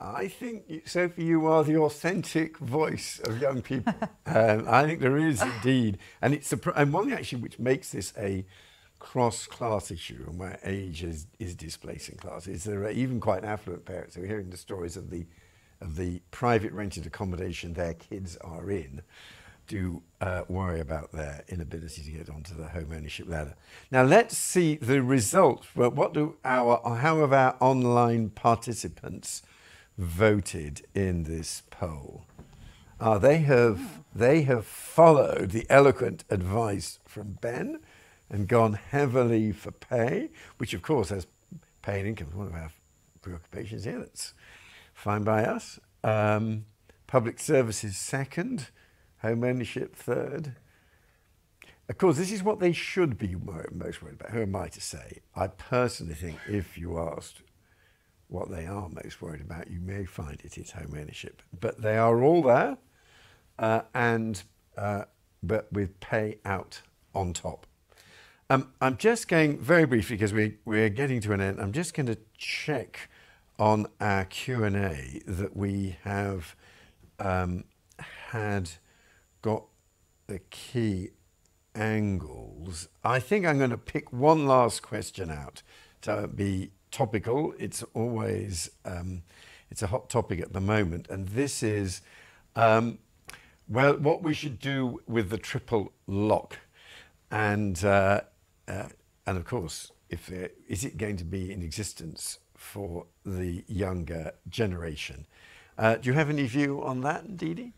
I 0.00 0.28
think, 0.28 0.86
Sophie, 0.86 1.24
you 1.24 1.46
are 1.46 1.64
the 1.64 1.76
authentic 1.78 2.58
voice 2.58 3.20
of 3.24 3.40
young 3.40 3.62
people. 3.62 3.92
um, 4.26 4.64
I 4.68 4.86
think 4.86 5.00
there 5.00 5.16
is 5.16 5.42
indeed, 5.42 5.98
and 6.22 6.32
it's 6.34 6.52
a, 6.52 6.60
and 6.76 6.92
one 6.92 7.12
actually 7.12 7.42
which 7.42 7.58
makes 7.58 7.90
this 7.90 8.12
a 8.16 8.44
cross-class 8.98 9.90
issue 9.90 10.24
and 10.26 10.38
where 10.38 10.58
age 10.64 11.02
is, 11.02 11.26
is 11.38 11.54
displacing 11.54 12.16
class 12.16 12.46
is 12.46 12.64
there 12.64 12.82
are 12.82 12.90
even 12.90 13.20
quite 13.20 13.44
affluent 13.44 13.84
parents 13.84 14.14
who 14.14 14.22
are 14.22 14.26
hearing 14.26 14.50
the 14.50 14.56
stories 14.56 14.96
of 14.96 15.10
the 15.10 15.24
of 15.80 15.96
the 15.96 16.20
private 16.30 16.72
rented 16.72 17.06
accommodation 17.06 17.74
their 17.74 17.94
kids 17.94 18.36
are 18.38 18.70
in 18.70 19.02
do 19.68 20.02
uh, 20.20 20.42
worry 20.48 20.80
about 20.80 21.12
their 21.12 21.44
inability 21.48 22.02
to 22.02 22.10
get 22.10 22.28
onto 22.30 22.54
the 22.54 22.68
home 22.68 22.90
ownership 22.92 23.28
ladder. 23.28 23.54
Now 23.90 24.02
let's 24.02 24.36
see 24.36 24.76
the 24.76 25.02
results. 25.02 25.68
Well, 25.76 25.90
what 25.90 26.14
do 26.14 26.36
our 26.44 26.80
how 26.96 27.20
have 27.20 27.32
our 27.32 27.56
online 27.60 28.30
participants 28.30 29.42
voted 29.96 30.86
in 30.94 31.24
this 31.24 31.62
poll? 31.70 32.24
Uh, 32.98 33.18
they 33.18 33.38
have 33.38 34.02
they 34.14 34.42
have 34.42 34.66
followed 34.66 35.50
the 35.50 35.66
eloquent 35.70 36.24
advice 36.30 36.98
from 37.06 37.38
Ben 37.40 37.78
and 38.30 38.48
gone 38.48 38.72
heavily 38.72 39.52
for 39.52 39.70
pay, 39.70 40.30
which 40.56 40.74
of 40.74 40.82
course 40.82 41.10
has 41.10 41.26
pay 41.82 42.00
and 42.00 42.08
income, 42.08 42.28
one 42.34 42.48
of 42.48 42.54
our 42.54 42.72
preoccupations 43.22 43.84
here. 43.84 43.98
That's 43.98 44.34
fine 44.98 45.22
by 45.22 45.44
us. 45.44 45.78
Um, 46.02 46.66
public 47.06 47.38
services 47.38 47.96
second, 47.96 48.68
home 49.22 49.44
ownership 49.44 49.94
third. 49.94 50.56
Of 51.88 51.96
course, 51.98 52.18
this 52.18 52.32
is 52.32 52.42
what 52.42 52.60
they 52.60 52.72
should 52.72 53.16
be 53.16 53.34
most 53.72 54.02
worried 54.02 54.20
about. 54.20 54.32
Who 54.32 54.42
am 54.42 54.56
I 54.56 54.68
to 54.68 54.80
say? 54.80 55.20
I 55.34 55.46
personally 55.46 56.14
think 56.14 56.36
if 56.46 56.76
you 56.76 56.98
asked 56.98 57.42
what 58.26 58.50
they 58.50 58.66
are 58.66 58.90
most 59.04 59.22
worried 59.22 59.40
about, 59.40 59.70
you 59.70 59.80
may 59.80 60.04
find 60.04 60.38
it 60.44 60.58
is 60.58 60.72
home 60.72 60.94
ownership. 60.98 61.42
But 61.58 61.80
they 61.80 61.96
are 61.96 62.22
all 62.22 62.42
there, 62.42 62.76
uh, 63.58 63.82
and 63.94 64.42
uh, 64.76 65.04
but 65.42 65.72
with 65.72 65.98
pay 66.00 66.38
out 66.44 66.82
on 67.14 67.32
top. 67.32 67.66
Um, 68.50 68.72
I'm 68.80 68.96
just 68.96 69.28
going 69.28 69.58
very 69.58 69.84
briefly 69.84 70.16
because 70.16 70.32
we, 70.32 70.56
we're 70.64 70.88
getting 70.88 71.20
to 71.20 71.32
an 71.32 71.40
end. 71.40 71.60
I'm 71.60 71.72
just 71.72 71.94
going 71.94 72.06
to 72.06 72.18
check 72.36 73.08
on 73.58 73.86
our 74.00 74.24
Q&A 74.24 75.20
that 75.26 75.56
we 75.56 75.96
have 76.04 76.54
um, 77.18 77.64
had 77.98 78.70
got 79.42 79.64
the 80.26 80.38
key 80.50 81.10
angles. 81.74 82.88
I 83.02 83.18
think 83.18 83.46
I'm 83.46 83.58
going 83.58 83.70
to 83.70 83.78
pick 83.78 84.12
one 84.12 84.46
last 84.46 84.82
question 84.82 85.30
out 85.30 85.62
to 86.02 86.28
be 86.28 86.70
topical. 86.90 87.54
It's 87.58 87.82
always 87.94 88.70
um, 88.84 89.22
it's 89.70 89.82
a 89.82 89.88
hot 89.88 90.08
topic 90.08 90.40
at 90.40 90.52
the 90.52 90.60
moment, 90.60 91.08
and 91.08 91.28
this 91.28 91.62
is 91.62 92.00
um, 92.56 92.98
well 93.68 93.96
what 93.96 94.22
we 94.22 94.34
should 94.34 94.58
do 94.58 95.00
with 95.06 95.30
the 95.30 95.38
triple 95.38 95.92
lock, 96.06 96.58
and 97.30 97.84
uh, 97.84 98.22
uh, 98.66 98.88
and 99.26 99.36
of 99.36 99.44
course, 99.44 99.92
if 100.08 100.30
is 100.68 100.84
it 100.84 100.96
going 100.96 101.16
to 101.16 101.24
be 101.24 101.52
in 101.52 101.62
existence 101.62 102.38
for 102.58 103.06
the 103.24 103.64
younger 103.68 104.32
generation? 104.48 105.26
Uh, 105.78 105.94
do 105.94 106.08
you 106.08 106.12
have 106.12 106.28
any 106.28 106.46
view 106.46 106.82
on 106.82 107.00
that, 107.02 107.36
Dee 107.36 107.72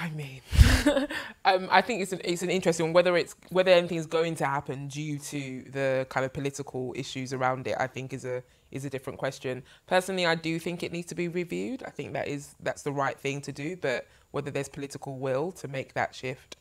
I 0.00 0.10
mean, 0.10 0.40
um, 1.44 1.66
I 1.72 1.82
think 1.82 2.02
it's 2.02 2.12
an, 2.12 2.20
it's 2.22 2.42
an 2.42 2.50
interesting 2.50 2.86
one. 2.86 2.92
Whether 2.92 3.16
it's 3.16 3.34
whether 3.50 3.72
anything 3.72 3.98
is 3.98 4.06
going 4.06 4.36
to 4.36 4.46
happen 4.46 4.86
due 4.86 5.18
to 5.18 5.64
the 5.72 6.06
kind 6.08 6.24
of 6.24 6.32
political 6.32 6.94
issues 6.96 7.32
around 7.32 7.66
it, 7.66 7.74
I 7.80 7.88
think 7.88 8.12
is 8.12 8.24
a 8.24 8.44
is 8.70 8.84
a 8.84 8.90
different 8.90 9.18
question. 9.18 9.64
Personally, 9.88 10.24
I 10.24 10.36
do 10.36 10.60
think 10.60 10.84
it 10.84 10.92
needs 10.92 11.08
to 11.08 11.16
be 11.16 11.26
reviewed. 11.26 11.82
I 11.84 11.90
think 11.90 12.12
that 12.12 12.28
is 12.28 12.54
that's 12.60 12.82
the 12.82 12.92
right 12.92 13.18
thing 13.18 13.40
to 13.40 13.50
do. 13.50 13.76
But 13.76 14.06
whether 14.30 14.52
there's 14.52 14.68
political 14.68 15.18
will 15.18 15.50
to 15.52 15.66
make 15.66 15.94
that 15.94 16.14
shift, 16.14 16.58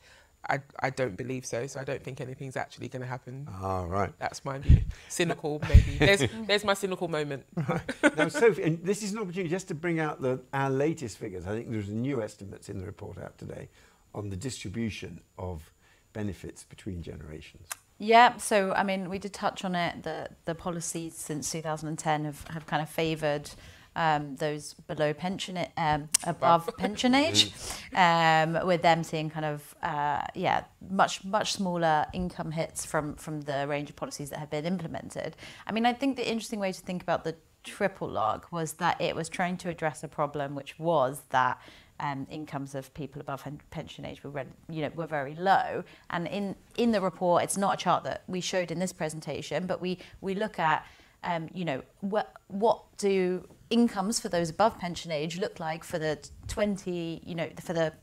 I, 0.49 0.59
I 0.79 0.89
don't 0.89 1.17
believe 1.17 1.45
so. 1.45 1.67
So 1.67 1.79
I 1.79 1.83
don't 1.83 2.03
think 2.03 2.21
anything's 2.21 2.55
actually 2.55 2.87
going 2.87 3.01
to 3.01 3.07
happen. 3.07 3.47
oh 3.61 3.65
All 3.65 3.87
right. 3.87 4.11
That's 4.19 4.43
my 4.45 4.59
view. 4.59 4.81
Cynical, 5.09 5.61
maybe. 5.69 5.97
There's, 5.97 6.23
there's 6.47 6.63
my 6.63 6.73
cynical 6.73 7.07
moment. 7.07 7.45
Right. 7.55 8.17
Now, 8.17 8.27
Sophie, 8.29 8.63
and 8.63 8.83
this 8.83 9.03
is 9.03 9.13
an 9.13 9.19
opportunity 9.19 9.49
just 9.49 9.67
to 9.69 9.75
bring 9.75 9.99
out 9.99 10.21
the, 10.21 10.39
our 10.53 10.69
latest 10.69 11.17
figures. 11.17 11.45
I 11.45 11.51
think 11.51 11.71
there's 11.71 11.89
new 11.89 12.21
estimates 12.21 12.69
in 12.69 12.79
the 12.79 12.85
report 12.85 13.17
out 13.17 13.37
today 13.37 13.69
on 14.13 14.29
the 14.29 14.37
distribution 14.37 15.21
of 15.37 15.71
benefits 16.13 16.63
between 16.63 17.01
generations. 17.01 17.67
Yeah, 17.99 18.37
so 18.37 18.73
I 18.73 18.83
mean, 18.83 19.09
we 19.09 19.17
did 19.17 19.33
touch 19.33 19.65
on 19.65 19.73
it. 19.75 20.03
The 20.03 20.29
the 20.45 20.53
policies 20.53 21.15
since 21.15 21.51
2010 21.51 22.25
have, 22.25 22.47
have 22.49 22.67
kind 22.67 22.81
of 22.81 22.89
favoured 22.89 23.49
um, 23.97 24.35
those 24.37 24.75
below 24.75 25.13
pension, 25.13 25.59
um, 25.75 26.07
above 26.23 26.69
pension 26.77 27.13
age, 27.25 27.51
um, 27.95 28.65
with 28.65 28.81
them 28.81 29.03
seeing 29.03 29.29
kind 29.29 29.45
of 29.45 29.75
uh, 29.83 30.21
yeah 30.35 30.63
much 30.89 31.25
much 31.25 31.53
smaller 31.53 32.05
income 32.13 32.51
hits 32.51 32.85
from 32.85 33.15
from 33.15 33.41
the 33.41 33.67
range 33.67 33.89
of 33.89 33.95
policies 33.97 34.29
that 34.29 34.39
have 34.39 34.49
been 34.49 34.65
implemented. 34.65 35.35
I 35.65 35.71
mean, 35.73 35.85
I 35.85 35.93
think 35.93 36.15
the 36.15 36.29
interesting 36.29 36.59
way 36.59 36.71
to 36.71 36.81
think 36.81 37.01
about 37.01 37.25
the 37.25 37.35
triple 37.63 38.07
lock 38.07 38.51
was 38.51 38.73
that 38.73 39.01
it 39.01 39.15
was 39.15 39.27
trying 39.27 39.57
to 39.57 39.69
address 39.69 40.03
a 40.03 40.07
problem, 40.07 40.55
which 40.55 40.79
was 40.79 41.21
that 41.31 41.59
um, 41.99 42.27
incomes 42.29 42.75
of 42.75 42.93
people 42.93 43.21
above 43.21 43.45
pension 43.69 44.05
age 44.05 44.23
were, 44.23 44.45
you 44.69 44.81
know, 44.83 44.91
were 44.95 45.07
very 45.07 45.35
low. 45.35 45.83
And 46.09 46.27
in, 46.27 46.55
in 46.77 46.91
the 46.91 47.01
report, 47.01 47.43
it's 47.43 47.57
not 47.57 47.73
a 47.75 47.77
chart 47.77 48.03
that 48.03 48.23
we 48.27 48.41
showed 48.41 48.71
in 48.71 48.79
this 48.79 48.93
presentation, 48.93 49.65
but 49.65 49.81
we, 49.81 49.97
we 50.21 50.35
look 50.35 50.59
at, 50.59 50.85
um, 51.23 51.49
you 51.53 51.65
know, 51.65 51.81
what, 52.01 52.33
what 52.47 52.83
do 52.97 53.47
incomes 53.69 54.19
for 54.19 54.29
those 54.29 54.49
above 54.49 54.77
pension 54.77 55.11
age 55.11 55.39
look 55.39 55.59
like 55.59 55.83
for 55.83 55.99
the 55.99 56.17
20, 56.47 57.21
you 57.25 57.35
know, 57.35 57.49
for 57.61 57.73
the 57.73 57.93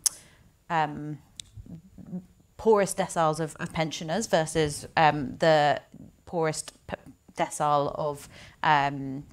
um, 0.71 1.19
poorest 2.57 2.97
deciles 2.97 3.41
of, 3.41 3.57
of 3.61 3.73
pensioners 3.73 4.27
versus 4.27 4.87
um, 4.97 5.37
the 5.39 5.81
poorest 6.27 6.73
decile 7.37 7.95
of 7.97 8.29
um, 8.63 9.25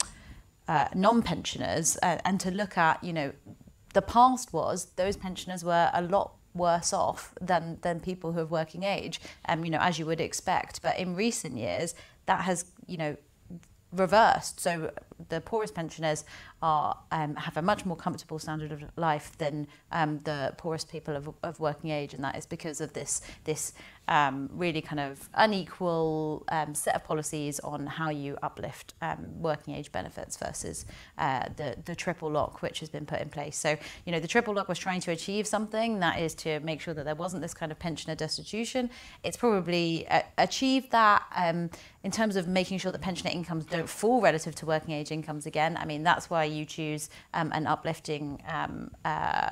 uh, 0.67 0.87
non-pensioners, 0.95 1.97
uh, 2.01 2.17
and 2.25 2.39
to 2.39 2.51
look 2.51 2.77
at, 2.77 3.03
you 3.03 3.13
know, 3.13 3.31
the 3.93 4.01
past 4.01 4.53
was 4.53 4.85
those 4.95 5.17
pensioners 5.17 5.63
were 5.63 5.89
a 5.93 6.01
lot 6.01 6.33
worse 6.53 6.93
off 6.93 7.33
than 7.41 7.77
than 7.81 7.99
people 7.99 8.31
who 8.31 8.39
are 8.39 8.45
working 8.45 8.83
age, 8.83 9.19
um, 9.47 9.65
you 9.65 9.71
know, 9.71 9.79
as 9.79 9.99
you 9.99 10.05
would 10.05 10.21
expect. 10.21 10.81
But 10.81 10.97
in 10.97 11.15
recent 11.15 11.57
years, 11.57 11.93
that 12.25 12.41
has, 12.41 12.65
you 12.87 12.97
know, 12.97 13.17
reversed. 13.91 14.59
So 14.59 14.91
the 15.29 15.41
poorest 15.41 15.75
pensioners 15.75 16.25
are 16.61 16.97
um, 17.11 17.35
have 17.35 17.57
a 17.57 17.61
much 17.61 17.85
more 17.85 17.97
comfortable 17.97 18.39
standard 18.39 18.71
of 18.71 18.83
life 18.95 19.37
than 19.37 19.67
um, 19.91 20.19
the 20.23 20.53
poorest 20.57 20.89
people 20.89 21.15
of, 21.15 21.29
of 21.43 21.59
working 21.59 21.89
age, 21.89 22.13
and 22.13 22.23
that 22.23 22.37
is 22.37 22.45
because 22.45 22.81
of 22.81 22.93
this 22.93 23.21
this 23.43 23.73
um, 24.11 24.49
really 24.51 24.81
kind 24.81 24.99
of 24.99 25.29
unequal 25.35 26.43
um, 26.49 26.75
set 26.75 26.95
of 26.95 27.03
policies 27.05 27.61
on 27.61 27.87
how 27.87 28.09
you 28.09 28.37
uplift 28.43 28.93
um, 29.01 29.25
working 29.41 29.73
age 29.73 29.89
benefits 29.93 30.35
versus 30.35 30.85
uh, 31.17 31.45
the 31.55 31.77
the 31.85 31.95
triple 31.95 32.29
lock 32.29 32.61
which 32.61 32.81
has 32.81 32.89
been 32.89 33.05
put 33.05 33.21
in 33.21 33.29
place. 33.29 33.57
So 33.57 33.77
you 34.05 34.11
know 34.11 34.19
the 34.19 34.27
triple 34.27 34.53
lock 34.53 34.67
was 34.67 34.77
trying 34.77 34.99
to 35.01 35.11
achieve 35.11 35.47
something 35.47 35.99
that 35.99 36.19
is 36.19 36.35
to 36.35 36.59
make 36.59 36.81
sure 36.81 36.93
that 36.93 37.05
there 37.05 37.15
wasn't 37.15 37.41
this 37.41 37.53
kind 37.53 37.71
of 37.71 37.79
pensioner 37.79 38.15
destitution. 38.15 38.89
It's 39.23 39.37
probably 39.37 40.05
uh, 40.09 40.23
achieved 40.37 40.91
that 40.91 41.23
um, 41.33 41.69
in 42.03 42.11
terms 42.11 42.35
of 42.35 42.49
making 42.49 42.79
sure 42.79 42.91
that 42.91 42.99
pensioner 42.99 43.31
incomes 43.31 43.63
don't 43.65 43.87
fall 43.87 44.19
relative 44.19 44.55
to 44.55 44.65
working 44.65 44.93
age 44.93 45.13
incomes 45.13 45.45
again. 45.45 45.77
I 45.77 45.85
mean 45.85 46.03
that's 46.03 46.29
why 46.29 46.43
you 46.43 46.65
choose 46.65 47.09
um, 47.33 47.53
an 47.53 47.65
uplifting 47.65 48.43
um, 48.49 48.91
uh, 49.05 49.47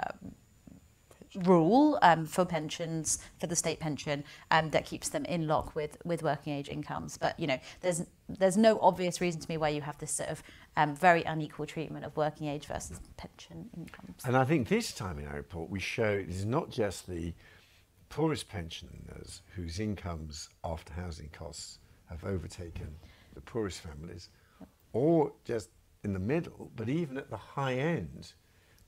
rule 1.35 1.99
um, 2.01 2.25
for 2.25 2.45
pensions 2.45 3.19
for 3.39 3.47
the 3.47 3.55
state 3.55 3.79
pension 3.79 4.23
um, 4.51 4.69
that 4.71 4.85
keeps 4.85 5.09
them 5.09 5.25
in 5.25 5.47
lock 5.47 5.75
with 5.75 5.97
with 6.03 6.23
working 6.23 6.53
age 6.53 6.69
incomes. 6.69 7.17
But 7.17 7.39
you 7.39 7.47
know, 7.47 7.59
there's 7.81 8.03
there's 8.27 8.57
no 8.57 8.79
obvious 8.79 9.21
reason 9.21 9.41
to 9.41 9.49
me 9.49 9.57
why 9.57 9.69
you 9.69 9.81
have 9.81 9.97
this 9.97 10.11
sort 10.11 10.29
of 10.29 10.43
um, 10.75 10.95
very 10.95 11.23
unequal 11.23 11.65
treatment 11.65 12.05
of 12.05 12.15
working 12.17 12.47
age 12.47 12.65
versus 12.65 12.99
pension 13.17 13.69
incomes. 13.77 14.23
And 14.25 14.35
I 14.35 14.45
think 14.45 14.67
this 14.67 14.91
time 14.91 15.19
in 15.19 15.27
our 15.27 15.35
report 15.35 15.69
we 15.69 15.79
show 15.79 16.09
it 16.09 16.29
is 16.29 16.45
not 16.45 16.69
just 16.69 17.07
the 17.07 17.33
poorest 18.09 18.49
pensioners 18.49 19.41
whose 19.55 19.79
incomes 19.79 20.49
after 20.63 20.93
housing 20.93 21.29
costs 21.29 21.79
have 22.07 22.23
overtaken 22.23 22.95
the 23.35 23.41
poorest 23.41 23.81
families, 23.81 24.29
or 24.93 25.31
just 25.45 25.69
in 26.03 26.13
the 26.13 26.19
middle, 26.19 26.71
but 26.75 26.89
even 26.89 27.17
at 27.17 27.29
the 27.29 27.37
high 27.37 27.73
end, 27.73 28.33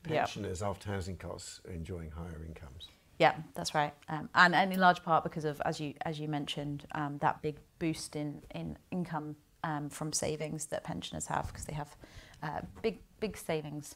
pensioners 0.04 0.62
yep. 0.62 0.70
after 0.70 0.90
housing 0.90 1.18
costs 1.18 1.62
are 1.68 1.72
enjoying 1.72 2.12
higher 2.12 2.44
incomes. 2.46 2.90
Yeah, 3.20 3.36
that's 3.54 3.76
right, 3.76 3.94
um, 4.10 4.30
and, 4.34 4.56
and 4.56 4.74
in 4.74 4.80
large 4.80 5.04
part 5.04 5.24
because 5.24 5.46
of 5.46 5.62
as 5.64 5.80
you 5.80 5.94
as 6.02 6.20
you 6.20 6.28
mentioned 6.28 6.88
um, 6.94 7.20
that 7.20 7.42
big 7.42 7.58
boost 7.78 8.16
in 8.16 8.42
in 8.56 8.78
income 8.90 9.36
um, 9.64 9.90
from 9.90 10.12
savings 10.12 10.66
that 10.68 10.84
pensioners 10.84 11.28
have 11.28 11.48
because 11.48 11.66
they 11.66 11.74
have 11.74 11.96
uh, 12.42 12.62
big 12.82 13.00
big 13.20 13.38
savings. 13.38 13.96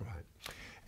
Right. 0.00 0.24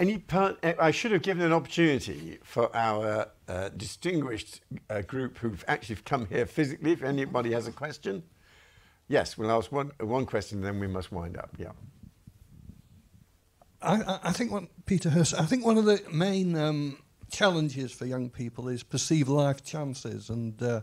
Any 0.00 0.18
part, 0.18 0.58
I 0.64 0.90
should 0.90 1.12
have 1.12 1.22
given 1.22 1.44
an 1.44 1.52
opportunity 1.52 2.38
for 2.42 2.74
our 2.74 3.28
uh, 3.46 3.68
distinguished 3.76 4.62
uh, 4.90 5.02
group 5.02 5.38
who've 5.38 5.64
actually 5.68 5.96
come 6.04 6.26
here 6.26 6.46
physically. 6.46 6.92
If 6.92 7.04
anybody 7.04 7.52
has 7.52 7.68
a 7.68 7.72
question, 7.72 8.24
yes, 9.06 9.36
we'll 9.38 9.52
ask 9.52 9.70
one 9.70 9.92
one 10.00 10.26
question, 10.26 10.62
then 10.62 10.80
we 10.80 10.86
must 10.86 11.12
wind 11.12 11.36
up. 11.36 11.50
Yeah. 11.58 11.72
I, 13.82 14.18
I 14.24 14.32
think 14.32 14.52
what 14.52 14.64
Peter 14.86 15.10
Hurst, 15.10 15.34
I 15.34 15.44
think 15.44 15.64
one 15.64 15.78
of 15.78 15.84
the 15.84 16.00
main 16.12 16.56
um, 16.56 16.98
challenges 17.30 17.92
for 17.92 18.06
young 18.06 18.30
people 18.30 18.68
is 18.68 18.82
perceived 18.82 19.28
life 19.28 19.64
chances, 19.64 20.30
and 20.30 20.60
uh, 20.62 20.80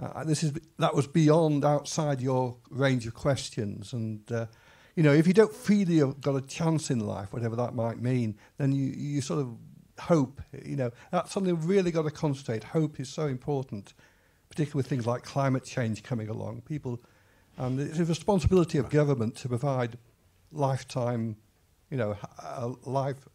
uh, 0.00 0.24
this 0.24 0.42
is 0.42 0.52
that 0.78 0.94
was 0.94 1.06
beyond 1.06 1.64
outside 1.64 2.20
your 2.20 2.56
range 2.70 3.06
of 3.06 3.14
questions. 3.14 3.92
And 3.92 4.30
uh, 4.32 4.46
you 4.96 5.02
know, 5.02 5.12
if 5.12 5.26
you 5.26 5.32
don't 5.32 5.54
feel 5.54 5.88
you've 5.88 6.20
got 6.20 6.36
a 6.36 6.40
chance 6.40 6.90
in 6.90 7.00
life, 7.00 7.32
whatever 7.32 7.56
that 7.56 7.74
might 7.74 8.00
mean, 8.00 8.36
then 8.58 8.72
you 8.72 8.86
you 8.86 9.20
sort 9.20 9.40
of 9.40 9.56
hope. 10.00 10.40
You 10.64 10.76
know, 10.76 10.90
that's 11.12 11.32
something 11.32 11.54
we've 11.54 11.66
really 11.66 11.90
got 11.90 12.02
to 12.02 12.10
concentrate. 12.10 12.64
Hope 12.64 12.98
is 12.98 13.08
so 13.08 13.26
important, 13.26 13.94
particularly 14.48 14.78
with 14.78 14.86
things 14.88 15.06
like 15.06 15.22
climate 15.22 15.64
change 15.64 16.02
coming 16.02 16.28
along. 16.28 16.62
People, 16.62 17.00
and 17.56 17.78
it's 17.78 17.98
a 17.98 18.04
responsibility 18.04 18.78
of 18.78 18.90
government 18.90 19.36
to 19.36 19.48
provide 19.48 19.98
lifetime 20.50 21.36
you 21.94 21.98
know, 22.00 22.16
a 22.40 22.72
life 22.82 23.28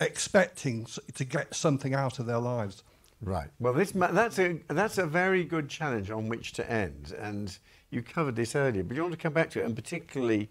expecting 0.00 0.86
to 1.14 1.24
get 1.24 1.54
something 1.54 1.94
out 1.94 2.18
of 2.18 2.26
their 2.26 2.38
lives. 2.38 2.84
Right. 3.22 3.48
Well, 3.58 3.72
this 3.72 3.92
that's 3.92 4.38
a 4.38 4.60
that's 4.68 4.98
a 4.98 5.06
very 5.06 5.44
good 5.44 5.70
challenge 5.70 6.10
on 6.10 6.28
which 6.28 6.52
to 6.54 6.70
end, 6.70 7.14
and 7.18 7.58
you 7.90 8.02
covered 8.02 8.36
this 8.36 8.54
earlier, 8.54 8.82
but 8.82 8.96
you 8.96 9.02
want 9.02 9.14
to 9.14 9.18
come 9.18 9.32
back 9.32 9.48
to 9.50 9.60
it, 9.60 9.64
and 9.64 9.74
particularly 9.74 10.50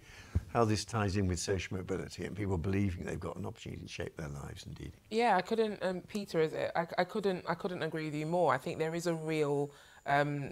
how 0.54 0.66
this 0.66 0.84
ties 0.86 1.18
in 1.18 1.28
with 1.28 1.40
social 1.40 1.78
mobility 1.78 2.26
and 2.26 2.36
people 2.36 2.58
believing 2.58 3.06
they've 3.06 3.20
got 3.20 3.36
an 3.36 3.46
opportunity 3.46 3.84
to 3.84 3.88
shape 3.88 4.18
their 4.18 4.30
lives. 4.30 4.66
Indeed. 4.66 4.94
Yeah, 5.12 5.38
I 5.38 5.42
couldn't, 5.42 5.84
um, 5.84 6.02
Peter. 6.08 6.42
Is 6.42 6.54
it? 6.54 6.72
I, 6.76 6.88
I 6.98 7.04
couldn't. 7.04 7.46
I 7.48 7.54
couldn't 7.54 7.84
agree 7.84 8.06
with 8.06 8.16
you 8.16 8.26
more. 8.26 8.56
I 8.56 8.58
think 8.58 8.80
there 8.80 8.96
is 8.96 9.06
a 9.06 9.14
real 9.14 9.70
um, 10.06 10.52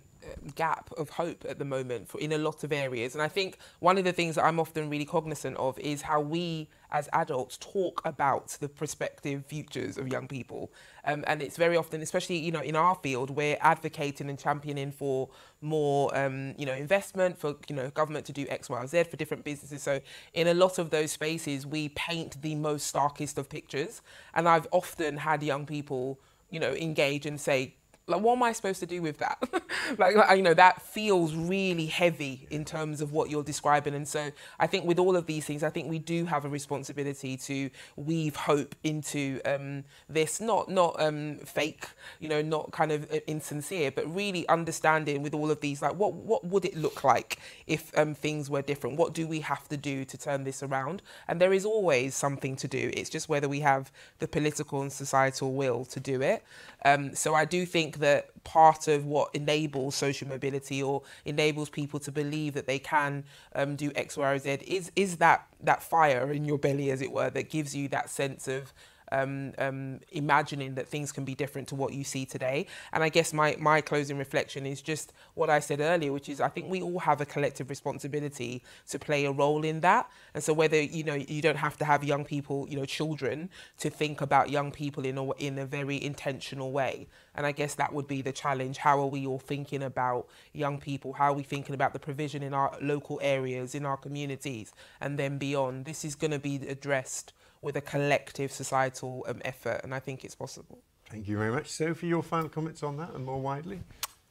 gap 0.56 0.92
of 0.98 1.10
hope 1.10 1.46
at 1.48 1.60
the 1.60 1.66
moment 1.66 2.08
for 2.08 2.20
in 2.20 2.32
a 2.32 2.38
lot 2.38 2.64
of 2.64 2.72
areas. 2.72 3.14
And 3.14 3.22
I 3.22 3.28
think 3.28 3.58
one 3.80 3.98
of 3.98 4.04
the 4.04 4.12
things 4.12 4.36
that 4.36 4.46
I'm 4.46 4.60
often 4.60 4.90
really 4.90 5.06
cognizant 5.06 5.58
of 5.58 5.78
is 5.80 6.02
how 6.02 6.22
we 6.22 6.70
as 6.92 7.10
adults 7.12 7.58
talk 7.58 8.02
about 8.06 8.50
the 8.62 8.70
prospective 8.70 9.46
futures 9.46 9.98
of 9.98 10.08
young 10.08 10.28
people. 10.28 10.72
Um, 11.04 11.24
and 11.28 11.42
it's 11.42 11.58
very 11.58 11.76
often, 11.76 12.02
especially 12.02 12.38
you 12.38 12.52
know 12.52 12.62
in 12.62 12.76
our 12.76 12.96
field, 12.96 13.30
we're 13.30 13.58
advocating 13.62 14.30
and 14.30 14.40
championing 14.40 14.92
for 14.92 15.30
more 15.62 16.16
um, 16.18 16.54
you 16.58 16.66
know 16.66 16.74
investment 16.74 17.38
for 17.38 17.56
you 17.68 17.76
know 17.76 17.90
government 17.90 18.26
to 18.28 18.34
do 18.34 18.46
X, 18.50 18.70
Y, 18.70 18.80
or 18.80 18.88
Z 18.88 19.04
for 19.06 19.18
different 19.18 19.44
businesses. 19.44 19.82
So 19.84 20.00
in 20.34 20.48
a 20.48 20.54
lot 20.54 20.80
of 20.80 20.90
those 20.90 21.12
spaces, 21.12 21.66
we 21.66 21.90
paint 21.90 22.42
the 22.42 22.56
most 22.56 22.88
starkest 22.88 23.38
of 23.38 23.50
pictures. 23.50 24.02
And 24.34 24.48
I've 24.48 24.68
often 24.72 25.18
had 25.18 25.44
young 25.44 25.66
people 25.66 26.20
you 26.50 26.60
know 26.60 26.74
engage 26.74 27.26
and 27.26 27.40
say 27.40 27.76
like 28.08 28.22
what 28.22 28.34
am 28.38 28.44
i 28.44 28.52
supposed 28.54 28.80
to 28.80 28.86
do 28.86 29.02
with 29.02 29.18
that? 29.20 29.38
Like, 29.98 30.16
like 30.18 30.36
you 30.36 30.44
know 30.44 30.54
that 30.54 30.82
feels 30.82 31.34
really 31.34 31.86
heavy 31.86 32.46
in 32.50 32.66
terms 32.66 33.00
of 33.00 33.14
what 33.14 33.30
you're 33.30 33.44
describing. 33.44 33.94
And 33.94 34.06
so 34.08 34.32
i 34.60 34.68
think 34.68 34.86
with 34.86 35.00
all 35.00 35.16
of 35.16 35.26
these 35.28 35.46
things 35.46 35.64
i 35.64 35.70
think 35.70 35.90
we 35.90 36.00
do 36.00 36.26
have 36.26 36.44
a 36.44 36.50
responsibility 36.50 37.38
to 37.38 37.70
weave 37.96 38.36
hope 38.36 38.76
into 38.84 39.40
um, 39.46 39.86
this. 40.10 40.42
Not 40.42 40.70
not 40.70 41.02
um, 41.02 41.38
fake 41.38 41.86
you 42.20 42.28
know 42.28 42.42
not 42.42 42.72
kind 42.72 42.92
of 42.92 43.10
uh, 43.12 43.20
insincere 43.28 43.92
but 43.92 44.14
really 44.14 44.48
understanding 44.50 45.24
with 45.24 45.34
all 45.34 45.50
of 45.52 45.62
these 45.62 45.82
like 45.82 45.96
what 45.96 46.14
what 46.14 46.46
would 46.46 46.66
it 46.66 46.76
look 46.76 47.04
like 47.04 47.40
if 47.66 47.98
um, 47.98 48.14
things 48.14 48.50
were 48.50 48.62
different? 48.62 48.98
What 48.98 49.14
do 49.14 49.28
we 49.28 49.40
have 49.42 49.68
to 49.70 49.78
do 49.78 50.04
to 50.06 50.18
turn 50.18 50.44
this 50.44 50.64
around? 50.64 51.02
And 51.28 51.40
there 51.40 51.54
is 51.54 51.66
always 51.66 52.16
something 52.16 52.56
to 52.58 52.68
do. 52.68 52.92
It's 52.94 53.10
just 53.10 53.30
whether 53.30 53.48
we 53.48 53.62
have 53.62 53.92
the 54.20 54.28
political 54.28 54.82
and 54.82 54.92
societal 54.92 55.54
will 55.54 55.86
to 55.86 56.00
do 56.00 56.22
it. 56.22 56.44
Um, 56.86 57.16
so 57.16 57.34
I 57.34 57.46
do 57.46 57.66
think 57.66 57.97
that 58.00 58.44
part 58.44 58.88
of 58.88 59.06
what 59.06 59.34
enables 59.34 59.96
social 59.96 60.28
mobility 60.28 60.82
or 60.82 61.02
enables 61.26 61.70
people 61.70 62.00
to 62.00 62.12
believe 62.12 62.54
that 62.54 62.68
they 62.68 62.80
can 62.80 63.24
um, 63.56 63.76
do 63.76 63.92
X, 63.96 64.18
Y, 64.18 64.32
or 64.32 64.40
Z 64.40 64.50
is 64.66 64.92
is 64.96 65.18
that 65.18 65.48
that 65.62 65.84
fire 65.84 66.32
in 66.32 66.46
your 66.46 66.58
belly, 66.58 66.92
as 66.92 67.02
it 67.02 67.12
were, 67.12 67.30
that 67.30 67.50
gives 67.50 67.76
you 67.76 67.88
that 67.90 68.10
sense 68.10 68.48
of 68.48 68.74
um, 69.12 69.54
um, 69.58 70.00
imagining 70.12 70.76
that 70.76 70.88
things 70.88 71.12
can 71.12 71.24
be 71.24 71.36
different 71.36 71.68
to 71.70 71.76
what 71.76 71.94
you 71.94 72.04
see 72.04 72.26
today. 72.26 72.68
And 72.92 73.04
I 73.04 73.10
guess 73.10 73.34
my, 73.34 73.56
my 73.60 73.82
closing 73.82 74.18
reflection 74.18 74.66
is 74.66 74.82
just 74.82 75.14
what 75.36 75.50
I 75.50 75.60
said 75.60 75.80
earlier, 75.80 76.12
which 76.12 76.30
is 76.30 76.42
I 76.42 76.50
think 76.50 76.70
we 76.70 76.82
all 76.82 77.00
have 77.00 77.22
a 77.22 77.26
collective 77.26 77.70
responsibility 77.70 78.64
to 78.90 79.00
play 79.00 79.26
a 79.26 79.32
role 79.32 79.64
in 79.64 79.80
that. 79.82 80.10
And 80.34 80.44
so 80.44 80.54
whether, 80.54 80.82
you 80.82 81.04
know, 81.04 81.16
you 81.16 81.42
don't 81.42 81.58
have 81.58 81.78
to 81.78 81.86
have 81.86 82.04
young 82.04 82.26
people, 82.26 82.68
you 82.70 82.78
know, 82.78 82.86
children 82.86 83.50
to 83.80 83.90
think 83.90 84.22
about 84.22 84.50
young 84.50 84.72
people 84.72 85.06
in 85.06 85.18
a, 85.18 85.32
in 85.34 85.58
a 85.60 85.66
very 85.66 86.04
intentional 86.04 86.72
way. 86.72 87.08
And 87.38 87.46
I 87.46 87.52
guess 87.52 87.76
that 87.76 87.94
would 87.94 88.08
be 88.08 88.22
the 88.22 88.34
challenge. 88.34 88.78
How 88.78 89.00
are 89.00 89.06
we 89.06 89.26
all 89.28 89.40
thinking 89.40 89.84
about 89.84 90.28
young 90.54 90.80
people? 90.80 91.14
How 91.14 91.32
are 91.32 91.34
we 91.34 91.44
thinking 91.44 91.76
about 91.76 91.94
the 91.94 92.00
provision 92.00 92.44
in 92.44 92.54
our 92.54 92.76
local 92.82 93.20
areas, 93.22 93.76
in 93.76 93.86
our 93.86 93.96
communities, 93.96 94.74
and 95.00 95.18
then 95.18 95.38
beyond? 95.38 95.86
This 95.86 96.04
is 96.04 96.16
going 96.16 96.32
to 96.32 96.40
be 96.40 96.56
addressed 96.68 97.34
with 97.62 97.76
a 97.76 97.82
collective 97.82 98.52
societal 98.52 99.26
um, 99.28 99.42
effort, 99.46 99.82
and 99.84 99.94
I 99.94 100.00
think 100.00 100.26
it's 100.26 100.36
possible. 100.36 100.80
Thank 101.10 101.28
you 101.28 101.38
very 101.38 101.52
much. 101.52 101.70
Sophie, 101.70 102.08
your 102.08 102.24
final 102.24 102.50
comments 102.50 102.84
on 102.84 102.98
that 102.98 103.14
and 103.14 103.26
more 103.26 103.40
widely? 103.40 103.82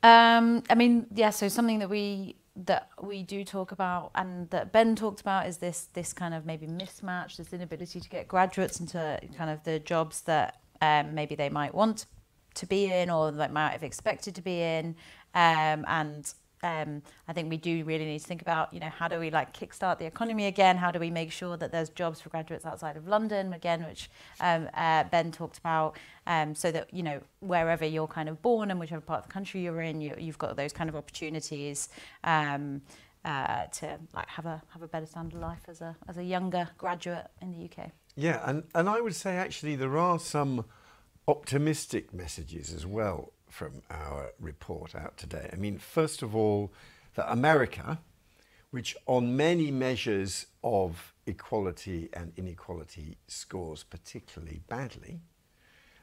Um, 0.03 0.63
I 0.69 0.75
mean, 0.75 1.07
yeah, 1.15 1.31
so 1.31 1.49
something 1.49 1.79
that 1.79 1.91
we 1.91 2.37
that 2.65 2.89
we 3.03 3.23
do 3.23 3.45
talk 3.45 3.71
about 3.71 4.11
and 4.15 4.49
that 4.49 4.73
Ben 4.73 4.97
talked 4.97 5.21
about 5.21 5.47
is 5.47 5.59
this 5.59 5.89
this 5.93 6.13
kind 6.13 6.35
of 6.35 6.47
maybe 6.47 6.67
mismatch, 6.67 7.37
this 7.37 7.53
inability 7.53 8.01
to 8.01 8.09
get 8.09 8.29
graduates 8.29 8.81
into 8.81 9.19
kind 9.37 9.51
of 9.51 9.63
the 9.65 9.79
jobs 9.79 10.23
that 10.23 10.61
um, 10.81 11.15
maybe 11.15 11.35
they 11.35 11.49
might 11.49 11.75
want 11.75 12.07
to 12.57 12.67
be 12.67 12.93
in 12.93 13.11
or 13.11 13.31
they 13.31 13.49
might 13.49 13.71
have 13.71 13.83
expected 13.83 14.35
to 14.35 14.43
be 14.43 14.61
in, 14.61 14.97
um, 15.35 15.85
and 15.89 16.33
um, 16.63 17.03
I 17.29 17.33
think 17.33 17.51
we 17.51 17.57
do 17.57 17.85
really 17.85 18.05
need 18.05 18.19
to 18.19 18.27
think 18.27 18.43
about, 18.43 18.73
you 18.73 18.81
know, 18.81 18.89
how 18.89 19.09
do 19.09 19.19
we 19.19 19.31
like 19.31 19.57
kickstart 19.57 19.99
the 19.99 20.07
economy 20.07 20.47
again? 20.47 20.77
How 20.77 20.91
do 20.91 20.99
we 20.99 21.11
make 21.11 21.31
sure 21.31 21.57
that 21.57 21.71
there's 21.71 21.91
jobs 21.91 22.21
for 22.21 22.29
graduates 22.29 22.65
outside 22.65 22.97
of 22.97 23.07
London 23.07 23.53
again, 23.53 23.85
which 23.85 24.11
um, 24.41 24.69
uh, 24.75 25.05
Ben 25.05 25.31
talked 25.31 25.59
about, 25.59 25.97
um, 26.27 26.55
so 26.55 26.73
that 26.73 26.93
you 26.93 27.03
know 27.03 27.21
wherever 27.41 27.85
you're 27.85 28.09
kind 28.09 28.29
of 28.29 28.41
born 28.43 28.71
and 28.71 28.81
whichever 28.81 29.01
part 29.01 29.21
of 29.21 29.27
the 29.27 29.33
country 29.33 29.61
you're 29.63 29.81
in, 29.81 30.01
you, 30.01 30.15
you've 30.19 30.39
got 30.39 30.57
those 30.57 30.73
kind 30.73 30.89
of 30.89 30.97
opportunities. 30.97 31.89
Um, 32.25 32.83
uh, 33.25 33.67
to 33.67 33.99
like 34.15 34.29
have 34.29 34.47
a 34.47 34.63
have 34.69 34.83
a 34.83 34.87
better 34.87 35.05
standard 35.05 35.35
of 35.35 35.43
life 35.43 35.63
as 35.67 35.81
a 35.81 35.97
as 36.07 36.17
a 36.17 36.23
younger 36.23 36.69
graduate 36.79 37.27
in 37.43 37.51
the 37.51 37.65
UK. 37.65 37.91
Yeah, 38.15 38.41
and, 38.49 38.63
and 38.73 38.89
I 38.89 39.01
would 39.01 39.17
say 39.17 39.35
actually 39.37 39.75
there 39.75 39.99
are 39.99 40.21
some 40.21 40.65
optimistic 41.29 42.15
messages 42.15 42.73
as 42.73 42.87
well 42.87 43.33
from 43.49 43.83
our 43.91 44.33
report 44.39 44.95
out 44.95 45.17
today. 45.17 45.51
I 45.53 45.57
mean, 45.57 45.79
first 45.79 46.23
of 46.23 46.37
all, 46.37 46.73
that 47.15 47.31
America, 47.31 47.99
which 48.71 48.97
on 49.07 49.37
many 49.37 49.71
measures 49.71 50.47
of 50.63 51.15
equality 51.27 52.09
and 52.13 52.33
inequality 52.37 53.17
scores 53.27 53.83
particularly 53.83 54.61
badly, 54.69 55.21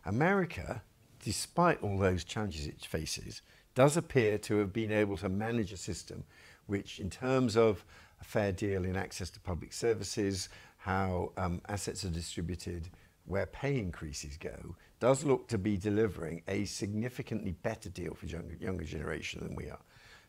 America, 0.05 0.81
despite 1.23 1.81
all 1.81 1.97
those 1.97 2.23
challenges 2.23 2.67
it 2.67 2.85
faces, 2.85 3.41
does 3.75 3.95
appear 3.95 4.37
to 4.37 4.57
have 4.57 4.73
been 4.73 4.91
able 4.91 5.17
to 5.17 5.29
manage 5.29 5.71
a 5.71 5.77
system 5.77 6.23
which, 6.65 6.99
in 6.99 7.09
terms 7.09 7.55
of 7.57 7.85
a 8.21 8.23
fair 8.23 8.51
deal 8.51 8.85
in 8.85 8.95
access 8.95 9.29
to 9.29 9.39
public 9.39 9.73
services, 9.73 10.49
how 10.77 11.31
um, 11.37 11.61
assets 11.67 12.03
are 12.03 12.09
distributed, 12.09 12.89
where 13.25 13.45
pay 13.45 13.77
increases 13.77 14.37
go, 14.37 14.75
does 14.99 15.23
look 15.23 15.47
to 15.47 15.57
be 15.57 15.77
delivering 15.77 16.43
a 16.47 16.65
significantly 16.65 17.51
better 17.63 17.89
deal 17.89 18.13
for 18.13 18.25
younger, 18.25 18.55
younger 18.55 18.83
generation 18.83 19.41
than 19.41 19.55
we 19.55 19.69
are. 19.69 19.79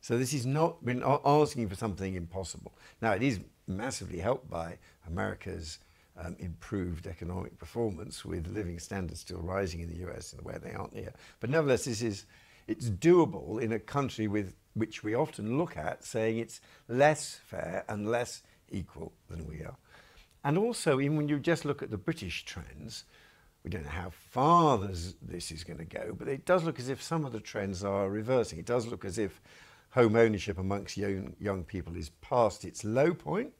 So 0.01 0.18
this 0.18 0.34
is 0.34 0.45
not 0.45 0.82
we're 0.82 0.97
not 0.97 1.22
asking 1.24 1.68
for 1.68 1.76
something 1.76 2.14
impossible. 2.14 2.76
Now 3.01 3.12
it 3.12 3.22
is 3.22 3.40
massively 3.66 4.18
helped 4.18 4.51
by 4.51 4.78
America's 5.07 5.78
um, 6.16 6.36
improved 6.38 7.07
economic 7.07 7.59
performance, 7.59 8.24
with 8.24 8.47
living 8.47 8.78
standards 8.78 9.20
still 9.20 9.40
rising 9.40 9.80
in 9.80 9.88
the 9.88 10.07
US 10.09 10.32
in 10.32 10.40
a 10.40 10.42
way 10.42 10.59
they 10.62 10.72
aren't 10.72 10.95
here. 10.95 11.12
But 11.40 11.51
nevertheless, 11.51 11.86
this 11.86 12.03
is 12.03 12.26
it's 12.66 12.88
doable 12.88 13.61
in 13.61 13.72
a 13.72 13.78
country 13.78 14.26
with 14.28 14.55
which 14.74 15.05
we 15.05 15.14
often 15.14 15.59
look 15.59 15.76
at, 15.76 16.05
saying 16.05 16.38
it's 16.38 16.61
less 16.88 17.38
fair 17.47 17.84
and 17.88 18.09
less 18.09 18.42
equal 18.70 19.12
than 19.28 19.47
we 19.47 19.62
are. 19.62 19.76
And 20.45 20.59
also, 20.59 21.01
even 21.01 21.16
when 21.16 21.28
you 21.28 21.38
just 21.38 21.64
look 21.64 21.82
at 21.82 21.90
the 21.90 21.97
British 21.97 22.45
trends, 22.45 23.05
we 23.64 23.70
don't 23.70 23.84
know 23.84 23.90
how 23.90 24.11
far 24.11 24.76
this, 24.76 25.14
this 25.22 25.51
is 25.51 25.64
going 25.64 25.78
to 25.78 25.86
go, 25.86 26.14
but 26.16 26.28
it 26.28 26.45
does 26.45 26.64
look 26.64 26.78
as 26.78 26.90
if 26.90 27.03
some 27.03 27.24
of 27.24 27.32
the 27.32 27.40
trends 27.40 27.82
are 27.82 28.11
reversing. 28.11 28.59
It 28.59 28.66
does 28.66 28.86
look 28.86 29.07
as 29.07 29.16
if 29.16 29.40
home 29.90 30.16
ownership 30.16 30.59
amongst 30.59 30.99
young, 30.99 31.34
young 31.40 31.64
people 31.64 31.97
is 31.97 32.11
past 32.20 32.66
its 32.66 32.84
low 32.84 33.14
point. 33.14 33.53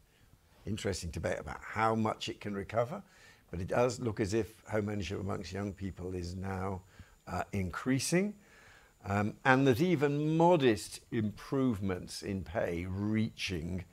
Interesting 0.67 1.11
debate 1.11 1.39
about 1.41 1.61
how 1.63 1.95
much 1.95 2.29
it 2.29 2.41
can 2.41 2.55
recover, 2.55 3.03
but 3.51 3.61
it 3.61 3.69
does 3.69 3.99
look 3.99 4.21
as 4.21 4.35
if 4.35 4.63
home 4.69 4.91
ownership 4.91 5.21
amongst 5.21 5.53
young 5.53 5.73
people 5.73 6.15
is 6.15 6.35
now 6.35 6.83
uh, 7.27 7.45
increasing. 7.53 8.35
Um, 9.07 9.35
and 9.45 9.67
that 9.67 9.81
even 9.81 10.37
modest 10.37 11.01
improvements 11.13 12.23
in 12.23 12.43
pay 12.43 12.87
reaching 12.89 13.85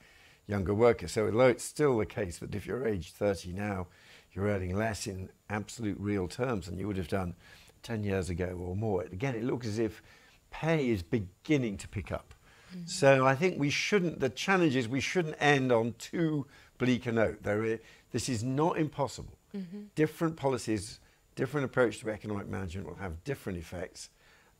younger 0.51 0.73
workers. 0.73 1.13
So, 1.13 1.25
although 1.25 1.47
it's 1.47 1.63
still 1.63 1.97
the 1.97 2.05
case 2.05 2.37
that 2.39 2.53
if 2.53 2.67
you're 2.67 2.85
age 2.85 3.11
30 3.11 3.53
now, 3.53 3.87
you're 4.33 4.45
earning 4.45 4.75
less 4.75 5.07
in 5.07 5.29
absolute 5.49 5.97
real 5.99 6.27
terms 6.27 6.67
than 6.67 6.77
you 6.77 6.87
would 6.87 6.97
have 6.97 7.07
done 7.07 7.35
10 7.83 8.03
years 8.03 8.29
ago 8.29 8.59
or 8.61 8.75
more. 8.75 9.01
Again, 9.03 9.35
it 9.35 9.43
looks 9.43 9.65
as 9.65 9.79
if 9.79 10.03
pay 10.51 10.89
is 10.89 11.01
beginning 11.01 11.77
to 11.77 11.87
pick 11.87 12.11
up. 12.11 12.33
Mm-hmm. 12.71 12.85
So 12.85 13.25
I 13.25 13.35
think 13.35 13.59
we 13.59 13.69
shouldn't, 13.69 14.19
the 14.19 14.29
challenge 14.29 14.75
is 14.75 14.87
we 14.87 15.01
shouldn't 15.01 15.35
end 15.39 15.71
on 15.71 15.93
too 15.97 16.45
bleak 16.77 17.05
a 17.05 17.11
note. 17.11 17.43
There 17.43 17.63
is, 17.63 17.79
this 18.11 18.29
is 18.29 18.43
not 18.43 18.77
impossible. 18.77 19.37
Mm-hmm. 19.55 19.83
Different 19.95 20.37
policies, 20.37 20.99
different 21.35 21.65
approach 21.65 21.99
to 21.99 22.09
economic 22.09 22.47
management 22.47 22.87
will 22.87 22.95
have 22.95 23.23
different 23.23 23.57
effects. 23.57 24.09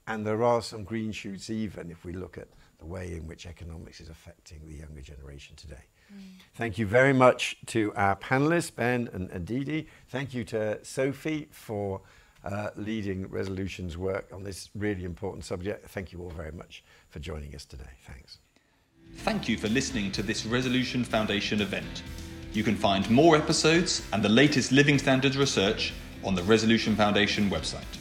And 0.07 0.25
there 0.25 0.43
are 0.43 0.61
some 0.61 0.83
green 0.83 1.11
shoots 1.11 1.49
even 1.49 1.91
if 1.91 2.03
we 2.03 2.13
look 2.13 2.37
at 2.37 2.47
the 2.81 2.87
way 2.87 3.13
in 3.13 3.27
which 3.27 3.45
economics 3.45 4.01
is 4.01 4.09
affecting 4.09 4.59
the 4.67 4.75
younger 4.75 5.01
generation 5.01 5.55
today. 5.55 5.85
Thank 6.55 6.77
you 6.77 6.85
very 6.85 7.13
much 7.13 7.55
to 7.67 7.93
our 7.95 8.17
panelists, 8.17 8.75
Ben 8.75 9.09
and, 9.13 9.29
and 9.29 9.45
Didi. 9.45 9.87
Thank 10.09 10.33
you 10.33 10.43
to 10.45 10.83
Sophie 10.83 11.47
for 11.51 12.01
uh, 12.43 12.71
leading 12.75 13.29
Resolution's 13.29 13.97
work 13.97 14.27
on 14.33 14.43
this 14.43 14.69
really 14.75 15.05
important 15.05 15.45
subject. 15.45 15.87
Thank 15.89 16.11
you 16.11 16.19
all 16.21 16.31
very 16.31 16.51
much 16.51 16.83
for 17.09 17.19
joining 17.19 17.55
us 17.55 17.63
today. 17.63 17.93
Thanks. 18.05 18.39
Thank 19.17 19.47
you 19.47 19.57
for 19.57 19.69
listening 19.69 20.11
to 20.13 20.23
this 20.23 20.45
Resolution 20.45 21.05
Foundation 21.05 21.61
event. 21.61 22.03
You 22.51 22.63
can 22.63 22.75
find 22.75 23.09
more 23.09 23.37
episodes 23.37 24.01
and 24.11 24.21
the 24.21 24.29
latest 24.29 24.71
living 24.71 24.97
standards 24.97 25.37
research 25.37 25.93
on 26.23 26.35
the 26.35 26.43
Resolution 26.43 26.95
Foundation 26.95 27.49
website. 27.49 28.00